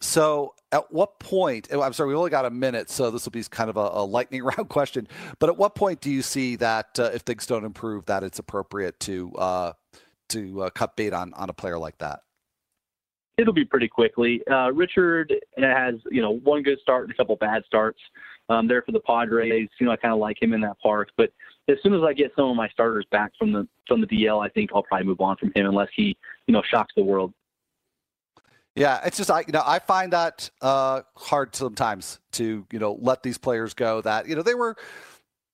So 0.00 0.54
at 0.72 0.92
what 0.92 1.20
point, 1.20 1.68
oh, 1.70 1.80
I'm 1.80 1.92
sorry, 1.92 2.08
we 2.08 2.16
only 2.16 2.30
got 2.30 2.44
a 2.44 2.50
minute, 2.50 2.90
so 2.90 3.12
this 3.12 3.24
will 3.24 3.30
be 3.30 3.44
kind 3.44 3.70
of 3.70 3.76
a, 3.76 3.88
a 3.92 4.04
lightning 4.04 4.42
round 4.58 4.68
question. 4.68 5.06
But 5.38 5.48
at 5.48 5.56
what 5.56 5.76
point 5.76 6.00
do 6.00 6.10
you 6.10 6.22
see 6.22 6.56
that 6.56 6.98
uh, 6.98 7.10
if 7.14 7.22
things 7.22 7.46
don't 7.46 7.64
improve, 7.64 8.06
that 8.06 8.24
it's 8.24 8.40
appropriate 8.40 8.98
to 9.00 9.32
uh, 9.34 9.72
to 10.30 10.62
uh, 10.62 10.70
cut 10.70 10.96
bait 10.96 11.12
on 11.12 11.32
on 11.34 11.50
a 11.50 11.54
player 11.54 11.78
like 11.78 11.98
that? 11.98 12.22
It'll 13.38 13.54
be 13.54 13.64
pretty 13.64 13.88
quickly. 13.88 14.46
Uh, 14.48 14.70
Richard 14.72 15.32
has, 15.56 15.94
you 16.10 16.20
know, 16.20 16.32
one 16.38 16.62
good 16.62 16.78
start 16.80 17.04
and 17.04 17.12
a 17.12 17.16
couple 17.16 17.36
bad 17.36 17.64
starts 17.64 18.00
um, 18.48 18.66
there 18.66 18.82
for 18.82 18.92
the 18.92 19.00
Padres. 19.00 19.68
You 19.80 19.86
know, 19.86 19.92
I 19.92 19.96
kind 19.96 20.12
of 20.12 20.18
like 20.18 20.42
him 20.42 20.52
in 20.52 20.60
that 20.62 20.78
park. 20.80 21.10
But 21.16 21.32
as 21.68 21.76
soon 21.82 21.94
as 21.94 22.02
I 22.02 22.12
get 22.12 22.32
some 22.36 22.46
of 22.50 22.56
my 22.56 22.68
starters 22.68 23.06
back 23.10 23.32
from 23.38 23.52
the 23.52 23.66
from 23.86 24.00
the 24.00 24.06
DL, 24.06 24.44
I 24.44 24.48
think 24.50 24.70
I'll 24.74 24.82
probably 24.82 25.06
move 25.06 25.20
on 25.20 25.36
from 25.36 25.52
him 25.54 25.66
unless 25.66 25.88
he, 25.94 26.16
you 26.46 26.52
know, 26.52 26.62
shocks 26.68 26.92
the 26.96 27.02
world. 27.02 27.32
Yeah, 28.74 29.00
it's 29.04 29.16
just 29.16 29.30
I 29.30 29.40
you 29.40 29.52
know 29.52 29.62
I 29.64 29.78
find 29.78 30.12
that 30.12 30.50
uh, 30.60 31.02
hard 31.16 31.54
sometimes 31.54 32.20
to 32.32 32.66
you 32.70 32.78
know 32.78 32.98
let 33.00 33.22
these 33.22 33.38
players 33.38 33.74
go 33.74 34.00
that 34.02 34.28
you 34.28 34.36
know 34.36 34.42
they 34.42 34.54
were 34.54 34.76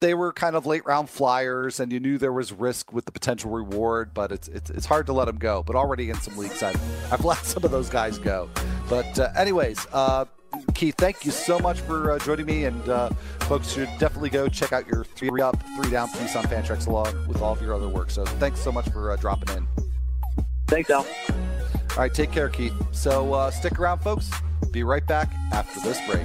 they 0.00 0.14
were 0.14 0.32
kind 0.32 0.56
of 0.56 0.66
late 0.66 0.84
round 0.84 1.08
flyers 1.08 1.80
and 1.80 1.92
you 1.92 2.00
knew 2.00 2.18
there 2.18 2.32
was 2.32 2.52
risk 2.52 2.92
with 2.92 3.04
the 3.04 3.12
potential 3.12 3.50
reward, 3.50 4.12
but 4.12 4.32
it's 4.32 4.48
it's, 4.48 4.70
it's 4.70 4.86
hard 4.86 5.06
to 5.06 5.12
let 5.12 5.26
them 5.26 5.38
go. 5.38 5.62
But 5.62 5.76
already 5.76 6.10
in 6.10 6.16
some 6.20 6.36
leagues, 6.36 6.62
I've 6.62 7.12
I've 7.12 7.24
let 7.24 7.38
some 7.44 7.64
of 7.64 7.70
those 7.70 7.88
guys 7.88 8.18
go. 8.18 8.48
But 8.88 9.18
uh, 9.18 9.30
anyways. 9.36 9.86
Uh, 9.92 10.26
Keith, 10.74 10.94
thank 10.98 11.24
you 11.24 11.30
so 11.30 11.58
much 11.58 11.80
for 11.80 12.12
uh, 12.12 12.18
joining 12.20 12.46
me, 12.46 12.64
and 12.64 12.88
uh, 12.88 13.10
folks 13.40 13.72
should 13.72 13.88
definitely 13.98 14.30
go 14.30 14.48
check 14.48 14.72
out 14.72 14.86
your 14.86 15.04
three 15.04 15.40
up, 15.40 15.60
three 15.76 15.90
down 15.90 16.08
piece 16.10 16.36
on 16.36 16.44
Fantrax 16.44 16.86
along 16.86 17.26
with 17.26 17.42
all 17.42 17.52
of 17.52 17.62
your 17.62 17.74
other 17.74 17.88
work. 17.88 18.10
So 18.10 18.24
thanks 18.24 18.60
so 18.60 18.70
much 18.70 18.88
for 18.90 19.10
uh, 19.10 19.16
dropping 19.16 19.56
in. 19.56 19.66
Thanks, 20.66 20.90
Al. 20.90 21.06
All 21.94 21.98
right, 21.98 22.12
take 22.12 22.32
care, 22.32 22.48
Keith. 22.48 22.74
So 22.92 23.32
uh, 23.32 23.50
stick 23.50 23.78
around, 23.78 24.00
folks. 24.00 24.30
Be 24.72 24.82
right 24.82 25.06
back 25.06 25.32
after 25.52 25.80
this 25.80 26.00
break. 26.06 26.24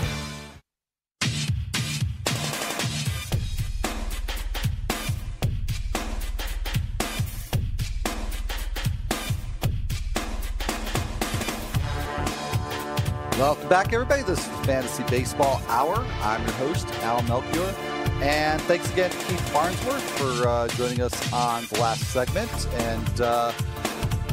Back, 13.71 13.93
everybody. 13.93 14.21
This 14.21 14.39
is 14.39 14.65
Fantasy 14.65 15.01
Baseball 15.03 15.61
Hour. 15.69 16.05
I'm 16.23 16.41
your 16.41 16.51
host, 16.55 16.85
Al 17.03 17.21
Melchior. 17.23 17.73
And 18.21 18.61
thanks 18.63 18.91
again 18.91 19.09
to 19.09 19.17
Keith 19.17 19.49
Farnsworth 19.51 20.03
for 20.17 20.45
uh, 20.45 20.67
joining 20.67 20.99
us 20.99 21.31
on 21.31 21.63
the 21.71 21.79
last 21.79 22.03
segment. 22.11 22.51
And 22.73 23.21
uh, 23.21 23.53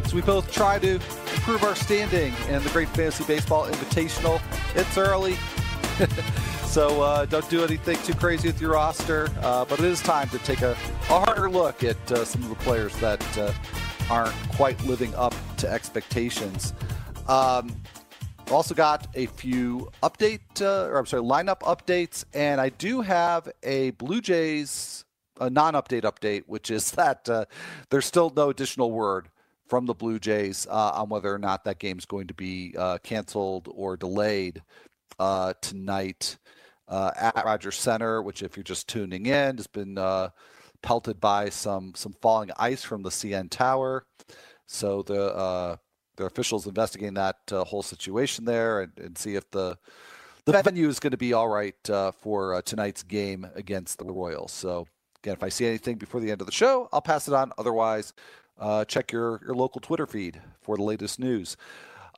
as 0.05 0.13
we 0.13 0.23
both 0.23 0.51
try 0.51 0.81
to 0.81 0.95
improve 0.95 1.63
our 1.63 1.77
standing 1.77 2.35
in 2.49 2.65
the 2.65 2.71
Great 2.71 2.89
Fantasy 2.89 3.23
Baseball 3.23 3.67
Invitational, 3.67 4.43
it's 4.75 4.99
early. 4.99 5.37
so 6.67 7.01
uh, 7.01 7.25
don't 7.27 7.49
do 7.49 7.63
anything 7.63 7.97
too 7.99 8.15
crazy 8.15 8.49
with 8.49 8.61
your 8.61 8.73
roster. 8.73 9.29
Uh, 9.43 9.65
but 9.65 9.79
it 9.79 9.85
is 9.85 10.03
time 10.03 10.29
to 10.31 10.39
take 10.39 10.63
a, 10.63 10.73
a 10.73 10.75
harder 11.05 11.49
look 11.49 11.85
at 11.85 12.11
uh, 12.11 12.25
some 12.25 12.43
of 12.43 12.49
the 12.49 12.57
players 12.57 12.97
that 12.97 13.39
uh, 13.39 13.53
aren't 14.11 14.35
quite 14.57 14.83
living 14.85 15.15
up 15.15 15.33
to 15.59 15.71
expectations. 15.71 16.75
Um, 17.29 17.81
also 18.51 18.75
got 18.75 19.07
a 19.15 19.27
few 19.27 19.91
update, 20.03 20.41
uh, 20.61 20.89
or 20.89 20.99
I'm 20.99 21.07
sorry, 21.07 21.23
lineup 21.23 21.61
updates, 21.61 22.25
and 22.33 22.61
I 22.61 22.71
do 22.71 23.01
have 23.03 23.49
a 23.63 23.91
Blue 23.91 24.21
Jays 24.21 25.05
a 25.41 25.49
non-update 25.49 26.03
update, 26.03 26.45
which 26.47 26.71
is 26.71 26.91
that 26.93 27.29
uh, 27.29 27.45
there's 27.91 28.07
still 28.07 28.33
no 28.35 28.51
additional 28.51 28.91
word 28.91 29.29
from 29.67 29.87
the 29.87 29.95
Blue 29.95 30.19
Jays 30.19 30.67
uh, 30.71 30.93
on 30.95 31.09
whether 31.09 31.33
or 31.33 31.39
not 31.39 31.65
that 31.65 31.79
game's 31.79 32.07
going 32.07 32.27
to 32.29 32.35
be 32.35 32.75
uh, 32.77 32.99
canceled 32.99 33.69
or 33.71 33.97
delayed 33.97 34.63
uh, 35.19 35.53
tonight 35.61 36.39
uh, 36.89 37.11
at 37.17 37.45
Rogers 37.45 37.77
Center. 37.77 38.23
Which, 38.23 38.43
if 38.43 38.57
you're 38.57 38.65
just 38.65 38.89
tuning 38.89 39.27
in, 39.27 39.57
has 39.57 39.67
been 39.67 39.99
pelted 40.83 41.21
by 41.21 41.51
some 41.51 41.93
some 41.95 42.15
falling 42.23 42.51
ice 42.59 42.83
from 42.83 43.03
the 43.03 43.11
CN 43.11 43.51
Tower. 43.51 44.07
So 44.67 45.03
the 45.03 45.79
the 46.19 46.27
officials 46.27 46.67
investigating 46.67 47.15
that 47.15 47.39
uh, 47.51 47.65
whole 47.65 47.83
situation 47.83 48.45
there 48.45 48.83
and, 48.83 48.93
and, 48.99 49.17
see 49.17 49.37
if 49.37 49.51
the 49.51 49.79
the 50.45 50.63
venue 50.63 50.89
is 50.89 50.99
going 50.99 51.11
to 51.11 51.19
be 51.19 51.33
all 51.33 51.49
right 51.49 51.91
uh, 51.91 52.11
for 52.11 52.55
uh, 52.55 52.63
tonight's 52.63 53.03
game 53.03 53.47
against 53.55 53.99
the 53.99 54.05
Royals. 54.05 54.51
So 54.51 54.87
again, 55.23 55.35
if 55.35 55.43
I 55.43 55.49
see 55.49 55.67
anything 55.67 55.97
before 55.97 56.21
the 56.21 56.31
end 56.31 56.41
of 56.41 56.47
the 56.47 56.53
show, 56.53 56.89
I'll 56.93 57.01
pass 57.01 57.29
it 57.29 57.35
on. 57.35 57.53
Otherwise, 57.57 58.13
uh, 58.59 58.85
check 58.85 59.13
your 59.13 59.41
your 59.47 59.55
local 59.55 59.81
Twitter 59.81 60.07
feed 60.07 60.41
for 60.61 60.77
the 60.77 60.83
latest 60.83 61.19
news. 61.19 61.57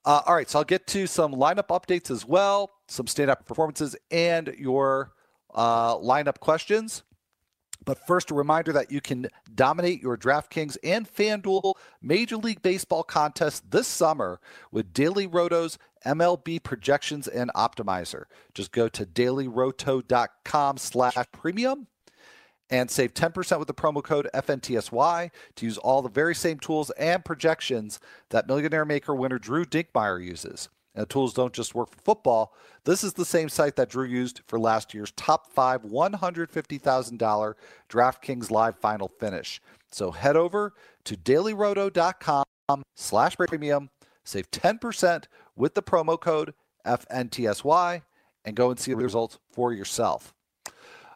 Uh, 0.04 0.22
all 0.26 0.34
right, 0.34 0.48
so 0.48 0.58
I'll 0.58 0.64
get 0.64 0.86
to 0.88 1.06
some 1.06 1.34
lineup 1.34 1.68
updates 1.68 2.10
as 2.10 2.24
well, 2.24 2.70
some 2.88 3.06
stand-up 3.06 3.44
performances, 3.44 3.94
and 4.10 4.48
your 4.58 5.12
uh, 5.54 5.96
lineup 5.96 6.40
questions. 6.40 7.02
But 7.84 8.06
first, 8.06 8.30
a 8.30 8.34
reminder 8.34 8.72
that 8.72 8.90
you 8.92 9.00
can 9.00 9.28
dominate 9.54 10.02
your 10.02 10.16
DraftKings 10.16 10.76
and 10.84 11.10
FanDuel 11.10 11.74
Major 12.02 12.36
League 12.36 12.62
Baseball 12.62 13.02
contest 13.02 13.70
this 13.70 13.88
summer 13.88 14.40
with 14.70 14.92
Daily 14.92 15.26
Roto's 15.26 15.78
MLB 16.04 16.62
projections 16.62 17.26
and 17.26 17.50
optimizer. 17.54 18.24
Just 18.54 18.72
go 18.72 18.88
to 18.88 19.06
dailyroto.com 19.06 20.76
slash 20.76 21.16
premium 21.32 21.86
and 22.70 22.90
save 22.90 23.14
10% 23.14 23.58
with 23.58 23.68
the 23.68 23.74
promo 23.74 24.02
code 24.02 24.28
FNTSY 24.32 25.30
to 25.56 25.66
use 25.66 25.78
all 25.78 26.02
the 26.02 26.08
very 26.08 26.34
same 26.34 26.58
tools 26.58 26.90
and 26.90 27.24
projections 27.24 27.98
that 28.30 28.46
Millionaire 28.46 28.84
Maker 28.84 29.14
winner 29.14 29.38
Drew 29.38 29.64
Dinkmeyer 29.64 30.24
uses. 30.24 30.68
The 30.94 31.06
tools 31.06 31.34
don't 31.34 31.52
just 31.52 31.74
work 31.74 31.90
for 31.90 32.00
football. 32.00 32.54
This 32.84 33.04
is 33.04 33.12
the 33.12 33.24
same 33.24 33.48
site 33.48 33.76
that 33.76 33.90
Drew 33.90 34.04
used 34.04 34.40
for 34.46 34.58
last 34.58 34.92
year's 34.92 35.12
top 35.12 35.52
five 35.52 35.82
$150,000 35.82 37.54
DraftKings 37.88 38.50
Live 38.50 38.76
final 38.78 39.08
finish. 39.08 39.60
So 39.92 40.10
head 40.10 40.36
over 40.36 40.74
to 41.04 41.16
dailyroto.com 41.16 42.44
slash 42.96 43.36
premium, 43.36 43.90
save 44.24 44.50
10% 44.50 45.24
with 45.56 45.74
the 45.74 45.82
promo 45.82 46.18
code 46.18 46.54
FNTSY, 46.86 48.02
and 48.44 48.56
go 48.56 48.70
and 48.70 48.78
see 48.78 48.92
the 48.92 48.96
results 48.96 49.38
for 49.52 49.72
yourself. 49.72 50.34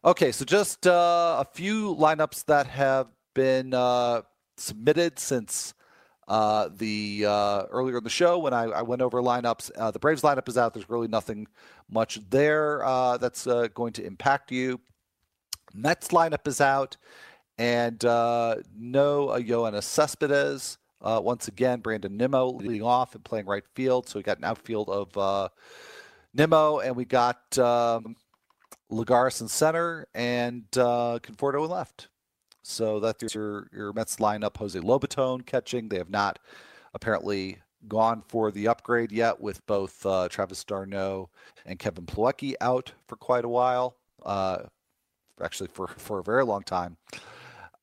Okay, 0.04 0.32
so 0.32 0.44
just 0.44 0.86
uh, 0.86 1.36
a 1.40 1.46
few 1.52 1.94
lineups 1.96 2.44
that 2.44 2.66
have 2.66 3.08
been 3.34 3.72
uh, 3.72 4.22
submitted 4.56 5.18
since 5.18 5.74
uh, 6.26 6.68
the 6.76 7.26
uh, 7.28 7.64
earlier 7.70 7.98
in 7.98 8.04
the 8.04 8.10
show 8.10 8.38
when 8.38 8.54
I, 8.54 8.64
I 8.64 8.82
went 8.82 9.02
over 9.02 9.20
lineups, 9.20 9.70
uh, 9.76 9.90
the 9.90 9.98
Braves 9.98 10.22
lineup 10.22 10.48
is 10.48 10.56
out. 10.56 10.72
There's 10.72 10.88
really 10.88 11.08
nothing 11.08 11.46
much 11.90 12.18
there 12.30 12.84
uh, 12.84 13.18
that's 13.18 13.46
uh, 13.46 13.68
going 13.74 13.92
to 13.94 14.04
impact 14.04 14.50
you. 14.50 14.80
Mets 15.74 16.08
lineup 16.08 16.46
is 16.46 16.60
out, 16.60 16.96
and 17.58 18.02
uh, 18.04 18.56
no 18.76 19.28
Yoenis 19.28 19.82
Cespedes. 19.84 20.78
once 21.00 21.48
again, 21.48 21.80
Brandon 21.80 22.16
Nimmo 22.16 22.52
leading 22.52 22.82
off 22.82 23.14
and 23.14 23.24
playing 23.24 23.46
right 23.46 23.64
field. 23.74 24.08
So 24.08 24.18
we 24.18 24.22
got 24.22 24.38
an 24.38 24.44
outfield 24.44 24.88
of 24.88 25.50
Nimmo, 26.32 26.78
and 26.78 26.96
we 26.96 27.04
got 27.04 27.58
um, 27.58 28.16
Lagares 28.90 29.40
in 29.40 29.48
center 29.48 30.06
and 30.14 30.64
Conforto 30.70 31.64
in 31.64 31.70
left. 31.70 32.08
So 32.64 32.98
that's 32.98 33.34
your 33.34 33.68
your 33.72 33.92
Mets 33.92 34.16
lineup. 34.16 34.56
Jose 34.56 34.78
Lobaton 34.80 35.44
catching. 35.44 35.88
They 35.88 35.98
have 35.98 36.10
not 36.10 36.38
apparently 36.94 37.58
gone 37.86 38.22
for 38.26 38.50
the 38.50 38.66
upgrade 38.68 39.12
yet 39.12 39.38
with 39.38 39.64
both 39.66 40.04
uh, 40.06 40.28
Travis 40.28 40.64
d'Arnaud 40.64 41.28
and 41.66 41.78
Kevin 41.78 42.06
Plawecki 42.06 42.54
out 42.62 42.92
for 43.06 43.16
quite 43.16 43.44
a 43.44 43.48
while. 43.48 43.96
Uh, 44.24 44.60
actually, 45.42 45.68
for 45.72 45.88
for 45.88 46.18
a 46.20 46.22
very 46.24 46.44
long 46.44 46.62
time. 46.62 46.96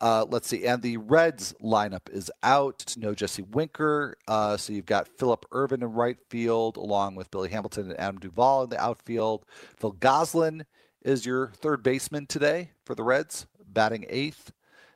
Uh, 0.01 0.25
let's 0.27 0.47
see, 0.47 0.65
and 0.65 0.81
the 0.81 0.97
Reds 0.97 1.53
lineup 1.61 2.09
is 2.11 2.31
out. 2.41 2.95
No 2.97 3.13
Jesse 3.13 3.43
Winker. 3.43 4.17
Uh, 4.27 4.57
so 4.57 4.73
you've 4.73 4.87
got 4.87 5.07
Phillip 5.07 5.45
Ervin 5.53 5.83
in 5.83 5.93
right 5.93 6.17
field, 6.31 6.77
along 6.77 7.13
with 7.13 7.29
Billy 7.29 7.49
Hamilton 7.49 7.91
and 7.91 7.99
Adam 7.99 8.19
Duvall 8.19 8.63
in 8.63 8.71
the 8.71 8.81
outfield. 8.81 9.45
Phil 9.77 9.91
Gosselin 9.91 10.65
is 11.03 11.23
your 11.23 11.51
third 11.51 11.83
baseman 11.83 12.25
today 12.25 12.71
for 12.83 12.95
the 12.95 13.03
Reds, 13.03 13.45
batting 13.63 14.07
eighth. 14.09 14.51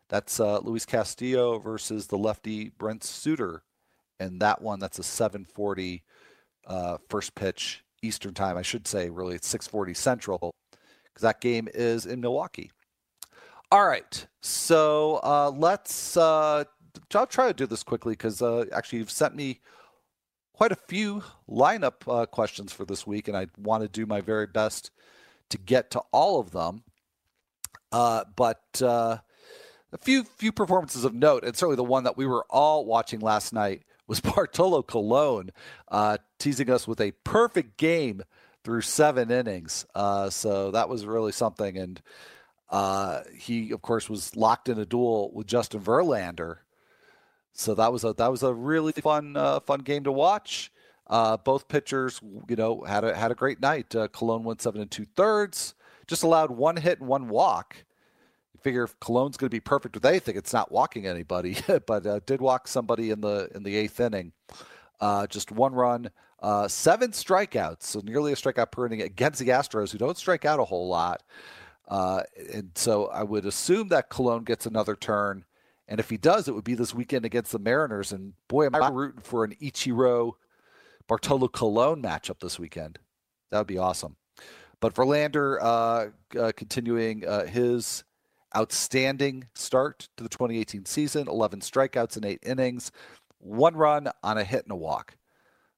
That's 0.10 0.39
uh, 0.39 0.60
Luis 0.60 0.86
Castillo 0.86 1.58
versus 1.58 2.08
the 2.08 2.18
lefty 2.18 2.70
Brent 2.70 3.03
Suter. 3.03 3.64
And 4.20 4.41
that 4.41 4.62
one, 4.62 4.80
that's 4.80 4.99
a 4.99 5.03
740 5.03 6.03
uh, 6.68 6.97
first 7.10 7.36
pitch 7.36 7.84
Eastern 8.01 8.34
time. 8.34 8.58
I 8.58 8.62
should 8.62 8.88
say, 8.88 9.10
really, 9.10 9.36
it's 9.36 9.47
640 9.47 9.93
Central 9.93 10.56
because 11.03 11.22
that 11.22 11.41
game 11.41 11.68
is 11.74 12.06
in 12.06 12.22
Milwaukee. 12.22 12.72
All 13.72 13.88
right. 13.88 14.28
So 14.41 15.20
uh, 15.24 15.51
let's. 15.56 16.16
Uh, 16.16 16.66
I'll 17.14 17.28
try 17.28 17.47
to 17.47 17.53
do 17.53 17.66
this 17.66 17.84
quickly 17.84 18.14
because 18.14 18.41
uh, 18.41 18.66
actually 18.72 18.99
you've 18.99 19.12
sent 19.12 19.36
me 19.36 19.60
quite 20.53 20.72
a 20.72 20.78
few 20.88 21.24
lineup 21.49 21.93
uh, 22.08 22.26
questions 22.26 22.72
for 22.72 22.86
this 22.86 23.06
week, 23.06 23.28
and 23.28 23.36
I 23.36 23.47
want 23.58 23.84
to 23.84 23.89
do 23.89 24.06
my 24.06 24.22
very 24.22 24.47
best 24.47 24.91
to 25.49 25.58
get 25.58 25.91
to 25.91 26.01
all 26.14 26.39
of 26.39 26.51
them. 26.51 26.84
But 27.91 28.82
a 29.96 29.98
few 29.98 30.24
few 30.24 30.52
performances 30.52 31.06
of 31.06 31.14
note, 31.14 31.43
and 31.43 31.56
certainly 31.56 31.78
the 31.78 31.84
one 31.84 32.04
that 32.04 32.18
we 32.18 32.26
were 32.26 32.46
all 32.50 32.86
watching 32.86 33.22
last 33.22 33.54
night 33.54 33.84
was 34.08 34.20
Bartolo 34.36 34.84
Colon 34.84 35.52
uh, 35.88 36.18
teasing 36.38 36.70
us 36.70 36.88
with 36.88 37.00
a 37.00 37.12
perfect 37.24 37.78
game 37.78 38.22
through 38.64 38.82
seven 38.82 39.32
innings. 39.32 39.86
Uh, 39.96 40.30
so 40.30 40.72
that 40.72 40.89
was 40.89 41.06
really 41.06 41.32
something. 41.32 41.78
And 41.78 42.02
uh, 42.70 43.22
he, 43.34 43.72
of 43.72 43.82
course, 43.82 44.10
was 44.10 44.36
locked 44.36 44.68
in 44.70 44.78
a 44.80 44.86
duel 44.86 45.32
with 45.34 45.48
Justin 45.48 45.82
Verlander. 45.82 46.58
So 47.54 47.74
that 47.76 47.93
was 47.93 48.04
a 48.04 48.14
that 48.14 48.32
was 48.32 48.43
a 48.43 48.54
really 48.54 48.91
fun 48.91 49.38
uh, 49.38 49.62
fun 49.62 49.80
game 49.80 50.04
to 50.04 50.12
watch. 50.12 50.72
Uh, 51.08 51.38
both 51.38 51.68
pitchers, 51.70 52.20
you 52.50 52.58
know, 52.58 52.82
had 52.82 53.06
a 53.06 53.16
had 53.16 53.32
a 53.32 53.36
great 53.36 53.62
night. 53.62 53.96
Uh, 53.96 54.10
Colon 54.10 54.43
went 54.43 54.62
seven 54.62 54.82
and 54.82 54.91
two 54.91 55.06
thirds, 55.16 55.74
just 56.06 56.24
allowed 56.24 56.52
one 56.52 56.76
hit 56.76 57.00
and 57.00 57.08
one 57.08 57.30
walk. 57.30 57.86
Figure 58.66 58.84
if 58.84 58.99
Colon's 58.99 59.38
going 59.38 59.47
to 59.47 59.55
be 59.55 59.59
perfect 59.59 59.95
with 59.95 60.05
anything, 60.05 60.36
it's 60.36 60.51
not 60.51 60.72
walking 60.72 61.05
anybody, 61.05 61.55
but 61.86 62.05
uh, 62.05 62.20
did 62.26 62.41
walk 62.41 62.68
somebody 62.68 63.11
in 63.11 63.22
the 63.22 63.49
in 63.53 63.61
the 63.61 63.76
eighth 63.76 63.99
inning. 63.99 64.32
Uh, 64.99 65.28
just 65.28 65.51
one 65.51 65.74
run, 65.74 66.09
uh, 66.41 66.68
seven 66.68 67.11
strikeouts, 67.11 67.84
so 67.84 68.01
nearly 68.03 68.32
a 68.32 68.36
strikeout 68.36 68.72
per 68.72 68.88
inning 68.88 69.03
against 69.03 69.39
the 69.39 69.49
Astros, 69.49 69.91
who 69.91 69.99
don't 69.99 70.18
strike 70.18 70.45
out 70.45 70.59
a 70.59 70.66
whole 70.66 70.88
lot. 70.88 71.22
Uh, 71.88 72.24
and 72.51 72.72
so 72.74 73.05
I 73.07 73.22
would 73.22 73.45
assume 73.45 73.89
that 73.89 74.09
Colon 74.09 74.43
gets 74.43 74.66
another 74.66 74.95
turn. 74.95 75.45
And 75.88 75.99
if 75.99 76.09
he 76.09 76.18
does, 76.18 76.47
it 76.47 76.55
would 76.55 76.63
be 76.63 76.74
this 76.74 76.95
weekend 76.95 77.26
against 77.26 77.51
the 77.51 77.59
Mariners. 77.59 78.11
And 78.11 78.34
boy, 78.47 78.66
am 78.66 78.74
I 78.74 78.89
rooting 78.89 79.22
for 79.22 79.43
an 79.43 79.53
Ichiro 79.61 80.34
Bartolo 81.07 81.47
Colon 81.47 82.01
matchup 82.01 82.39
this 82.39 82.59
weekend. 82.59 82.99
That 83.51 83.59
would 83.59 83.68
be 83.68 83.78
awesome. 83.78 84.16
But 84.80 84.93
Verlander 84.93 85.57
uh, 85.61 86.39
uh, 86.39 86.51
continuing 86.55 87.26
uh, 87.26 87.45
his 87.45 88.03
outstanding 88.56 89.47
start 89.53 90.08
to 90.18 90.24
the 90.24 90.30
2018 90.30 90.86
season 90.86 91.28
11 91.28 91.60
strikeouts 91.60 92.18
in 92.18 92.26
eight 92.26 92.39
innings, 92.43 92.91
one 93.39 93.76
run 93.76 94.10
on 94.24 94.38
a 94.38 94.43
hit 94.43 94.64
and 94.64 94.72
a 94.72 94.76
walk. 94.76 95.16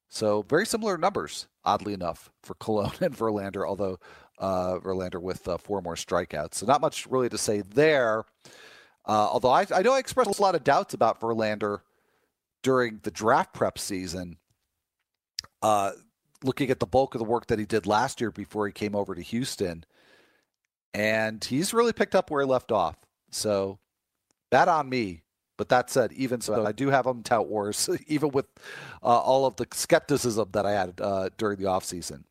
So 0.08 0.42
very 0.48 0.64
similar 0.64 0.96
numbers, 0.96 1.48
oddly 1.64 1.92
enough, 1.92 2.30
for 2.42 2.54
Colon 2.54 2.92
and 3.00 3.16
Verlander, 3.16 3.66
although 3.66 3.98
uh, 4.38 4.78
Verlander 4.78 5.20
with 5.20 5.46
uh, 5.48 5.58
four 5.58 5.82
more 5.82 5.96
strikeouts. 5.96 6.54
So 6.54 6.66
not 6.66 6.80
much 6.80 7.06
really 7.06 7.28
to 7.28 7.38
say 7.38 7.60
there. 7.60 8.24
Uh, 9.06 9.28
although 9.30 9.50
I, 9.50 9.66
I 9.74 9.82
know 9.82 9.94
I 9.94 9.98
expressed 9.98 10.38
a 10.38 10.42
lot 10.42 10.54
of 10.54 10.64
doubts 10.64 10.94
about 10.94 11.20
Verlander 11.20 11.80
during 12.62 13.00
the 13.02 13.10
draft 13.10 13.54
prep 13.54 13.78
season. 13.78 14.36
Uh, 15.62 15.92
looking 16.44 16.70
at 16.70 16.78
the 16.78 16.86
bulk 16.86 17.14
of 17.14 17.18
the 17.18 17.24
work 17.24 17.46
that 17.46 17.58
he 17.58 17.64
did 17.64 17.86
last 17.86 18.20
year 18.20 18.30
before 18.30 18.66
he 18.66 18.72
came 18.72 18.94
over 18.94 19.14
to 19.14 19.22
Houston, 19.22 19.84
and 20.98 21.44
he's 21.44 21.72
really 21.72 21.92
picked 21.92 22.16
up 22.16 22.28
where 22.28 22.42
he 22.42 22.48
left 22.48 22.72
off. 22.72 22.96
So, 23.30 23.78
bad 24.50 24.66
on 24.68 24.88
me. 24.88 25.22
But 25.56 25.68
that 25.70 25.90
said, 25.90 26.12
even 26.12 26.40
so, 26.40 26.66
I 26.66 26.72
do 26.72 26.88
have 26.88 27.06
him 27.06 27.22
tout 27.22 27.48
wars, 27.48 27.88
even 28.06 28.30
with 28.30 28.46
uh, 29.02 29.06
all 29.06 29.46
of 29.46 29.56
the 29.56 29.66
skepticism 29.72 30.48
that 30.52 30.66
I 30.66 30.72
had 30.72 31.00
uh, 31.00 31.30
during 31.36 31.58
the 31.58 31.64
offseason. 31.64 32.24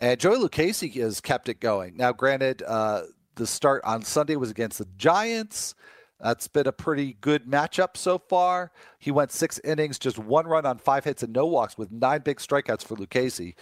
And 0.00 0.18
Joey 0.18 0.38
Lucchesi 0.38 0.92
has 1.00 1.20
kept 1.20 1.48
it 1.48 1.60
going. 1.60 1.96
Now, 1.96 2.12
granted, 2.12 2.62
uh, 2.66 3.02
the 3.34 3.46
start 3.46 3.82
on 3.84 4.02
Sunday 4.02 4.36
was 4.36 4.50
against 4.50 4.78
the 4.78 4.86
Giants. 4.96 5.74
That's 6.20 6.48
been 6.48 6.66
a 6.66 6.72
pretty 6.72 7.16
good 7.20 7.46
matchup 7.46 7.96
so 7.96 8.18
far. 8.18 8.72
He 8.98 9.12
went 9.12 9.30
six 9.30 9.60
innings, 9.62 9.98
just 10.00 10.18
one 10.18 10.46
run 10.46 10.66
on 10.66 10.78
five 10.78 11.04
hits 11.04 11.22
and 11.22 11.32
no 11.32 11.46
walks 11.46 11.78
with 11.78 11.92
nine 11.92 12.22
big 12.24 12.38
strikeouts 12.38 12.84
for 12.84 12.96
Lucchesi. 12.96 13.54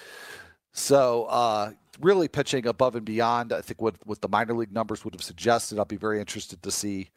So, 0.72 1.24
uh, 1.24 1.72
really 2.00 2.28
pitching 2.28 2.66
above 2.66 2.96
and 2.96 3.04
beyond, 3.04 3.52
I 3.52 3.60
think, 3.60 3.80
what, 3.80 3.96
what 4.04 4.20
the 4.20 4.28
minor 4.28 4.54
league 4.54 4.72
numbers 4.72 5.04
would 5.04 5.14
have 5.14 5.22
suggested. 5.22 5.78
I'll 5.78 5.84
be 5.84 5.96
very 5.96 6.20
interested 6.20 6.62
to 6.62 6.70
see 6.70 7.10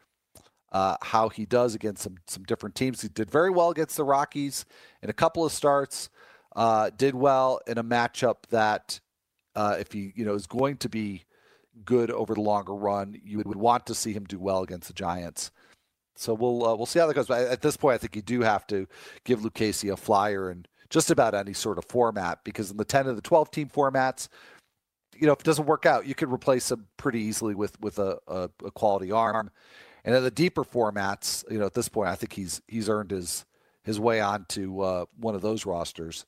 uh, 0.72 0.98
how 1.02 1.30
he 1.30 1.46
does 1.46 1.76
against 1.76 2.04
some, 2.04 2.18
some 2.28 2.44
different 2.44 2.76
teams. 2.76 3.02
He 3.02 3.10
did 3.10 3.32
very 3.32 3.50
well 3.50 3.72
against 3.72 3.98
the 3.98 4.04
Rockies 4.04 4.66
in 5.02 5.10
a 5.10 5.14
couple 5.14 5.46
of 5.46 5.52
starts, 5.52 6.10
uh, 6.56 6.92
did 6.96 7.16
well 7.16 7.60
in 7.68 7.78
a 7.78 7.84
matchup 7.84 8.38
that 8.50 9.00
uh, 9.56 9.76
if 9.80 9.92
he 9.92 10.14
you 10.16 10.26
know 10.26 10.36
is 10.36 10.48
going 10.48 10.78
to 10.78 10.90
be 10.90 11.26
good 11.86 12.12
over 12.12 12.34
the 12.34 12.42
longer 12.42 12.74
run, 12.74 13.20
you 13.24 13.38
would 13.38 13.56
want 13.56 13.86
to 13.88 13.96
see 13.96 14.14
him 14.14 14.26
do 14.26 14.40
well 14.40 14.62
against 14.62 14.88
the 14.88 14.94
Giants. 14.94 15.52
So 16.16 16.34
we'll 16.34 16.66
uh, 16.66 16.76
we'll 16.76 16.86
see 16.86 17.00
how 17.00 17.08
that 17.08 17.14
goes. 17.14 17.28
But 17.28 17.48
at 17.48 17.62
this 17.62 17.78
point, 17.78 17.96
I 17.96 17.98
think 17.98 18.16
you 18.16 18.22
do 18.22 18.42
have 18.42 18.68
to 18.68 18.88
give 19.24 19.42
Lucchesi 19.42 19.92
a 19.92 19.98
flyer 19.98 20.52
in 20.52 20.66
just 20.90 21.12
about 21.12 21.34
any 21.34 21.54
sort 21.54 21.78
of 21.78 21.86
format 21.86 22.44
because 22.44 22.72
in 22.72 22.78
the 22.78 22.86
ten 22.86 23.08
of 23.08 23.16
the 23.16 23.22
twelve 23.22 23.52
team 23.52 23.70
formats, 23.70 24.28
you 25.20 25.28
know 25.28 25.34
if 25.34 25.40
it 25.40 25.46
doesn't 25.46 25.66
work 25.66 25.86
out, 25.86 26.06
you 26.08 26.16
could 26.16 26.32
replace 26.32 26.72
him 26.72 26.88
pretty 26.98 27.22
easily 27.22 27.56
with 27.56 27.80
with 27.82 28.00
a, 28.00 28.18
a, 28.28 28.50
a 28.66 28.72
quality 28.72 29.12
arm. 29.12 29.52
And 30.06 30.16
in 30.16 30.24
the 30.24 30.32
deeper 30.32 30.64
formats, 30.64 31.50
you 31.52 31.60
know 31.60 31.66
at 31.66 31.74
this 31.74 31.90
point, 31.90 32.10
I 32.10 32.16
think 32.16 32.34
he's 32.34 32.62
he's 32.68 32.90
earned 32.90 33.12
his 33.12 33.46
his 33.84 34.00
way 34.00 34.22
onto 34.22 34.82
uh, 34.82 35.06
one 35.18 35.36
of 35.36 35.42
those 35.42 35.66
rosters. 35.66 36.26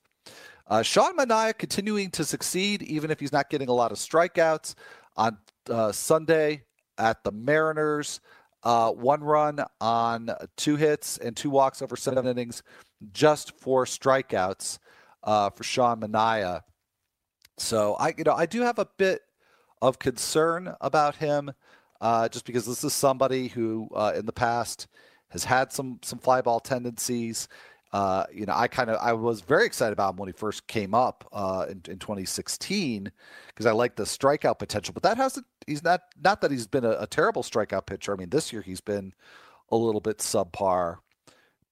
Uh, 0.68 0.82
Sean 0.82 1.18
Manaea 1.18 1.58
continuing 1.58 2.10
to 2.12 2.24
succeed, 2.24 2.82
even 2.84 3.12
if 3.12 3.20
he's 3.20 3.34
not 3.34 3.50
getting 3.50 3.68
a 3.68 3.74
lot 3.74 3.92
of 3.92 3.98
strikeouts. 3.98 4.76
On 5.18 5.38
uh, 5.70 5.92
Sunday 5.92 6.64
at 6.98 7.24
the 7.24 7.32
Mariners, 7.32 8.22
uh, 8.64 8.92
one 8.92 9.22
run 9.22 9.60
on 9.82 10.32
two 10.56 10.78
hits 10.78 11.18
and 11.18 11.36
two 11.36 11.50
walks 11.50 11.82
over 11.82 11.96
seven 11.98 12.26
innings, 12.26 12.64
just 13.12 13.58
four 13.60 13.86
strikeouts 13.86 14.80
uh, 15.24 15.50
for 15.50 15.64
Sean 15.64 16.00
Manaea. 16.00 16.62
So 17.62 17.96
I, 18.00 18.14
you 18.18 18.24
know, 18.24 18.34
I 18.34 18.48
do 18.48 18.62
have 18.62 18.80
a 18.80 18.88
bit 18.98 19.22
of 19.82 20.00
concern 20.00 20.76
about 20.82 21.16
him, 21.16 21.52
uh, 22.02 22.28
just 22.28 22.46
because 22.46 22.66
this 22.66 22.84
is 22.84 22.94
somebody 22.94 23.48
who, 23.48 23.88
uh, 23.96 24.14
in 24.16 24.26
the 24.26 24.34
past, 24.34 24.88
has 25.30 25.44
had 25.44 25.72
some 25.72 26.00
some 26.02 26.20
fly 26.20 26.42
ball 26.42 26.60
tendencies. 26.60 27.48
Uh, 27.94 28.26
you 28.34 28.46
know, 28.46 28.54
I 28.56 28.68
kind 28.68 28.90
of 28.90 28.98
I 29.00 29.14
was 29.14 29.42
very 29.42 29.66
excited 29.66 29.94
about 29.94 30.14
him 30.14 30.18
when 30.18 30.28
he 30.28 30.34
first 30.34 30.66
came 30.68 30.94
up 30.96 31.28
uh, 31.32 31.66
in, 31.70 31.82
in 31.88 32.00
2016 32.00 33.12
because 33.48 33.66
I 33.66 33.72
like 33.72 33.96
the 33.96 34.04
strikeout 34.04 34.58
potential. 34.58 34.94
But 34.94 35.04
that 35.04 35.18
hasn't. 35.18 35.46
He's 35.68 35.84
not 35.84 36.02
not 36.22 36.42
that 36.42 36.52
he's 36.52 36.68
been 36.68 36.84
a, 36.84 36.98
a, 37.02 37.08
terrible 37.08 37.44
strikeout 37.44 37.86
pitcher. 37.86 38.14
I 38.14 38.18
mean, 38.18 38.30
this 38.30 38.52
year 38.52 38.64
he's 38.64 38.82
been 38.82 39.14
a 39.70 39.78
little 39.78 40.02
bit 40.02 40.18
subpar, 40.18 40.98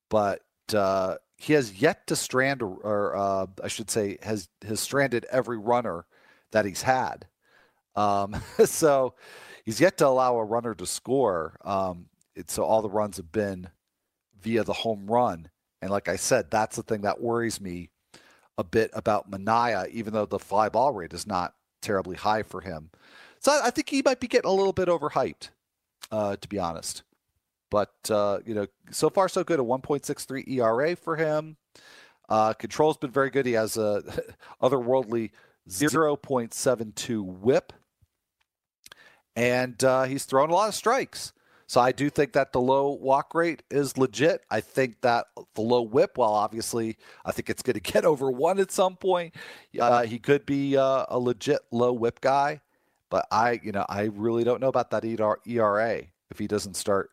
but 0.10 0.42
uh, 0.74 1.16
he 1.40 1.54
has 1.54 1.82
yet 1.82 2.06
to 2.08 2.16
strand, 2.16 2.62
or, 2.62 3.16
uh, 3.16 3.48
I 3.64 3.68
should 3.68 3.90
say, 3.90 4.18
has 4.22 4.50
has 4.68 4.80
stranded 4.80 5.26
every 5.32 5.58
runner 5.58 6.06
that 6.52 6.66
he's 6.66 6.84
had. 6.84 7.28
Um, 7.96 8.36
so 8.66 9.16
he's 9.66 9.80
yet 9.82 9.98
to 10.00 10.08
allow 10.08 10.36
a 10.38 10.44
runner 10.44 10.76
to 10.76 10.86
score. 10.86 11.58
Um, 11.64 12.08
so 12.48 12.64
all 12.64 12.82
the 12.82 12.90
runs 12.90 13.18
have 13.18 13.32
been 13.32 13.70
via 14.42 14.64
the 14.64 14.74
home 14.74 15.08
run 15.08 15.50
and 15.82 15.92
like 15.92 16.08
I 16.08 16.16
said, 16.16 16.52
that's 16.52 16.76
the 16.76 16.84
thing 16.84 17.02
that 17.02 17.22
worries 17.22 17.62
me 17.62 17.90
a 18.58 18.64
bit 18.64 18.92
about 18.94 19.32
Manaea, 19.32 19.90
even 19.90 20.14
though 20.14 20.26
the 20.26 20.40
fly 20.40 20.70
ball 20.70 20.94
rate 20.94 21.14
is 21.14 21.26
not 21.26 21.56
terribly 21.82 22.18
high 22.18 22.44
for 22.44 22.62
him. 22.62 22.90
So 23.40 23.58
I 23.64 23.70
think 23.70 23.90
he 23.90 24.02
might 24.04 24.20
be 24.20 24.28
getting 24.28 24.50
a 24.50 24.54
little 24.54 24.74
bit 24.74 24.90
overhyped, 24.90 25.50
uh, 26.12 26.36
to 26.36 26.48
be 26.50 26.60
honest. 26.60 27.04
But 27.70 27.94
uh, 28.10 28.40
you 28.46 28.54
know, 28.54 28.68
so 28.92 29.10
far 29.10 29.30
so 29.30 29.44
good. 29.44 29.60
A 29.60 29.64
1.63 29.64 30.48
ERA 30.48 30.96
for 30.96 31.16
him. 31.16 31.58
Uh, 32.28 32.54
control's 32.54 32.98
been 32.98 33.12
very 33.12 33.30
good. 33.30 33.46
He 33.46 33.54
has 33.54 33.78
a 33.78 34.04
otherworldly 34.62 35.32
0.72 35.68 37.24
WHIP, 37.24 37.74
and 39.36 39.84
uh, 39.84 40.04
he's 40.04 40.26
thrown 40.26 40.50
a 40.50 40.54
lot 40.54 40.70
of 40.70 40.76
strikes. 40.76 41.34
So 41.70 41.80
I 41.80 41.92
do 41.92 42.10
think 42.10 42.34
that 42.34 42.52
the 42.52 42.60
low 42.60 42.94
walk 42.94 43.36
rate 43.36 43.62
is 43.70 43.96
legit. 43.96 44.42
I 44.50 44.60
think 44.60 45.02
that 45.02 45.28
the 45.54 45.62
low 45.62 45.84
whip, 45.84 46.18
well, 46.18 46.34
obviously, 46.34 46.98
I 47.24 47.32
think 47.32 47.48
it's 47.48 47.62
going 47.62 47.76
to 47.80 47.80
get 47.80 48.06
over 48.06 48.32
one 48.32 48.60
at 48.60 48.72
some 48.72 48.96
point. 48.96 49.36
Uh, 49.80 50.04
he 50.04 50.18
could 50.18 50.48
be 50.48 50.76
uh, 50.76 51.06
a 51.10 51.20
legit 51.20 51.60
low 51.72 51.94
whip 51.94 52.22
guy, 52.22 52.62
but 53.12 53.28
I, 53.32 53.60
you 53.64 53.72
know, 53.72 53.86
I 53.88 54.10
really 54.14 54.44
don't 54.44 54.62
know 54.62 54.68
about 54.68 54.90
that 54.92 55.06
ERA 55.06 56.02
if 56.32 56.40
he 56.40 56.48
doesn't 56.48 56.76
start 56.76 57.12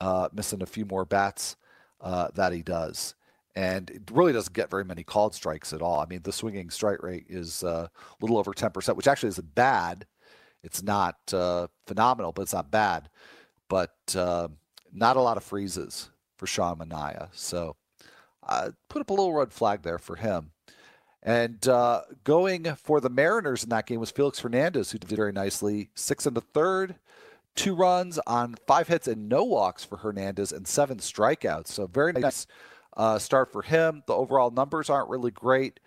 uh, 0.00 0.28
missing 0.32 0.62
a 0.62 0.66
few 0.66 0.84
more 0.84 1.04
bats 1.04 1.56
uh, 2.00 2.28
that 2.34 2.52
he 2.52 2.62
does. 2.62 3.14
And 3.54 3.88
it 3.88 4.02
really 4.12 4.34
doesn't 4.34 4.52
get 4.52 4.70
very 4.70 4.84
many 4.84 5.02
called 5.02 5.34
strikes 5.34 5.72
at 5.72 5.80
all. 5.80 6.00
I 6.00 6.06
mean, 6.06 6.20
the 6.22 6.32
swinging 6.32 6.68
strike 6.68 7.02
rate 7.02 7.24
is 7.28 7.64
uh, 7.64 7.88
a 7.88 8.16
little 8.20 8.36
over 8.36 8.52
10%, 8.52 8.96
which 8.96 9.08
actually 9.08 9.30
isn't 9.30 9.54
bad. 9.54 10.06
It's 10.62 10.82
not 10.82 11.16
uh, 11.32 11.68
phenomenal, 11.86 12.32
but 12.32 12.42
it's 12.42 12.52
not 12.52 12.70
bad 12.70 13.08
but 13.68 13.94
uh, 14.16 14.48
not 14.92 15.16
a 15.16 15.20
lot 15.20 15.36
of 15.36 15.44
freezes 15.44 16.10
for 16.36 16.46
Sean 16.46 16.78
Manaea. 16.78 17.28
So 17.32 17.76
I 18.46 18.68
put 18.88 19.00
up 19.00 19.10
a 19.10 19.14
little 19.14 19.32
red 19.32 19.52
flag 19.52 19.82
there 19.82 19.98
for 19.98 20.16
him. 20.16 20.52
And 21.22 21.66
uh, 21.66 22.02
going 22.22 22.64
for 22.76 23.00
the 23.00 23.10
Mariners 23.10 23.64
in 23.64 23.70
that 23.70 23.86
game 23.86 23.98
was 23.98 24.12
Felix 24.12 24.38
Hernandez, 24.38 24.92
who 24.92 24.98
did 24.98 25.10
very 25.10 25.32
nicely. 25.32 25.90
Six 25.94 26.24
and 26.24 26.36
a 26.36 26.40
third, 26.40 26.96
two 27.56 27.74
runs 27.74 28.18
on 28.26 28.54
five 28.66 28.88
hits 28.88 29.08
and 29.08 29.28
no 29.28 29.42
walks 29.42 29.82
for 29.84 29.96
Hernandez 29.96 30.52
and 30.52 30.68
seven 30.68 30.98
strikeouts. 30.98 31.68
So 31.68 31.86
very 31.86 32.12
nice 32.12 32.46
uh, 32.96 33.18
start 33.18 33.50
for 33.52 33.62
him. 33.62 34.02
The 34.06 34.14
overall 34.14 34.50
numbers 34.50 34.88
aren't 34.88 35.08
really 35.08 35.30
great, 35.30 35.80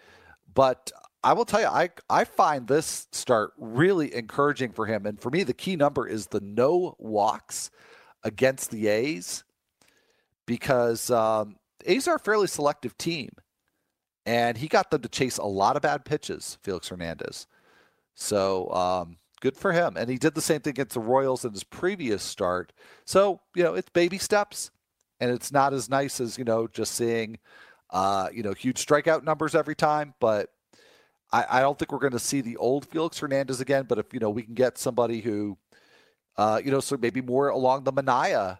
but 0.53 0.91
I 1.23 1.33
will 1.33 1.45
tell 1.45 1.61
you, 1.61 1.67
I 1.67 1.89
I 2.09 2.23
find 2.23 2.67
this 2.67 3.07
start 3.11 3.53
really 3.57 4.13
encouraging 4.13 4.71
for 4.71 4.85
him. 4.85 5.05
And 5.05 5.19
for 5.19 5.29
me, 5.29 5.43
the 5.43 5.53
key 5.53 5.75
number 5.75 6.07
is 6.07 6.27
the 6.27 6.41
no 6.41 6.95
walks 6.97 7.71
against 8.23 8.71
the 8.71 8.87
A's 8.87 9.43
because 10.45 11.09
um, 11.11 11.57
A's 11.85 12.07
are 12.07 12.15
a 12.15 12.19
fairly 12.19 12.47
selective 12.47 12.97
team, 12.97 13.29
and 14.25 14.57
he 14.57 14.67
got 14.67 14.91
them 14.91 15.01
to 15.01 15.09
chase 15.09 15.37
a 15.37 15.45
lot 15.45 15.75
of 15.75 15.81
bad 15.81 16.05
pitches. 16.05 16.57
Felix 16.63 16.87
Hernandez, 16.87 17.47
so 18.15 18.71
um, 18.71 19.17
good 19.39 19.57
for 19.57 19.71
him. 19.71 19.97
And 19.97 20.09
he 20.09 20.17
did 20.17 20.35
the 20.35 20.41
same 20.41 20.61
thing 20.61 20.71
against 20.71 20.93
the 20.93 20.99
Royals 20.99 21.45
in 21.45 21.51
his 21.51 21.63
previous 21.63 22.23
start. 22.23 22.73
So 23.05 23.41
you 23.55 23.63
know, 23.63 23.75
it's 23.75 23.89
baby 23.89 24.17
steps, 24.17 24.71
and 25.19 25.31
it's 25.31 25.51
not 25.51 25.73
as 25.73 25.89
nice 25.89 26.19
as 26.19 26.37
you 26.37 26.43
know 26.43 26.67
just 26.67 26.93
seeing 26.93 27.39
uh, 27.91 28.29
you 28.33 28.43
know 28.43 28.53
huge 28.53 28.85
strikeout 28.85 29.23
numbers 29.23 29.55
every 29.55 29.75
time, 29.75 30.13
but 30.19 30.49
I, 31.31 31.45
I 31.49 31.59
don't 31.61 31.77
think 31.77 31.91
we're 31.91 31.99
going 31.99 32.13
to 32.13 32.19
see 32.19 32.41
the 32.41 32.57
old 32.57 32.87
Felix 32.87 33.19
Hernandez 33.19 33.61
again, 33.61 33.85
but 33.87 33.99
if 33.99 34.13
you 34.13 34.19
know 34.19 34.29
we 34.29 34.43
can 34.43 34.53
get 34.53 34.77
somebody 34.77 35.21
who, 35.21 35.57
uh, 36.37 36.61
you 36.63 36.71
know, 36.71 36.79
so 36.79 36.97
maybe 36.97 37.21
more 37.21 37.49
along 37.49 37.83
the 37.83 37.93
Manaea 37.93 38.59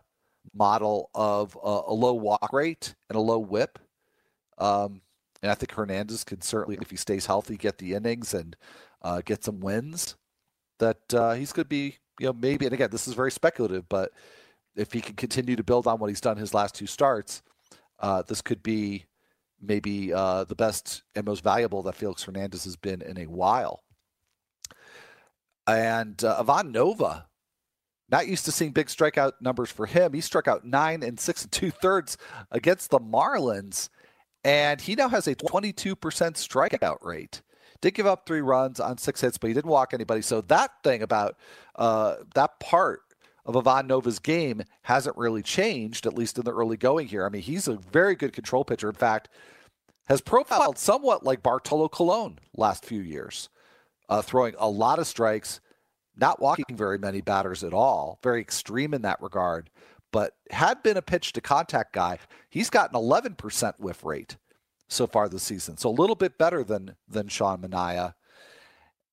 model 0.53 1.09
of 1.13 1.57
uh, 1.57 1.81
a 1.87 1.93
low 1.93 2.13
walk 2.13 2.51
rate 2.53 2.95
and 3.09 3.17
a 3.17 3.21
low 3.21 3.39
WHIP. 3.39 3.79
Um, 4.57 5.01
and 5.41 5.51
I 5.51 5.55
think 5.55 5.71
Hernandez 5.71 6.23
can 6.23 6.41
certainly, 6.41 6.77
if 6.81 6.89
he 6.89 6.97
stays 6.97 7.25
healthy, 7.25 7.55
get 7.55 7.77
the 7.77 7.93
innings 7.93 8.33
and 8.33 8.55
uh, 9.01 9.21
get 9.23 9.43
some 9.43 9.59
wins. 9.59 10.15
That 10.79 11.13
uh, 11.13 11.33
he's 11.33 11.51
going 11.51 11.65
to 11.65 11.69
be, 11.69 11.97
you 12.19 12.27
know, 12.27 12.33
maybe. 12.33 12.65
And 12.65 12.73
again, 12.73 12.89
this 12.91 13.07
is 13.07 13.13
very 13.13 13.31
speculative, 13.31 13.87
but 13.87 14.11
if 14.75 14.91
he 14.91 15.01
can 15.01 15.15
continue 15.15 15.55
to 15.55 15.63
build 15.63 15.87
on 15.87 15.99
what 15.99 16.09
he's 16.09 16.21
done 16.21 16.37
his 16.37 16.53
last 16.53 16.75
two 16.75 16.87
starts, 16.87 17.41
uh, 17.99 18.23
this 18.23 18.41
could 18.41 18.63
be 18.63 19.05
maybe 19.61 20.13
uh, 20.13 20.45
the 20.45 20.55
best 20.55 21.03
and 21.15 21.25
most 21.25 21.43
valuable 21.43 21.83
that 21.83 21.95
Felix 21.95 22.23
Hernandez 22.23 22.63
has 22.63 22.75
been 22.75 23.01
in 23.01 23.17
a 23.17 23.25
while. 23.25 23.83
And 25.67 26.23
uh, 26.23 26.37
Ivan 26.39 26.71
Nova, 26.71 27.27
not 28.09 28.27
used 28.27 28.45
to 28.45 28.51
seeing 28.51 28.71
big 28.71 28.87
strikeout 28.87 29.33
numbers 29.41 29.69
for 29.69 29.85
him. 29.85 30.13
He 30.13 30.21
struck 30.21 30.47
out 30.47 30.65
nine 30.65 31.03
and 31.03 31.19
six 31.19 31.43
and 31.43 31.51
two 31.51 31.71
thirds 31.71 32.17
against 32.51 32.89
the 32.89 32.99
Marlins, 32.99 33.89
and 34.43 34.81
he 34.81 34.95
now 34.95 35.09
has 35.09 35.27
a 35.27 35.35
22% 35.35 35.95
strikeout 35.95 37.03
rate. 37.03 37.41
Did 37.81 37.93
give 37.93 38.05
up 38.05 38.25
three 38.25 38.41
runs 38.41 38.79
on 38.79 38.97
six 38.97 39.21
hits, 39.21 39.37
but 39.37 39.47
he 39.47 39.53
didn't 39.53 39.71
walk 39.71 39.93
anybody. 39.93 40.21
So 40.21 40.41
that 40.41 40.71
thing 40.83 41.01
about 41.01 41.37
uh, 41.75 42.15
that 42.35 42.59
part 42.59 43.01
of 43.45 43.55
Ivan 43.55 43.87
Nova's 43.87 44.19
game 44.19 44.61
hasn't 44.83 45.17
really 45.17 45.41
changed, 45.41 46.05
at 46.05 46.13
least 46.13 46.37
in 46.37 46.43
the 46.43 46.53
early 46.53 46.77
going 46.77 47.07
here. 47.07 47.25
I 47.25 47.29
mean, 47.29 47.41
he's 47.41 47.67
a 47.67 47.75
very 47.75 48.15
good 48.15 48.33
control 48.33 48.65
pitcher. 48.65 48.89
In 48.89 48.95
fact, 48.95 49.29
has 50.07 50.21
profiled 50.21 50.77
somewhat 50.77 51.23
like 51.23 51.41
Bartolo 51.41 51.87
Colon 51.87 52.39
last 52.55 52.83
few 52.83 53.01
years, 53.01 53.49
uh, 54.09 54.21
throwing 54.21 54.55
a 54.57 54.69
lot 54.69 54.99
of 54.99 55.07
strikes, 55.07 55.61
not 56.17 56.41
walking 56.41 56.75
very 56.75 56.97
many 56.97 57.21
batters 57.21 57.63
at 57.63 57.73
all, 57.73 58.19
very 58.21 58.41
extreme 58.41 58.93
in 58.93 59.03
that 59.03 59.21
regard, 59.21 59.69
but 60.11 60.33
had 60.51 60.83
been 60.83 60.97
a 60.97 61.01
pitch 61.01 61.31
to 61.33 61.41
contact 61.41 61.93
guy. 61.93 62.17
He's 62.49 62.69
got 62.69 62.91
an 62.91 62.99
11% 62.99 63.79
whiff 63.79 64.03
rate 64.03 64.37
so 64.89 65.07
far 65.07 65.29
this 65.29 65.43
season, 65.43 65.77
so 65.77 65.89
a 65.89 65.91
little 65.91 66.15
bit 66.15 66.37
better 66.37 66.63
than 66.63 66.95
than 67.07 67.27
Sean 67.29 67.61
Manaea, 67.61 68.15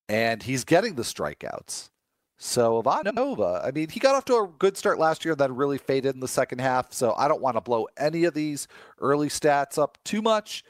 and 0.09 0.43
he's 0.43 0.65
getting 0.65 0.95
the 0.95 1.03
strikeouts. 1.03 1.91
So 2.39 2.83
Ivan 2.85 3.15
Nova, 3.15 3.63
I 3.65 3.71
mean, 3.71 3.89
he 3.89 3.99
got 4.01 4.15
off 4.15 4.27
to 4.27 4.37
a 4.37 4.51
good 4.59 4.77
start 4.77 4.99
last 4.99 5.25
year, 5.25 5.35
then 5.35 5.57
really 5.57 5.79
faded 5.79 6.15
in 6.15 6.21
the 6.21 6.29
second 6.29 6.61
half. 6.61 6.93
So 6.93 7.15
I 7.17 7.29
don't 7.29 7.41
want 7.41 7.57
to 7.57 7.63
blow 7.63 7.87
any 7.97 8.25
of 8.25 8.35
these 8.35 8.69
early 9.01 9.29
stats 9.29 9.79
up 9.79 9.97
too 10.05 10.21
much, 10.21 10.63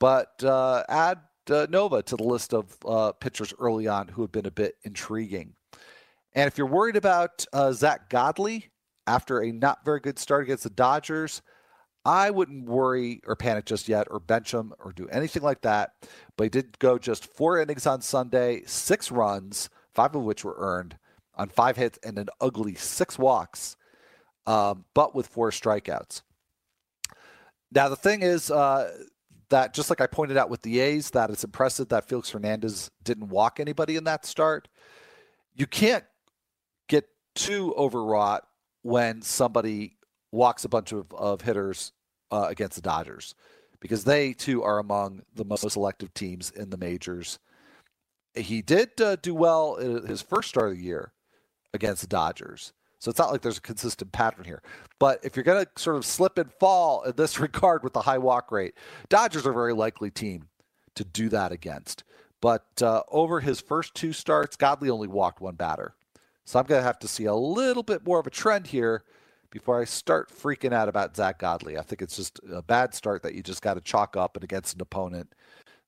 but 0.00 0.42
uh, 0.42 0.82
add 0.88 1.20
uh, 1.50 1.66
Nova 1.70 2.02
to 2.02 2.16
the 2.16 2.24
list 2.24 2.52
of 2.52 2.76
uh, 2.84 3.12
pitchers 3.12 3.54
early 3.60 3.86
on 3.86 4.08
who 4.08 4.22
have 4.22 4.32
been 4.32 4.46
a 4.46 4.50
bit 4.50 4.74
intriguing. 4.82 5.54
And 6.32 6.48
if 6.48 6.58
you're 6.58 6.66
worried 6.66 6.96
about 6.96 7.46
uh, 7.52 7.70
Zack 7.72 8.10
Godley 8.10 8.70
after 9.06 9.40
a 9.40 9.52
not 9.52 9.84
very 9.84 10.00
good 10.00 10.18
start 10.18 10.42
against 10.42 10.64
the 10.64 10.70
Dodgers, 10.70 11.42
I 12.04 12.30
wouldn't 12.30 12.66
worry 12.66 13.22
or 13.26 13.34
panic 13.34 13.64
just 13.64 13.88
yet 13.88 14.06
or 14.10 14.20
bench 14.20 14.52
him 14.52 14.74
or 14.78 14.92
do 14.92 15.08
anything 15.08 15.42
like 15.42 15.62
that. 15.62 15.92
But 16.36 16.44
he 16.44 16.50
did 16.50 16.78
go 16.78 16.98
just 16.98 17.26
four 17.26 17.58
innings 17.58 17.86
on 17.86 18.02
Sunday, 18.02 18.62
six 18.66 19.10
runs, 19.10 19.70
five 19.94 20.14
of 20.14 20.22
which 20.22 20.44
were 20.44 20.56
earned 20.58 20.98
on 21.34 21.48
five 21.48 21.76
hits 21.76 21.98
and 22.04 22.18
an 22.18 22.28
ugly 22.40 22.74
six 22.74 23.18
walks, 23.18 23.76
um, 24.46 24.84
but 24.94 25.14
with 25.14 25.26
four 25.26 25.50
strikeouts. 25.50 26.22
Now, 27.72 27.88
the 27.88 27.96
thing 27.96 28.22
is 28.22 28.50
uh, 28.50 28.92
that, 29.48 29.74
just 29.74 29.90
like 29.90 30.00
I 30.00 30.06
pointed 30.06 30.36
out 30.36 30.50
with 30.50 30.62
the 30.62 30.80
A's, 30.80 31.10
that 31.10 31.30
it's 31.30 31.42
impressive 31.42 31.88
that 31.88 32.08
Felix 32.08 32.30
Hernandez 32.30 32.90
didn't 33.02 33.30
walk 33.30 33.58
anybody 33.58 33.96
in 33.96 34.04
that 34.04 34.26
start. 34.26 34.68
You 35.54 35.66
can't 35.66 36.04
get 36.88 37.08
too 37.34 37.74
overwrought 37.76 38.46
when 38.82 39.22
somebody 39.22 39.96
walks 40.30 40.64
a 40.64 40.68
bunch 40.68 40.92
of, 40.92 41.12
of 41.12 41.40
hitters 41.40 41.92
uh, 42.34 42.48
against 42.48 42.76
the 42.76 42.82
Dodgers 42.82 43.34
because 43.80 44.04
they 44.04 44.32
too 44.32 44.62
are 44.62 44.78
among 44.78 45.22
the 45.34 45.44
most 45.44 45.68
selective 45.70 46.12
teams 46.14 46.50
in 46.50 46.70
the 46.70 46.76
majors. 46.76 47.38
He 48.34 48.62
did 48.62 49.00
uh, 49.00 49.16
do 49.16 49.34
well 49.34 49.76
in 49.76 50.06
his 50.06 50.22
first 50.22 50.48
start 50.48 50.72
of 50.72 50.78
the 50.78 50.82
year, 50.82 51.12
against 51.74 52.00
the 52.00 52.08
Dodgers. 52.08 52.72
So 52.98 53.10
it's 53.10 53.18
not 53.18 53.30
like 53.30 53.42
there's 53.42 53.58
a 53.58 53.62
consistent 53.62 54.12
pattern 54.12 54.44
here. 54.44 54.62
But 54.98 55.20
if 55.22 55.36
you're 55.36 55.44
going 55.44 55.66
to 55.66 55.70
sort 55.76 55.96
of 55.96 56.06
slip 56.06 56.38
and 56.38 56.50
fall 56.58 57.02
in 57.02 57.12
this 57.16 57.38
regard 57.48 57.82
with 57.82 57.92
the 57.92 58.00
high 58.00 58.18
walk 58.18 58.50
rate, 58.50 58.74
Dodgers 59.10 59.46
are 59.46 59.50
a 59.50 59.54
very 59.54 59.74
likely 59.74 60.10
team 60.10 60.48
to 60.94 61.04
do 61.04 61.28
that 61.28 61.52
against. 61.52 62.04
But 62.40 62.64
uh, 62.80 63.02
over 63.10 63.40
his 63.40 63.60
first 63.60 63.94
two 63.94 64.12
starts, 64.12 64.56
Godley 64.56 64.88
only 64.88 65.08
walked 65.08 65.40
one 65.40 65.56
batter. 65.56 65.94
So 66.46 66.58
I'm 66.58 66.66
going 66.66 66.80
to 66.80 66.86
have 66.86 66.98
to 67.00 67.08
see 67.08 67.24
a 67.24 67.34
little 67.34 67.82
bit 67.82 68.06
more 68.06 68.18
of 68.18 68.26
a 68.26 68.30
trend 68.30 68.68
here 68.68 69.02
before 69.54 69.80
I 69.80 69.84
start 69.84 70.30
freaking 70.30 70.72
out 70.72 70.88
about 70.88 71.16
Zack 71.16 71.38
Godley. 71.38 71.78
I 71.78 71.82
think 71.82 72.02
it's 72.02 72.16
just 72.16 72.40
a 72.52 72.60
bad 72.60 72.92
start 72.92 73.22
that 73.22 73.36
you 73.36 73.42
just 73.42 73.62
got 73.62 73.74
to 73.74 73.80
chalk 73.80 74.16
up 74.16 74.36
and 74.36 74.42
against 74.42 74.74
an 74.74 74.80
opponent 74.82 75.32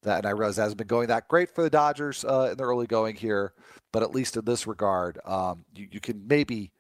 that, 0.05 0.19
and 0.19 0.27
I 0.27 0.31
realize 0.31 0.57
hasn't 0.57 0.79
been 0.79 0.87
going 0.87 1.09
that 1.09 1.27
great 1.27 1.51
for 1.51 1.65
the 1.65 1.69
Dodgers 1.69 2.25
uh, 2.25 2.51
in 2.53 2.59
the 2.59 2.63
early 2.63 2.87
going 2.87 3.17
here, 3.17 3.55
but 3.93 4.05
at 4.05 4.15
least 4.15 4.37
in 4.37 4.45
this 4.45 4.69
regard, 4.69 5.19
um, 5.25 5.65
you, 5.75 5.89
you 5.91 6.01
can 6.01 6.29
maybe 6.29 6.71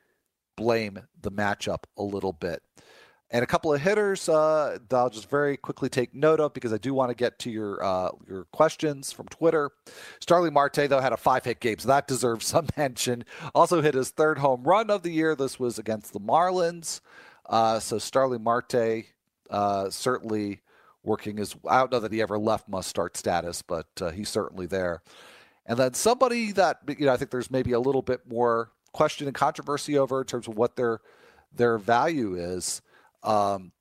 blame 0.57 1.01
the 1.21 1.33
matchup 1.33 1.83
a 1.99 2.05
little 2.05 2.33
bit. 2.33 2.63
And 3.31 3.43
a 3.43 3.47
couple 3.47 3.75
of 3.75 3.81
hitters 3.81 4.29
uh, 4.29 4.79
I'll 4.93 5.11
just 5.11 5.29
very 5.29 5.57
quickly 5.57 5.89
take 5.89 6.15
note 6.15 6.39
of 6.39 6.55
because 6.55 6.73
I 6.73 6.79
do 6.79 6.95
want 6.95 7.11
to 7.11 7.15
get 7.17 7.41
to 7.41 7.51
your 7.51 7.83
uh, 7.83 8.11
your 8.29 8.45
questions 8.53 9.13
from 9.13 9.27
Twitter. 9.27 9.71
Starling 10.21 10.53
Marte, 10.53 10.89
though, 10.89 11.01
had 11.01 11.13
a 11.13 11.17
five 11.17 11.45
hit 11.45 11.59
game, 11.59 11.79
so 11.79 11.89
that 11.89 12.07
deserves 12.07 12.47
some 12.47 12.69
mention. 12.77 13.25
Also 13.55 13.83
hit 13.83 13.95
his 13.95 14.11
third 14.11 14.39
home 14.39 14.63
run 14.63 14.91
of 14.91 15.03
the 15.03 15.11
year. 15.11 15.35
This 15.35 15.59
was 15.59 15.79
against 15.79 16.13
the 16.13 16.21
Marlins. 16.21 17.01
Uh, 17.49 17.79
so 17.81 17.99
Starling 17.99 18.43
Marte 18.43 19.07
uh, 19.51 19.91
certainly 19.91 20.61
working 21.03 21.39
as 21.39 21.55
I 21.69 21.79
don't 21.79 21.93
know 21.93 22.01
that 22.01 22.13
he 22.13 22.21
ever 22.21 22.39
left 22.39 22.69
must 22.69 22.89
start 22.89 23.17
status, 23.17 23.63
but 23.63 23.87
uh, 24.01 24.11
he's 24.11 24.29
certainly 24.29 24.67
there. 24.67 25.03
And 25.65 25.79
then 25.79 25.95
somebody 25.95 26.53
that 26.53 26.79
you 26.87 27.07
know 27.07 27.13
I 27.13 27.17
think 27.17 27.31
there's 27.31 27.51
maybe 27.51 27.73
a 27.73 27.81
little 27.81 28.03
bit 28.03 28.29
more 28.29 28.71
question 28.93 29.27
and 29.27 29.35
controversy 29.35 29.99
over 29.99 30.21
in 30.21 30.27
terms 30.27 30.49
of 30.49 30.57
what 30.57 30.77
their 30.77 31.01
their 31.55 31.79
value 31.79 32.35
is. 32.35 32.83
Um, 33.27 33.73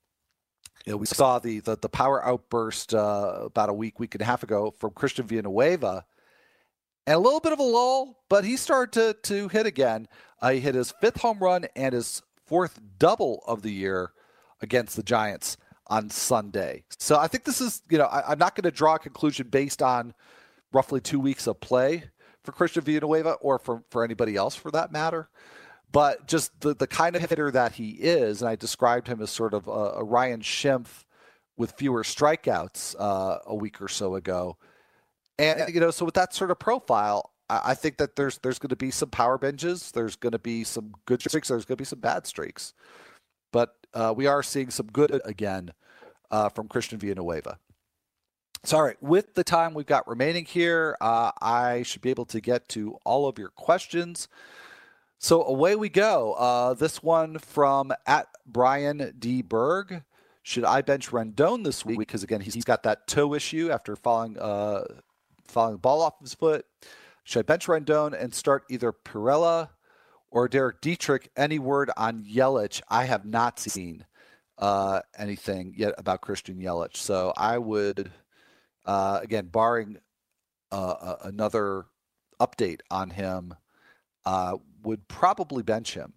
you 0.86 0.92
know, 0.92 0.98
we 0.98 1.06
saw 1.06 1.40
the 1.40 1.60
the, 1.60 1.78
the 1.78 1.90
power 1.90 2.26
outburst 2.26 2.94
uh, 2.94 3.40
about 3.44 3.70
a 3.70 3.74
week, 3.74 4.00
week 4.00 4.16
and 4.16 4.22
a 4.22 4.26
half 4.26 4.44
ago 4.44 4.72
from 4.78 4.92
Christian 4.92 5.26
Villanueva, 5.26 6.06
and 7.08 7.16
a 7.16 7.20
little 7.20 7.40
bit 7.40 7.54
of 7.54 7.60
a 7.60 7.64
lull, 7.64 8.24
but 8.30 8.44
he 8.44 8.58
started 8.58 8.92
to 8.94 9.32
to 9.34 9.48
hit 9.50 9.66
again. 9.66 10.08
Uh, 10.42 10.52
he 10.52 10.60
hit 10.60 10.76
his 10.76 10.92
fifth 11.02 11.22
home 11.22 11.40
run 11.40 11.66
and 11.76 11.94
his 11.94 12.22
fourth 12.46 12.80
double 13.00 13.44
of 13.48 13.62
the 13.62 13.72
year 13.72 14.12
against 14.62 14.96
the 14.96 15.04
Giants 15.04 15.58
on 15.88 16.10
Sunday. 16.10 16.84
So 16.98 17.18
I 17.18 17.28
think 17.28 17.44
this 17.44 17.62
is, 17.62 17.82
you 17.90 17.98
know, 17.98 18.06
I, 18.06 18.32
am 18.32 18.40
not 18.40 18.56
going 18.56 18.64
to 18.64 18.72
draw 18.72 18.96
a 18.96 19.00
conclusion 19.00 19.48
based 19.48 19.82
on 19.82 20.14
roughly 20.74 21.00
two 21.00 21.20
weeks 21.20 21.48
of 21.48 21.60
play 21.60 22.06
for 22.44 22.52
Christian 22.52 22.84
Villanueva 22.84 23.34
or 23.34 23.60
for, 23.60 23.84
for 23.90 24.04
anybody 24.04 24.36
else 24.36 24.56
for 24.56 24.72
that 24.72 24.92
matter. 24.92 25.30
But 25.96 26.28
just 26.28 26.60
the, 26.60 26.76
the 26.76 26.88
kind 26.88 27.16
of 27.16 27.22
hitter 27.22 27.50
that 27.52 27.72
he 27.72 27.92
is, 27.92 28.42
and 28.42 28.50
I 28.50 28.58
described 28.58 29.08
him 29.08 29.22
as 29.22 29.30
sort 29.30 29.54
of 29.54 29.66
a, 29.70 29.72
a 29.72 30.04
Ryan 30.04 30.42
Schimpf 30.42 31.06
with 31.56 31.72
fewer 31.78 32.04
strikeouts 32.04 32.98
uh, 33.00 33.38
a 33.46 33.56
week 33.56 33.82
or 33.82 33.88
so 33.88 34.16
ago. 34.16 34.58
And, 35.40 35.74
you 35.74 35.80
know, 35.80 35.92
so 35.92 36.04
with 36.04 36.16
that 36.16 36.34
sort 36.34 36.52
of 36.52 36.60
profile, 36.60 37.32
I 37.50 37.76
think 37.76 37.96
that 38.00 38.18
there's 38.18 38.40
there's 38.40 38.60
going 38.60 38.72
to 38.72 38.76
be 38.76 38.92
some 38.92 39.10
power 39.10 39.40
binges. 39.40 39.94
There's 39.94 40.18
going 40.18 40.34
to 40.34 40.40
be 40.40 40.66
some 40.66 40.96
good 41.06 41.22
streaks. 41.22 41.48
There's 41.48 41.64
going 41.64 41.78
to 41.78 41.82
be 41.82 41.86
some 41.86 42.00
bad 42.02 42.28
streaks. 42.28 42.74
But 43.54 43.74
uh, 43.94 44.14
we 44.18 44.28
are 44.28 44.44
seeing 44.44 44.72
some 44.72 44.88
good 44.88 45.22
again 45.24 45.72
uh, 46.30 46.50
from 46.50 46.68
Christian 46.68 47.00
Villanueva. 47.00 47.58
So, 48.66 48.76
all 48.76 48.84
right, 48.84 49.02
with 49.02 49.36
the 49.36 49.46
time 49.46 49.74
we've 49.74 49.86
got 49.86 50.10
remaining 50.10 50.44
here, 50.44 50.98
uh, 51.00 51.32
I 51.42 51.84
should 51.84 52.02
be 52.02 52.10
able 52.10 52.26
to 52.26 52.42
get 52.42 52.68
to 52.70 52.98
all 53.06 53.30
of 53.30 53.40
your 53.40 53.50
questions. 53.50 54.28
So 55.18 55.44
away 55.44 55.76
we 55.76 55.90
go. 55.90 56.34
Uh, 56.34 56.74
this 56.74 57.02
one 57.02 57.40
from 57.40 57.92
at 58.06 58.28
Brian 58.46 59.16
D. 59.18 59.42
Berg. 59.42 60.04
Should 60.44 60.66
I 60.66 60.82
bench 60.82 61.10
Rendon 61.10 61.64
this 61.64 61.84
week? 61.84 61.98
Because 61.98 62.22
again, 62.22 62.42
he's 62.42 62.66
got 62.66 62.84
that 62.84 63.08
toe 63.08 63.34
issue 63.34 63.72
after 63.72 63.96
falling 63.96 64.38
uh, 64.38 64.84
falling 65.48 65.74
the 65.74 65.80
ball 65.80 66.02
off 66.02 66.20
his 66.22 66.36
foot. 66.36 66.66
Should 67.24 67.40
I 67.40 67.44
bench 67.44 67.66
Rendon 67.66 68.14
and 68.14 68.34
start 68.34 68.64
either 68.70 68.94
Pirela 68.94 69.70
or 70.30 70.48
Derek 70.48 70.82
Dietrich? 70.82 71.32
Any 71.36 71.58
word 71.58 71.90
on 71.98 72.24
Yelich? 72.24 72.82
I 72.88 73.06
have 73.06 73.26
not 73.26 73.60
seen 73.60 74.06
uh, 74.60 75.02
anything 75.18 75.74
yet 75.76 75.96
about 75.98 76.22
Christian 76.22 76.60
Yelich. 76.60 76.98
So 76.98 77.34
I 77.36 77.58
would, 77.58 78.12
uh, 78.86 79.20
again, 79.24 79.48
barring 79.48 79.98
uh, 80.72 81.16
another 81.24 81.86
update 82.40 82.82
on 82.92 83.10
him, 83.10 83.56
uh, 84.26 84.58
would 84.84 85.08
probably 85.08 85.64
bench 85.64 85.94
him. 85.94 86.14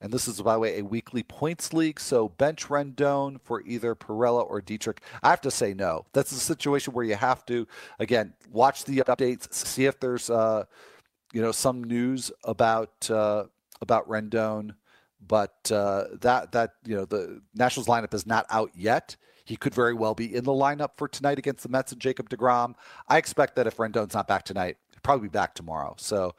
And 0.00 0.12
this 0.12 0.28
is, 0.28 0.40
by 0.42 0.54
the 0.54 0.58
way, 0.58 0.78
a 0.78 0.84
weekly 0.84 1.22
points 1.22 1.72
league. 1.72 1.98
So 1.98 2.28
bench 2.28 2.68
Rendon 2.68 3.40
for 3.40 3.62
either 3.62 3.94
Pirela 3.94 4.48
or 4.48 4.60
Dietrich. 4.60 5.00
I 5.22 5.30
have 5.30 5.40
to 5.40 5.50
say 5.50 5.72
no. 5.72 6.04
That's 6.12 6.32
a 6.32 6.36
situation 6.36 6.92
where 6.92 7.04
you 7.04 7.14
have 7.14 7.46
to, 7.46 7.66
again, 7.98 8.34
watch 8.52 8.84
the 8.84 8.98
updates, 8.98 9.52
see 9.54 9.86
if 9.86 9.98
there's, 9.98 10.28
uh, 10.28 10.64
you 11.32 11.40
know, 11.40 11.52
some 11.52 11.82
news 11.82 12.30
about 12.44 13.10
uh, 13.10 13.44
about 13.80 14.08
Rendon. 14.08 14.74
But 15.26 15.72
uh, 15.72 16.04
that 16.20 16.52
that 16.52 16.74
you 16.84 16.94
know 16.94 17.04
the 17.06 17.40
Nationals 17.54 17.88
lineup 17.88 18.14
is 18.14 18.26
not 18.26 18.46
out 18.50 18.70
yet. 18.76 19.16
He 19.44 19.56
could 19.56 19.74
very 19.74 19.94
well 19.94 20.14
be 20.14 20.34
in 20.34 20.44
the 20.44 20.52
lineup 20.52 20.90
for 20.96 21.08
tonight 21.08 21.38
against 21.38 21.62
the 21.62 21.68
Mets 21.68 21.92
and 21.92 22.00
Jacob 22.00 22.28
Degrom. 22.28 22.74
I 23.08 23.16
expect 23.16 23.56
that 23.56 23.66
if 23.66 23.76
Rendon's 23.76 24.14
not 24.14 24.28
back 24.28 24.44
tonight, 24.44 24.76
he'll 24.90 25.00
probably 25.02 25.28
be 25.28 25.32
back 25.32 25.54
tomorrow. 25.54 25.94
So 25.98 26.34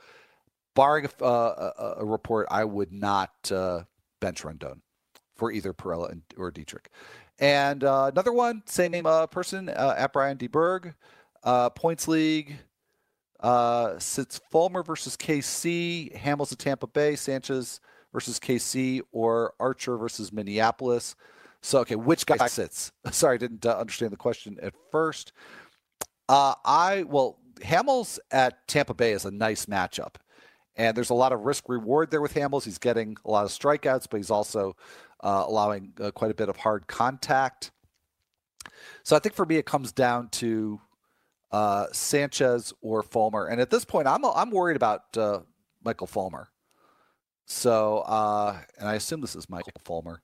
barring 0.78 1.10
a, 1.22 1.24
uh, 1.24 1.96
a, 1.98 2.06
report, 2.06 2.48
I 2.52 2.64
would 2.64 2.94
not 2.94 3.32
uh, 3.52 3.82
bench 4.22 4.44
Rendon 4.44 4.82
for 5.36 5.52
either 5.52 5.74
Pirela 5.74 6.12
and, 6.12 6.22
or 6.38 6.52
Dietrich. 6.52 6.90
And 7.40 7.84
uh, 7.84 8.12
another 8.14 8.32
one, 8.32 8.62
same 8.68 8.92
name 8.92 9.08
uh, 9.08 9.26
person 9.26 9.70
uh, 9.70 9.96
at 9.98 10.14
Brian 10.14 10.38
D. 10.38 10.46
Berg, 10.46 10.94
uh, 11.44 11.72
points 11.72 12.08
league. 12.08 12.58
sits 13.98 14.40
Fulmer 14.52 14.84
versus 14.84 15.18
KC, 15.18 16.16
Hamels 16.16 16.52
at 16.52 16.60
Tampa 16.60 16.86
Bay, 16.86 17.16
Sanchez 17.16 17.82
versus 18.14 18.40
KC, 18.40 19.02
or 19.12 19.56
Archer 19.60 19.98
versus 19.98 20.32
Minneapolis. 20.32 21.16
So, 21.62 21.80
okay, 21.80 21.96
which 21.96 22.28
guy 22.28 22.46
sits? 22.46 22.92
Sorry, 23.12 23.34
I 23.34 23.38
didn't 23.38 23.66
understand 23.66 24.12
the 24.12 24.18
question 24.18 24.60
at 24.62 24.74
first. 24.92 25.34
I, 26.30 27.04
well, 27.08 27.40
Hamels 27.62 28.20
at 28.30 28.68
Tampa 28.68 28.94
Bay 28.94 29.14
is 29.14 29.26
a 29.26 29.32
nice 29.32 29.66
matchup. 29.66 30.18
And 30.78 30.96
there's 30.96 31.10
a 31.10 31.16
lot 31.16 31.34
of 31.34 31.42
risk 31.42 31.68
reward 31.68 32.12
there 32.12 32.22
with 32.22 32.36
Hamels. 32.36 32.64
He's 32.64 32.78
getting 32.78 33.18
a 33.26 33.32
lot 33.32 33.46
of 33.46 33.52
strikeouts, 33.52 34.08
but 34.10 34.18
he's 34.18 34.30
also 34.30 34.76
uh, 35.22 35.44
allowing 35.48 35.94
uh, 36.00 36.12
quite 36.12 36.32
a 36.32 36.36
bit 36.36 36.50
of 36.50 36.58
hard 36.58 36.88
contact. 36.88 37.72
So 39.04 39.16
I 39.16 39.20
think 39.20 39.34
for 39.34 39.46
me, 39.46 39.56
it 39.56 39.66
comes 39.66 39.92
down 39.92 40.30
to 40.34 40.80
uh, 41.52 41.88
Sanchez 41.92 42.74
or 42.82 43.02
Fulmer. 43.02 43.48
And 43.48 43.60
at 43.60 43.70
this 43.70 43.86
point, 43.86 44.08
I'm 44.08 44.24
I'm 44.24 44.52
worried 44.52 44.76
about 44.76 45.18
uh, 45.18 45.40
Michael 45.84 46.08
Fulmer. 46.08 46.50
So, 47.46 48.00
uh, 48.00 48.58
and 48.78 48.88
I 48.88 48.96
assume 48.96 49.22
this 49.22 49.36
is 49.36 49.50
Michael 49.50 49.72
Fulmer. 49.84 50.22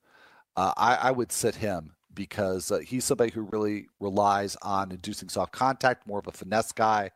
Uh, 0.55 0.73
I, 0.75 0.95
I, 0.95 1.11
would 1.11 1.31
sit 1.31 1.55
him 1.55 1.93
because 2.13 2.71
he's 2.85 3.05
somebody 3.05 3.31
who 3.31 3.43
really 3.43 3.87
relies 3.99 4.55
on 4.61 4.91
inducing 4.91 5.29
soft 5.29 5.53
contact, 5.53 6.05
more 6.05 6.19
of 6.19 6.27
a 6.27 6.31
finesse 6.31 6.73
guy. 6.73 7.11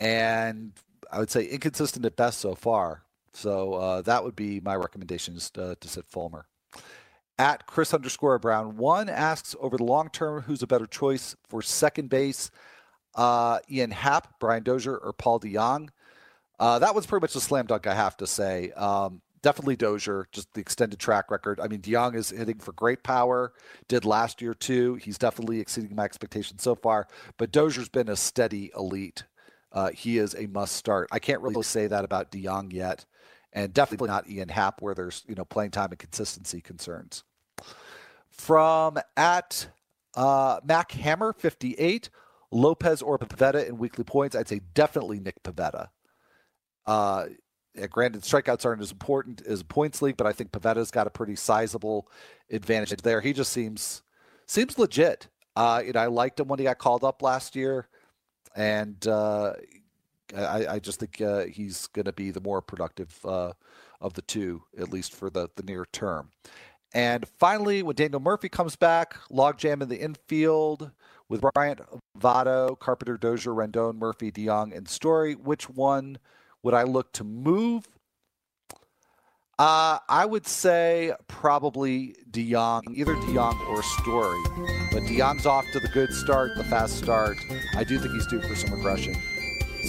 And 0.00 0.72
I 1.10 1.18
would 1.18 1.30
say 1.30 1.44
inconsistent 1.44 2.04
at 2.04 2.16
best 2.16 2.38
so 2.40 2.54
far. 2.54 3.02
So 3.32 3.74
uh, 3.74 4.02
that 4.02 4.24
would 4.24 4.36
be 4.36 4.60
my 4.60 4.74
recommendations 4.74 5.50
to, 5.50 5.76
to 5.80 5.88
sit 5.88 6.06
Fulmer. 6.06 6.46
At 7.38 7.66
Chris 7.66 7.94
underscore 7.94 8.38
Brown 8.38 8.76
one 8.76 9.08
asks 9.08 9.54
over 9.60 9.76
the 9.76 9.84
long 9.84 10.10
term, 10.10 10.42
who's 10.42 10.62
a 10.62 10.66
better 10.66 10.86
choice 10.86 11.36
for 11.48 11.62
second 11.62 12.10
base? 12.10 12.50
Uh, 13.14 13.60
Ian 13.70 13.92
Happ, 13.92 14.40
Brian 14.40 14.64
Dozier, 14.64 14.96
or 14.96 15.12
Paul 15.12 15.38
DeJong? 15.40 15.90
Uh, 16.58 16.80
that 16.80 16.94
was 16.94 17.06
pretty 17.06 17.22
much 17.22 17.36
a 17.36 17.40
slam 17.40 17.66
dunk, 17.66 17.86
I 17.86 17.94
have 17.94 18.16
to 18.16 18.26
say. 18.26 18.72
Um, 18.72 19.20
definitely 19.42 19.76
Dozier, 19.76 20.26
just 20.32 20.52
the 20.54 20.60
extended 20.60 20.98
track 20.98 21.30
record. 21.30 21.60
I 21.60 21.68
mean, 21.68 21.80
DeJong 21.80 22.16
is 22.16 22.30
hitting 22.30 22.58
for 22.58 22.72
great 22.72 23.04
power, 23.04 23.52
did 23.86 24.04
last 24.04 24.42
year 24.42 24.54
too. 24.54 24.96
He's 24.96 25.18
definitely 25.18 25.60
exceeding 25.60 25.94
my 25.94 26.04
expectations 26.04 26.62
so 26.62 26.74
far. 26.74 27.06
But 27.36 27.52
Dozier's 27.52 27.88
been 27.88 28.08
a 28.08 28.16
steady 28.16 28.72
elite 28.76 29.24
uh, 29.72 29.90
he 29.90 30.18
is 30.18 30.34
a 30.34 30.46
must 30.46 30.76
start. 30.76 31.08
I 31.12 31.18
can't 31.18 31.42
really 31.42 31.62
say 31.62 31.86
that 31.86 32.04
about 32.04 32.32
DeJong 32.32 32.72
yet, 32.72 33.04
and 33.52 33.72
definitely 33.72 34.08
not 34.08 34.28
Ian 34.28 34.48
Happ, 34.48 34.80
where 34.80 34.94
there's 34.94 35.24
you 35.28 35.34
know 35.34 35.44
playing 35.44 35.72
time 35.72 35.90
and 35.90 35.98
consistency 35.98 36.60
concerns. 36.60 37.24
From 38.30 38.98
at 39.16 39.68
uh, 40.14 40.60
Mac 40.64 40.92
Hammer 40.92 41.32
58, 41.32 42.08
Lopez 42.50 43.02
or 43.02 43.18
Pivetta 43.18 43.68
in 43.68 43.78
weekly 43.78 44.04
points, 44.04 44.34
I'd 44.34 44.48
say 44.48 44.60
definitely 44.74 45.20
Nick 45.20 45.42
Pivetta. 45.42 45.88
Uh, 46.86 47.26
granted, 47.90 48.22
strikeouts 48.22 48.64
aren't 48.64 48.80
as 48.80 48.92
important 48.92 49.42
as 49.46 49.62
points 49.62 50.00
league, 50.00 50.16
but 50.16 50.26
I 50.26 50.32
think 50.32 50.52
Pivetta's 50.52 50.90
got 50.90 51.06
a 51.06 51.10
pretty 51.10 51.36
sizable 51.36 52.08
advantage 52.50 53.02
there. 53.02 53.20
He 53.20 53.32
just 53.32 53.52
seems 53.52 54.02
seems 54.46 54.78
legit. 54.78 55.28
Uh, 55.54 55.82
you 55.84 55.92
know, 55.92 56.00
I 56.00 56.06
liked 56.06 56.40
him 56.40 56.48
when 56.48 56.58
he 56.58 56.64
got 56.64 56.78
called 56.78 57.04
up 57.04 57.20
last 57.20 57.54
year 57.54 57.88
and 58.58 59.06
uh, 59.06 59.52
I, 60.36 60.66
I, 60.66 60.78
just 60.80 60.98
think 60.98 61.20
uh, 61.20 61.44
he's 61.44 61.86
going 61.86 62.06
to 62.06 62.12
be 62.12 62.32
the 62.32 62.40
more 62.40 62.60
productive 62.60 63.16
uh, 63.24 63.52
of 64.00 64.14
the 64.14 64.22
two, 64.22 64.64
at 64.76 64.92
least 64.92 65.14
for 65.14 65.30
the, 65.30 65.48
the 65.54 65.62
near 65.62 65.86
term. 65.92 66.30
And 66.92 67.24
finally, 67.38 67.84
when 67.84 67.94
Daniel 67.94 68.18
Murphy 68.18 68.48
comes 68.48 68.74
back, 68.74 69.14
logjam 69.30 69.80
in 69.80 69.88
the 69.88 70.00
infield 70.00 70.90
with 71.28 71.44
Bryant, 71.54 71.82
Votto, 72.18 72.76
Carpenter, 72.76 73.16
Dozier, 73.16 73.52
Rendon, 73.52 73.96
Murphy, 73.96 74.32
DeJong, 74.32 74.76
and 74.76 74.88
Story. 74.88 75.34
Which 75.34 75.70
one 75.70 76.18
would 76.64 76.74
I 76.74 76.82
look 76.82 77.12
to 77.12 77.24
move? 77.24 77.86
Uh, 79.58 79.98
I 80.08 80.24
would 80.24 80.46
say 80.46 81.12
probably 81.26 82.14
DeJong, 82.30 82.82
either 82.94 83.14
DeJong 83.16 83.58
or 83.68 83.82
Story. 83.82 84.40
But 84.92 85.02
DeJong's 85.02 85.46
off 85.46 85.64
to 85.72 85.80
the 85.80 85.88
good 85.88 86.12
start, 86.12 86.52
the 86.56 86.62
fast 86.62 86.96
start. 86.96 87.38
I 87.74 87.82
do 87.82 87.98
think 87.98 88.14
he's 88.14 88.26
due 88.28 88.40
for 88.40 88.54
some 88.54 88.72
regression. 88.72 89.16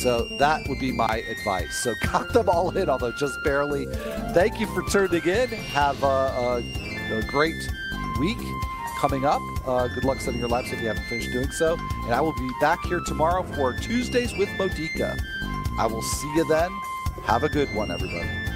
So 0.02 0.28
that 0.40 0.68
would 0.68 0.80
be 0.80 0.92
my 0.92 1.24
advice. 1.30 1.84
So 1.84 1.94
got 2.04 2.34
them 2.34 2.50
all 2.50 2.76
in, 2.76 2.90
although 2.90 3.12
just 3.12 3.36
barely. 3.44 3.86
Thank 4.34 4.60
you 4.60 4.66
for 4.74 4.82
tuning 4.90 5.22
in. 5.28 5.50
Have 5.50 6.02
a, 6.02 6.08
a, 6.08 7.18
a 7.20 7.22
great 7.28 7.70
week 8.20 8.38
coming 9.00 9.24
up. 9.24 9.42
Uh, 9.68 9.88
good 9.90 10.04
luck 10.04 10.20
setting 10.20 10.40
your 10.40 10.50
laps 10.50 10.72
if 10.72 10.82
you 10.82 10.88
haven't 10.88 11.06
finished 11.06 11.32
doing 11.32 11.52
so. 11.52 11.78
And 12.06 12.14
I 12.16 12.22
will 12.22 12.34
be 12.34 12.50
back 12.60 12.84
here 12.86 13.02
tomorrow 13.02 13.44
for 13.44 13.74
Tuesdays 13.74 14.36
with 14.36 14.50
Modica. 14.58 15.16
I 15.78 15.86
will 15.86 16.02
see 16.02 16.34
you 16.36 16.48
then. 16.48 16.72
Have 17.26 17.44
a 17.44 17.50
good 17.50 17.74
one, 17.76 17.92
everybody. 17.92 18.49